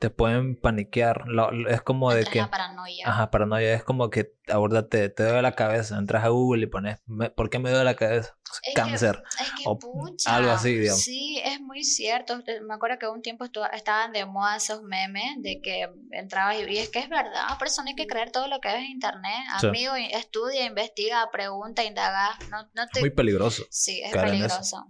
te 0.00 0.08
pueden 0.08 0.56
paniquear. 0.56 1.24
es 1.68 1.82
como 1.82 2.10
de 2.12 2.24
que... 2.24 2.42
paranoia. 2.46 3.06
Ajá, 3.06 3.30
paranoia. 3.30 3.74
Es 3.74 3.84
como 3.84 4.08
que 4.08 4.32
ahora 4.48 4.88
te, 4.88 5.10
te 5.10 5.24
duele 5.24 5.42
la 5.42 5.54
cabeza. 5.54 5.98
Entras 5.98 6.24
a 6.24 6.28
Google 6.28 6.62
y 6.64 6.66
pones, 6.66 7.00
¿por 7.36 7.50
qué 7.50 7.58
me 7.58 7.68
duele 7.68 7.84
la 7.84 7.96
cabeza? 7.96 8.34
Cáncer. 8.74 9.22
es 9.38 9.52
que, 9.52 9.64
o 9.66 9.78
algo 10.24 10.50
así, 10.52 10.74
digamos. 10.74 11.02
Sí, 11.02 11.38
es 11.44 11.60
muy 11.60 11.84
cierto. 11.84 12.42
Me 12.66 12.74
acuerdo 12.74 12.98
que 12.98 13.08
un 13.08 13.20
tiempo 13.20 13.44
estaban 13.44 14.12
de 14.12 14.24
moda 14.24 14.56
esos 14.56 14.82
memes 14.82 15.36
de 15.40 15.60
que 15.60 15.90
entrabas 16.12 16.56
y, 16.56 16.72
y 16.72 16.78
es 16.78 16.88
que 16.88 17.00
es 17.00 17.10
verdad. 17.10 17.58
Por 17.58 17.66
eso 17.66 17.82
no 17.82 17.90
hay 17.90 17.94
que 17.94 18.06
creer 18.06 18.32
todo 18.32 18.48
lo 18.48 18.58
que 18.60 18.68
ves 18.68 18.78
en 18.78 18.92
internet. 18.92 19.44
Amigo, 19.62 19.92
estudia, 19.96 20.64
investiga, 20.64 21.28
pregunta, 21.30 21.84
indaga. 21.84 22.38
No, 22.50 22.62
no 22.74 22.88
te... 22.88 23.00
Muy 23.00 23.10
peligroso. 23.10 23.64
Sí, 23.68 24.00
es 24.02 24.12
peligroso. 24.12 24.86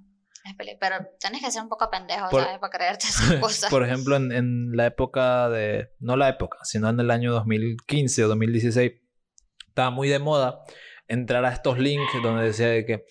Pero 0.81 0.97
tenés 1.19 1.43
que 1.43 1.51
ser 1.51 1.63
un 1.63 1.69
poco 1.69 1.91
pendejo, 1.91 2.31
¿sabes? 2.31 2.59
Para 2.59 2.71
creerte 2.71 3.07
esas 3.09 3.35
cosas. 3.35 3.71
Por 3.71 3.85
ejemplo, 3.85 4.17
en, 4.17 4.33
en, 4.33 4.77
la 4.77 4.87
época 4.87 5.49
de. 5.49 5.91
No 5.99 6.17
la 6.17 6.29
época, 6.29 6.59
sino 6.63 6.89
en 6.89 6.99
el 7.01 7.11
año 7.11 7.33
2015 7.33 8.25
o 8.25 8.29
2016, 8.29 8.93
estaba 9.69 9.91
muy 9.91 10.09
de 10.09 10.19
moda 10.19 10.63
entrar 11.09 11.45
a 11.45 11.53
estos 11.53 11.79
links 11.79 12.13
donde 12.23 12.45
decía 12.45 12.69
de 12.69 12.85
que. 12.85 13.05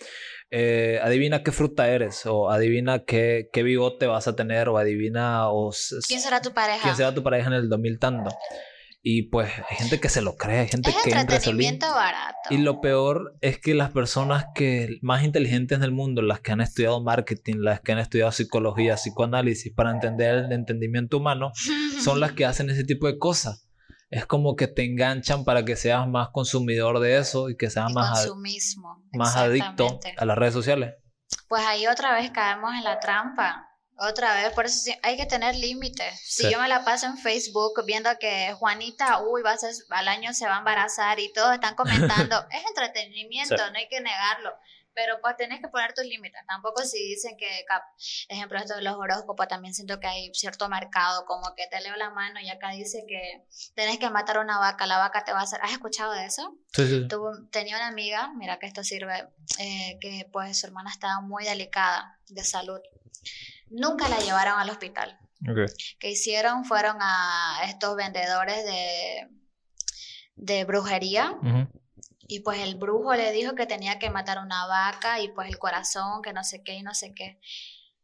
Eh, 0.52 1.00
adivina 1.04 1.44
qué 1.44 1.52
fruta 1.52 1.88
eres, 1.90 2.26
o 2.26 2.50
adivina 2.50 3.06
qué, 3.06 3.50
qué 3.54 3.62
bigote 3.62 4.08
vas 4.08 4.28
a 4.28 4.36
tener, 4.36 4.68
o 4.70 4.80
adivina. 4.80 5.52
O, 5.52 5.72
¿Quién 6.08 6.22
será 6.22 6.42
tu 6.42 6.52
pareja? 6.52 6.82
¿Quién 6.82 6.96
será 6.96 7.14
tu 7.14 7.22
pareja 7.22 7.48
en 7.48 7.54
el 7.54 7.70
2000 7.70 8.00
tanto? 8.00 8.32
Y 9.02 9.30
pues 9.30 9.50
hay 9.70 9.78
gente 9.78 10.00
que 10.02 10.10
se 10.10 10.22
lo 10.22 10.36
cree, 10.36 10.60
hay 10.60 10.68
gente 10.68 10.92
que 10.92 10.98
entra 11.10 11.22
entretenimiento 11.22 11.88
barato. 11.88 12.38
Y 12.50 12.58
lo 12.58 12.82
peor 12.82 13.38
es 13.40 13.58
que 13.58 13.74
las 13.74 13.92
personas 13.92 14.48
que 14.54 15.00
más 15.02 15.24
inteligentes 15.24 15.80
del 15.80 15.94
mundo, 15.94 16.22
las 16.22 16.42
que 16.42 16.52
han 16.52 16.60
estudiado 16.60 17.02
marketing, 17.02 17.58
las 17.60 17.80
que 17.80 17.94
han 17.94 18.00
estudiado 18.00 18.32
psicología, 18.34 18.96
psicoanálisis 18.96 19.74
para 19.74 19.92
entender 19.92 20.46
el 20.46 20.52
entendimiento 20.52 21.18
humano, 21.18 21.52
son 22.04 22.20
las 22.20 22.34
que 22.34 22.46
hacen 22.46 22.70
ese 22.70 22.84
tipo 22.84 23.08
de 23.08 23.18
cosas. 23.18 23.70
Es 24.10 24.26
como 24.26 24.56
que 24.56 24.68
te 24.68 24.84
enganchan 24.84 25.46
para 25.46 25.64
que 25.64 25.78
seas 25.78 26.06
más 26.08 26.30
consumidor 26.34 27.00
de 27.00 27.20
eso 27.20 27.50
y 27.50 27.56
que 27.56 27.70
seas 27.70 27.94
más, 27.94 28.28
más 29.14 29.36
adicto 29.38 30.00
a 30.18 30.26
las 30.26 30.38
redes 30.38 30.54
sociales. 30.54 30.96
Pues 31.48 31.64
ahí 31.64 31.88
otra 31.88 32.16
vez 32.16 32.32
caemos 32.32 32.74
en 32.74 32.84
la 32.84 33.00
trampa 33.00 33.69
otra 34.00 34.34
vez, 34.36 34.54
por 34.54 34.66
eso 34.66 34.92
hay 35.04 35.18
que 35.18 35.26
tener 35.26 35.56
límites. 35.56 36.22
Si 36.24 36.50
yo 36.50 36.60
me 36.60 36.68
la 36.68 36.86
paso 36.86 37.06
en 37.06 37.18
Facebook 37.18 37.84
viendo 37.86 38.10
que 38.18 38.54
Juanita, 38.54 39.22
uy, 39.22 39.42
va 39.42 39.52
a 39.52 39.58
ser, 39.58 39.74
al 39.90 40.08
año 40.08 40.34
se 40.34 40.46
va 40.46 40.56
a 40.56 40.60
embarazar 40.60 41.20
y 41.20 41.34
todos 41.34 41.54
están 41.54 41.76
comentando, 41.76 42.46
es 42.52 42.66
entretenimiento, 42.66 43.58
no 43.58 43.78
hay 43.78 43.88
que 43.90 44.00
negarlo. 44.00 44.54
Pero 44.94 45.20
pues 45.22 45.38
tenés 45.38 45.62
que 45.62 45.68
poner 45.68 45.94
tus 45.94 46.04
límites. 46.04 46.42
Tampoco 46.48 46.84
si 46.84 46.98
dicen 46.98 47.38
que, 47.38 47.66
ejemplo, 48.28 48.58
esto 48.58 48.76
de 48.76 48.82
los 48.82 48.96
horóscopos, 48.96 49.48
también 49.48 49.74
siento 49.74 50.00
que 50.00 50.08
hay 50.08 50.34
cierto 50.34 50.68
mercado, 50.68 51.26
como 51.26 51.54
que 51.56 51.68
te 51.68 51.80
leo 51.80 51.96
la 51.96 52.10
mano 52.10 52.40
y 52.40 52.50
acá 52.50 52.72
dice 52.72 53.06
que 53.08 53.46
tenés 53.76 54.00
que 54.00 54.10
matar 54.10 54.40
una 54.40 54.60
vaca, 54.60 54.88
la 54.88 54.98
vaca 54.98 55.24
te 55.24 55.32
va 55.32 55.42
a 55.42 55.44
hacer. 55.44 55.60
¿Has 55.62 55.72
escuchado 55.72 56.12
de 56.14 56.26
eso? 56.26 56.58
Sí, 56.74 56.88
sí. 56.88 57.08
tenía 57.52 57.78
una 57.78 57.88
amiga, 57.88 58.32
mira 58.36 58.60
que 58.60 58.66
esto 58.66 58.84
sirve, 58.84 59.28
eh, 59.60 59.98
que 60.02 60.28
pues 60.34 60.60
su 60.60 60.68
hermana 60.68 60.90
estaba 60.90 61.22
muy 61.22 61.46
delicada 61.46 62.20
de 62.28 62.44
salud 62.44 62.82
nunca 63.70 64.10
la 64.10 64.20
llevaron 64.20 64.60
al 64.60 64.70
hospital. 64.70 65.18
Okay. 65.42 65.66
Que 66.00 66.12
hicieron 66.12 66.66
fueron 66.66 66.98
a 67.00 67.62
estos 67.66 67.96
vendedores 67.96 68.66
de, 68.66 69.30
de 70.36 70.66
brujería. 70.66 71.38
Y 72.28 72.42
pues 72.42 72.60
el 72.60 72.76
brujo 72.76 73.16
le 73.16 73.32
dijo 73.32 73.56
que 73.56 73.66
tenía 73.66 73.98
que 73.98 74.10
matar 74.10 74.38
una 74.40 74.68
vaca 74.68 75.20
y 75.20 75.30
pues 75.30 75.50
el 75.50 75.58
corazón, 75.58 76.22
que 76.22 76.34
no 76.34 76.44
sé 76.44 76.62
qué 76.64 76.76
y 76.76 76.84
no 76.84 76.94
sé 76.94 77.14
qué. 77.14 77.40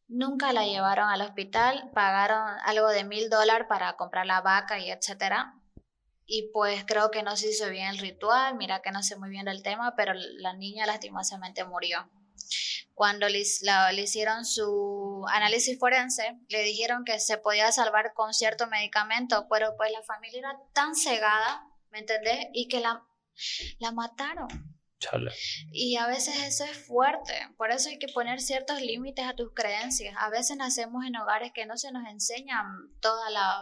Nunca 0.07 0.53
la 0.53 0.65
llevaron 0.65 1.09
al 1.09 1.21
hospital, 1.21 1.91
pagaron 1.93 2.41
algo 2.65 2.89
de 2.89 3.03
mil 3.03 3.29
dólares 3.29 3.67
para 3.69 3.95
comprar 3.97 4.25
la 4.25 4.41
vaca 4.41 4.79
y 4.79 4.89
etcétera. 4.89 5.53
Y 6.25 6.49
pues 6.53 6.85
creo 6.85 7.11
que 7.11 7.21
no 7.21 7.37
se 7.37 7.51
hizo 7.51 7.69
bien 7.69 7.87
el 7.87 7.99
ritual, 7.99 8.55
mira 8.55 8.81
que 8.81 8.91
no 8.91 9.03
sé 9.03 9.15
muy 9.15 9.29
bien 9.29 9.47
el 9.47 9.61
tema, 9.61 9.93
pero 9.95 10.13
la 10.15 10.53
niña 10.53 10.87
lastimosamente 10.87 11.63
murió 11.65 12.09
cuando 12.95 13.27
le, 13.27 13.39
hicieron 13.39 14.45
su 14.45 15.25
análisis 15.29 15.77
forense, 15.77 16.39
le 16.47 16.63
dijeron 16.63 17.03
que 17.03 17.19
se 17.19 17.37
podía 17.37 17.71
salvar 17.73 18.13
con 18.15 18.33
cierto 18.33 18.67
medicamento, 18.67 19.47
pero 19.51 19.75
pues 19.77 19.91
la 19.91 20.01
familia 20.03 20.39
era 20.39 20.57
tan 20.73 20.95
cegada, 20.95 21.61
¿me 21.91 21.99
entendés? 21.99 22.47
Y 22.53 22.69
que 22.69 22.79
la, 22.79 23.03
la 23.79 23.91
mataron. 23.91 24.47
Chale. 24.97 25.31
Y 25.73 25.97
a 25.97 26.07
veces 26.07 26.41
eso 26.41 26.63
es 26.63 26.87
fuerte, 26.87 27.33
por 27.57 27.69
eso 27.69 27.89
hay 27.89 27.99
que 27.99 28.07
poner 28.07 28.39
ciertos 28.39 28.81
límites 28.81 29.25
a 29.25 29.35
tus 29.35 29.53
creencias. 29.53 30.15
A 30.17 30.29
veces 30.29 30.55
nacemos 30.55 31.05
en 31.05 31.17
hogares 31.17 31.51
que 31.53 31.65
no 31.65 31.77
se 31.77 31.91
nos 31.91 32.07
enseñan 32.07 32.65
toda 33.01 33.29
la 33.29 33.61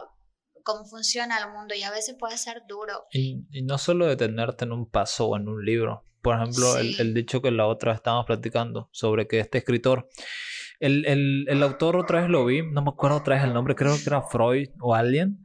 cómo 0.64 0.86
funciona 0.86 1.40
el 1.40 1.52
mundo 1.52 1.74
y 1.74 1.82
a 1.82 1.92
veces 1.92 2.16
puede 2.20 2.38
ser 2.38 2.62
duro. 2.68 3.06
Y, 3.12 3.48
y 3.52 3.64
no 3.64 3.80
solo 3.80 4.06
detenerte 4.06 4.66
en 4.66 4.74
un 4.74 4.90
paso 4.90 5.28
o 5.28 5.38
en 5.38 5.50
un 5.50 5.66
libro, 5.66 6.06
por 6.24 6.38
ejemplo, 6.38 6.78
el, 6.78 7.14
dicho 7.14 7.42
que 7.42 7.52
la 7.52 7.68
otra 7.68 7.94
estábamos 7.94 8.26
platicando 8.26 8.88
sobre 8.92 9.28
que 9.28 9.40
este 9.40 9.58
escritor, 9.58 10.08
el, 10.80 11.06
el, 11.06 11.46
el, 11.50 11.62
autor 11.62 11.98
otra 11.98 12.22
vez 12.22 12.30
lo 12.30 12.46
vi, 12.46 12.64
no 12.64 12.82
me 12.82 12.90
acuerdo 12.92 13.18
otra 13.18 13.36
vez 13.36 13.44
el 13.44 13.54
nombre, 13.54 13.76
creo 13.76 13.94
que 13.96 14.04
era 14.08 14.22
Freud 14.22 14.70
o 14.80 14.96
alguien, 14.96 15.40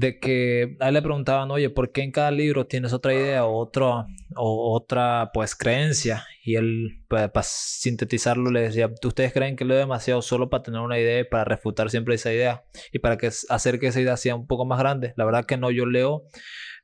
de 0.00 0.18
que 0.18 0.76
a 0.80 0.88
él 0.88 0.94
le 0.94 1.02
preguntaban, 1.02 1.50
oye, 1.50 1.68
¿por 1.68 1.92
qué 1.92 2.00
en 2.00 2.10
cada 2.10 2.30
libro 2.30 2.66
tienes 2.66 2.94
otra 2.94 3.12
idea 3.12 3.44
o, 3.44 3.58
otro, 3.58 4.06
o 4.34 4.74
otra 4.74 5.30
pues 5.34 5.54
creencia? 5.54 6.24
Y 6.42 6.54
él, 6.54 7.02
pues, 7.06 7.28
para 7.30 7.46
sintetizarlo, 7.46 8.50
le 8.50 8.62
decía, 8.62 8.90
¿ustedes 9.04 9.34
creen 9.34 9.56
que 9.56 9.66
leo 9.66 9.76
demasiado 9.76 10.22
solo 10.22 10.48
para 10.48 10.62
tener 10.62 10.80
una 10.80 10.98
idea 10.98 11.20
y 11.20 11.24
para 11.24 11.44
refutar 11.44 11.90
siempre 11.90 12.14
esa 12.14 12.32
idea? 12.32 12.64
Y 12.92 13.00
para 13.00 13.18
que, 13.18 13.30
hacer 13.50 13.78
que 13.78 13.88
esa 13.88 14.00
idea 14.00 14.16
sea 14.16 14.36
un 14.36 14.46
poco 14.46 14.64
más 14.64 14.78
grande. 14.78 15.12
La 15.16 15.26
verdad 15.26 15.44
que 15.44 15.58
no, 15.58 15.70
yo 15.70 15.84
leo 15.84 16.24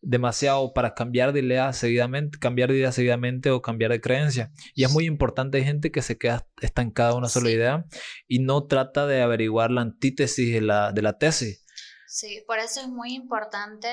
demasiado 0.02 0.74
para 0.74 0.92
cambiar 0.92 1.32
de 1.32 1.40
idea 1.40 1.72
seguidamente, 1.72 2.38
cambiar 2.38 2.70
de 2.70 2.76
idea 2.76 2.92
seguidamente 2.92 3.50
o 3.50 3.62
cambiar 3.62 3.92
de 3.92 4.00
creencia. 4.02 4.52
Y 4.74 4.84
es 4.84 4.92
muy 4.92 5.06
importante, 5.06 5.56
hay 5.56 5.64
gente 5.64 5.90
que 5.90 6.02
se 6.02 6.18
queda 6.18 6.46
estancada 6.60 7.12
en 7.12 7.16
una 7.16 7.28
sola 7.28 7.50
idea 7.50 7.86
y 8.28 8.40
no 8.40 8.66
trata 8.66 9.06
de 9.06 9.22
averiguar 9.22 9.70
la 9.70 9.80
antítesis 9.80 10.52
de 10.52 10.60
la, 10.60 10.92
de 10.92 11.00
la 11.00 11.16
tesis. 11.16 11.65
Sí, 12.08 12.42
por 12.46 12.58
eso 12.58 12.80
es 12.80 12.88
muy 12.88 13.14
importante 13.14 13.88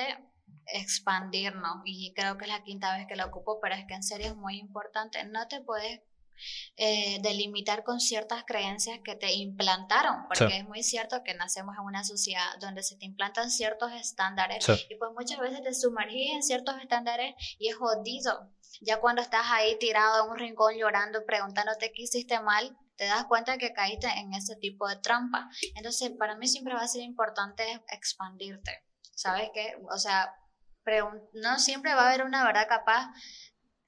expandirnos 0.66 1.82
y 1.84 2.12
creo 2.14 2.38
que 2.38 2.44
es 2.44 2.50
la 2.50 2.62
quinta 2.62 2.96
vez 2.96 3.06
que 3.06 3.16
lo 3.16 3.26
ocupo, 3.26 3.58
pero 3.60 3.74
es 3.74 3.84
que 3.86 3.94
en 3.94 4.02
serio 4.02 4.28
es 4.28 4.36
muy 4.36 4.58
importante. 4.58 5.24
No 5.24 5.46
te 5.48 5.60
puedes 5.60 6.00
eh, 6.76 7.20
delimitar 7.22 7.84
con 7.84 8.00
ciertas 8.00 8.44
creencias 8.44 8.98
que 9.04 9.14
te 9.14 9.32
implantaron, 9.32 10.26
porque 10.26 10.58
es 10.58 10.64
muy 10.64 10.82
cierto 10.82 11.22
que 11.22 11.34
nacemos 11.34 11.76
en 11.78 11.84
una 11.84 12.04
sociedad 12.04 12.44
donde 12.60 12.82
se 12.82 12.96
te 12.96 13.06
implantan 13.06 13.50
ciertos 13.50 13.92
estándares 13.92 14.66
y 14.68 14.96
pues 14.96 15.12
muchas 15.16 15.38
veces 15.38 15.62
te 15.62 15.72
sumergís 15.74 16.32
en 16.32 16.42
ciertos 16.42 16.74
estándares 16.82 17.34
y 17.58 17.68
es 17.68 17.76
jodido. 17.76 18.50
Ya 18.80 19.00
cuando 19.00 19.22
estás 19.22 19.46
ahí 19.50 19.78
tirado 19.78 20.24
en 20.24 20.30
un 20.32 20.38
rincón 20.38 20.74
llorando, 20.76 21.24
preguntándote 21.24 21.92
qué 21.92 22.02
hiciste 22.02 22.40
mal, 22.40 22.76
te 22.96 23.04
das 23.06 23.24
cuenta 23.24 23.58
que 23.58 23.72
caíste 23.72 24.06
en 24.18 24.34
ese 24.34 24.56
tipo 24.56 24.88
de 24.88 24.96
trampa. 24.96 25.48
Entonces, 25.76 26.12
para 26.18 26.36
mí 26.36 26.46
siempre 26.48 26.74
va 26.74 26.82
a 26.82 26.88
ser 26.88 27.02
importante 27.02 27.62
expandirte. 27.88 28.84
¿Sabes 29.14 29.50
qué? 29.52 29.76
O 29.90 29.98
sea, 29.98 30.34
no 31.32 31.58
siempre 31.58 31.94
va 31.94 32.02
a 32.02 32.08
haber 32.08 32.24
una 32.24 32.44
verdad 32.44 32.66
capaz 32.68 33.10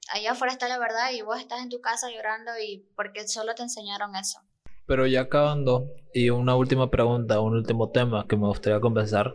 allá 0.09 0.31
afuera 0.31 0.53
está 0.53 0.67
la 0.67 0.79
verdad 0.79 1.11
y 1.13 1.21
vos 1.21 1.39
estás 1.39 1.61
en 1.61 1.69
tu 1.69 1.81
casa 1.81 2.09
llorando 2.09 2.51
y 2.61 2.87
porque 2.95 3.27
solo 3.27 3.55
te 3.55 3.63
enseñaron 3.63 4.15
eso. 4.15 4.39
Pero 4.85 5.05
ya 5.05 5.21
acabando, 5.21 5.89
y 6.13 6.29
una 6.29 6.55
última 6.55 6.89
pregunta, 6.89 7.41
un 7.41 7.55
último 7.55 7.91
tema 7.91 8.25
que 8.27 8.37
me 8.37 8.47
gustaría 8.47 8.79
conversar, 8.79 9.33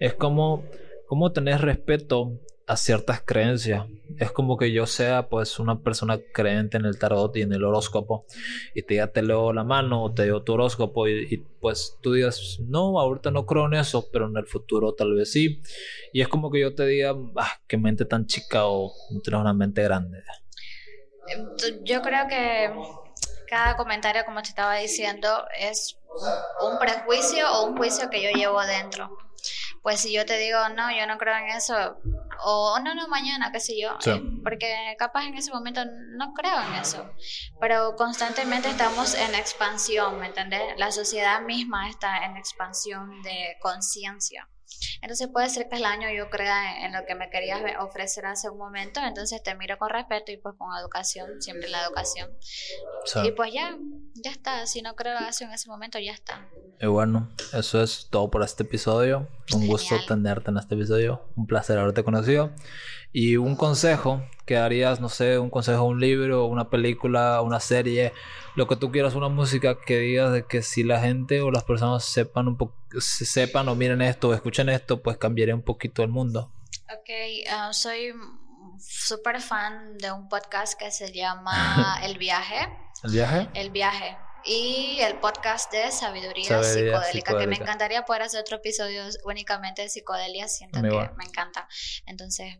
es 0.00 0.14
cómo, 0.14 0.64
cómo 1.06 1.32
tener 1.32 1.62
respeto 1.62 2.38
a 2.72 2.76
ciertas 2.76 3.20
creencias. 3.20 3.84
Es 4.18 4.32
como 4.32 4.56
que 4.56 4.72
yo 4.72 4.86
sea 4.86 5.28
pues 5.28 5.58
una 5.58 5.80
persona 5.80 6.18
creyente 6.32 6.78
en 6.78 6.86
el 6.86 6.98
tarot 6.98 7.36
y 7.36 7.42
en 7.42 7.52
el 7.52 7.64
horóscopo 7.64 8.24
y 8.74 8.82
te 8.82 8.94
ya 8.94 9.08
te 9.08 9.20
leo 9.22 9.52
la 9.52 9.62
mano 9.62 10.02
o 10.02 10.12
te 10.12 10.24
digo 10.24 10.42
tu 10.42 10.54
horóscopo 10.54 11.06
y, 11.06 11.36
pues 11.60 11.98
tú 12.00 12.14
digas, 12.14 12.58
no, 12.60 12.98
ahorita 12.98 13.30
no 13.30 13.44
creo 13.44 13.66
en 13.66 13.74
eso, 13.74 14.08
pero 14.10 14.26
en 14.26 14.36
el 14.38 14.46
futuro 14.46 14.94
tal 14.94 15.14
vez 15.14 15.30
sí. 15.30 15.60
Y 16.14 16.22
es 16.22 16.28
como 16.28 16.50
que 16.50 16.60
yo 16.60 16.74
te 16.74 16.86
diga, 16.86 17.14
ah, 17.36 17.60
qué 17.66 17.76
mente 17.76 18.06
tan 18.06 18.26
chica 18.26 18.66
o 18.66 18.92
tienes 19.22 19.40
una 19.40 19.52
mente 19.52 19.82
grande. 19.82 20.22
Em, 21.28 21.46
yo 21.84 22.00
creo 22.00 22.26
que 22.26 22.70
cada 23.48 23.76
comentario, 23.76 24.24
como 24.24 24.40
te 24.40 24.48
estaba 24.48 24.76
diciendo, 24.76 25.28
es 25.58 25.98
un 26.66 26.78
prejuicio 26.78 27.50
o 27.52 27.66
un 27.66 27.76
juicio 27.76 28.08
que 28.08 28.22
yo 28.22 28.30
llevo 28.30 28.62
dentro 28.62 29.10
pues 29.82 30.00
si 30.00 30.12
yo 30.12 30.24
te 30.24 30.38
digo, 30.38 30.58
no, 30.76 30.90
yo 30.96 31.06
no 31.06 31.18
creo 31.18 31.36
en 31.36 31.48
eso, 31.48 31.96
o 32.44 32.78
no, 32.80 32.94
no, 32.94 33.08
mañana, 33.08 33.50
qué 33.52 33.60
sé 33.60 33.80
yo, 33.80 33.96
eh, 34.06 34.22
porque 34.42 34.96
capaz 34.98 35.24
en 35.26 35.34
ese 35.34 35.52
momento 35.52 35.82
no 36.16 36.32
creo 36.34 36.60
en 36.62 36.74
eso, 36.74 37.10
pero 37.60 37.94
constantemente 37.96 38.68
estamos 38.68 39.14
en 39.14 39.34
expansión, 39.34 40.18
¿me 40.18 40.26
entiendes? 40.26 40.60
La 40.76 40.92
sociedad 40.92 41.42
misma 41.42 41.88
está 41.88 42.24
en 42.24 42.36
expansión 42.36 43.22
de 43.22 43.56
conciencia. 43.60 44.48
Entonces 45.00 45.28
puede 45.28 45.48
ser 45.48 45.68
que 45.68 45.76
el 45.76 45.84
año 45.84 46.08
yo 46.16 46.30
crea 46.30 46.84
en, 46.84 46.92
lo 46.92 47.04
que 47.06 47.14
me 47.14 47.30
querías 47.30 47.60
ofrecer 47.80 48.26
hace 48.26 48.48
un 48.48 48.58
momento, 48.58 49.00
entonces 49.00 49.42
te 49.42 49.54
miro 49.54 49.78
con 49.78 49.90
respeto 49.90 50.32
y 50.32 50.36
pues 50.36 50.54
con 50.56 50.68
educación, 50.78 51.40
siempre 51.40 51.68
la 51.68 51.84
educación. 51.84 52.30
y 53.24 53.32
pues 53.32 53.52
ya, 53.52 53.76
ya 54.14 54.30
está, 54.30 54.66
si 54.66 54.82
no 54.82 54.94
creo 54.94 55.18
eso 55.28 55.44
en 55.44 55.52
ese 55.52 55.68
momento, 55.68 55.98
ya 55.98 56.12
está. 56.12 56.48
Y 56.80 56.86
bueno, 56.86 57.30
eso 57.52 57.82
es 57.82 58.08
todo 58.10 58.30
por 58.30 58.42
este 58.42 58.64
episodio. 58.64 59.28
Un 59.54 59.66
gusto 59.66 59.94
tenerte 60.06 60.50
en 60.50 60.58
este 60.58 60.74
episodio, 60.74 61.28
un 61.36 61.46
placer 61.46 61.78
haberte 61.78 62.02
conocido. 62.02 62.50
Y 63.12 63.36
un 63.36 63.56
consejo 63.56 64.22
que 64.46 64.56
harías, 64.56 65.00
no 65.00 65.08
sé, 65.08 65.38
un 65.38 65.50
consejo, 65.50 65.84
un 65.84 66.00
libro, 66.00 66.46
una 66.46 66.70
película, 66.70 67.42
una 67.42 67.60
serie, 67.60 68.12
lo 68.54 68.66
que 68.66 68.76
tú 68.76 68.90
quieras, 68.90 69.14
una 69.14 69.28
música 69.28 69.78
que 69.78 69.98
digas 69.98 70.32
de 70.32 70.46
que 70.46 70.62
si 70.62 70.82
la 70.82 71.00
gente 71.00 71.42
o 71.42 71.50
las 71.50 71.64
personas 71.64 72.04
sepan 72.04 72.48
un 72.48 72.56
poco, 72.56 72.74
sepan 73.00 73.68
o 73.68 73.74
miren 73.74 74.02
esto 74.02 74.30
o 74.30 74.34
escuchen 74.34 74.68
esto, 74.68 75.02
pues 75.02 75.18
cambiaría 75.18 75.54
un 75.54 75.62
poquito 75.62 76.02
el 76.02 76.08
mundo. 76.08 76.52
Ok, 76.90 77.10
uh, 77.46 77.72
soy 77.72 78.12
súper 78.78 79.40
fan 79.40 79.96
de 79.98 80.10
un 80.10 80.28
podcast 80.28 80.78
que 80.78 80.90
se 80.90 81.12
llama 81.12 82.00
El 82.02 82.18
Viaje. 82.18 82.68
¿El 83.04 83.12
Viaje? 83.12 83.48
El 83.54 83.70
Viaje. 83.70 84.16
Y 84.44 84.98
el 85.00 85.18
podcast 85.18 85.70
de 85.70 85.92
Sabiduría, 85.92 86.64
psicodélica, 86.64 87.38
que 87.38 87.46
me 87.46 87.56
encantaría 87.56 88.04
poder 88.04 88.22
hacer 88.22 88.40
otro 88.40 88.56
episodio 88.56 89.04
únicamente 89.24 89.82
de 89.82 89.88
psicodelia, 89.88 90.48
siento 90.48 90.82
que 90.82 90.88
me 91.16 91.24
encanta. 91.24 91.68
Entonces, 92.06 92.58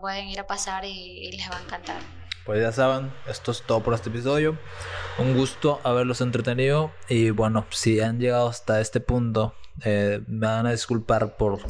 pueden 0.00 0.28
ir 0.28 0.40
a 0.40 0.46
pasar 0.46 0.84
y, 0.84 1.30
les 1.32 1.50
va 1.50 1.56
a 1.56 1.62
encantar. 1.62 1.96
Pues 2.44 2.60
ya 2.60 2.72
saben, 2.72 3.10
esto 3.28 3.52
es 3.52 3.62
todo 3.62 3.82
por 3.82 3.94
este 3.94 4.10
episodio. 4.10 4.58
Un 5.18 5.34
gusto 5.34 5.80
haberlos 5.82 6.20
entretenido. 6.20 6.92
Y 7.08 7.30
bueno, 7.30 7.66
si 7.70 8.00
han 8.00 8.20
llegado 8.20 8.48
hasta 8.48 8.80
este 8.80 9.00
punto, 9.00 9.54
eh, 9.82 10.20
me 10.26 10.46
van 10.46 10.66
a 10.66 10.72
disculpar 10.72 11.36
por 11.36 11.60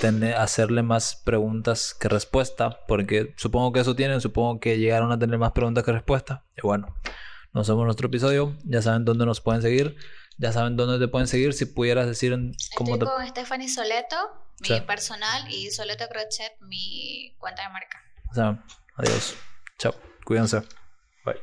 tener, 0.00 0.34
hacerle 0.36 0.82
más 0.82 1.20
preguntas 1.24 1.94
que 1.94 2.08
respuestas. 2.08 2.76
Porque 2.86 3.34
supongo 3.36 3.72
que 3.72 3.80
eso 3.80 3.94
tienen, 3.94 4.22
supongo 4.22 4.60
que 4.60 4.78
llegaron 4.78 5.12
a 5.12 5.18
tener 5.18 5.38
más 5.38 5.52
preguntas 5.52 5.84
que 5.84 5.92
respuestas. 5.92 6.40
Y 6.56 6.62
bueno, 6.62 6.96
nos 7.52 7.68
vemos 7.68 7.84
en 7.84 7.90
otro 7.90 8.06
episodio. 8.06 8.56
Ya 8.64 8.80
saben 8.80 9.04
dónde 9.04 9.26
nos 9.26 9.42
pueden 9.42 9.60
seguir. 9.60 9.96
Ya 10.38 10.52
saben 10.52 10.76
dónde 10.76 10.98
te 10.98 11.08
pueden 11.10 11.28
seguir. 11.28 11.52
Si 11.52 11.66
pudieras 11.66 12.06
decir 12.06 12.32
cómo 12.76 12.94
Estoy 12.94 13.08
con 13.08 13.26
Stephanie 13.26 13.68
Soleto 13.68 14.16
mi 14.60 14.80
personal 14.82 15.52
y 15.52 15.70
Soleto 15.70 16.08
Crochet, 16.08 16.56
mi 16.60 17.34
cuenta 17.38 17.62
de 17.62 17.68
marca. 17.68 18.02
O 18.30 18.34
sea, 18.34 18.64
adiós. 18.96 19.36
Chao. 19.78 19.94
Cuídense. 20.24 20.60
Bye. 21.24 21.40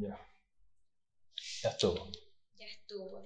Ya. 0.00 0.18
Ya 1.62 1.70
estuvo. 1.70 2.10
Ya 2.56 2.66
estuvo. 2.66 3.25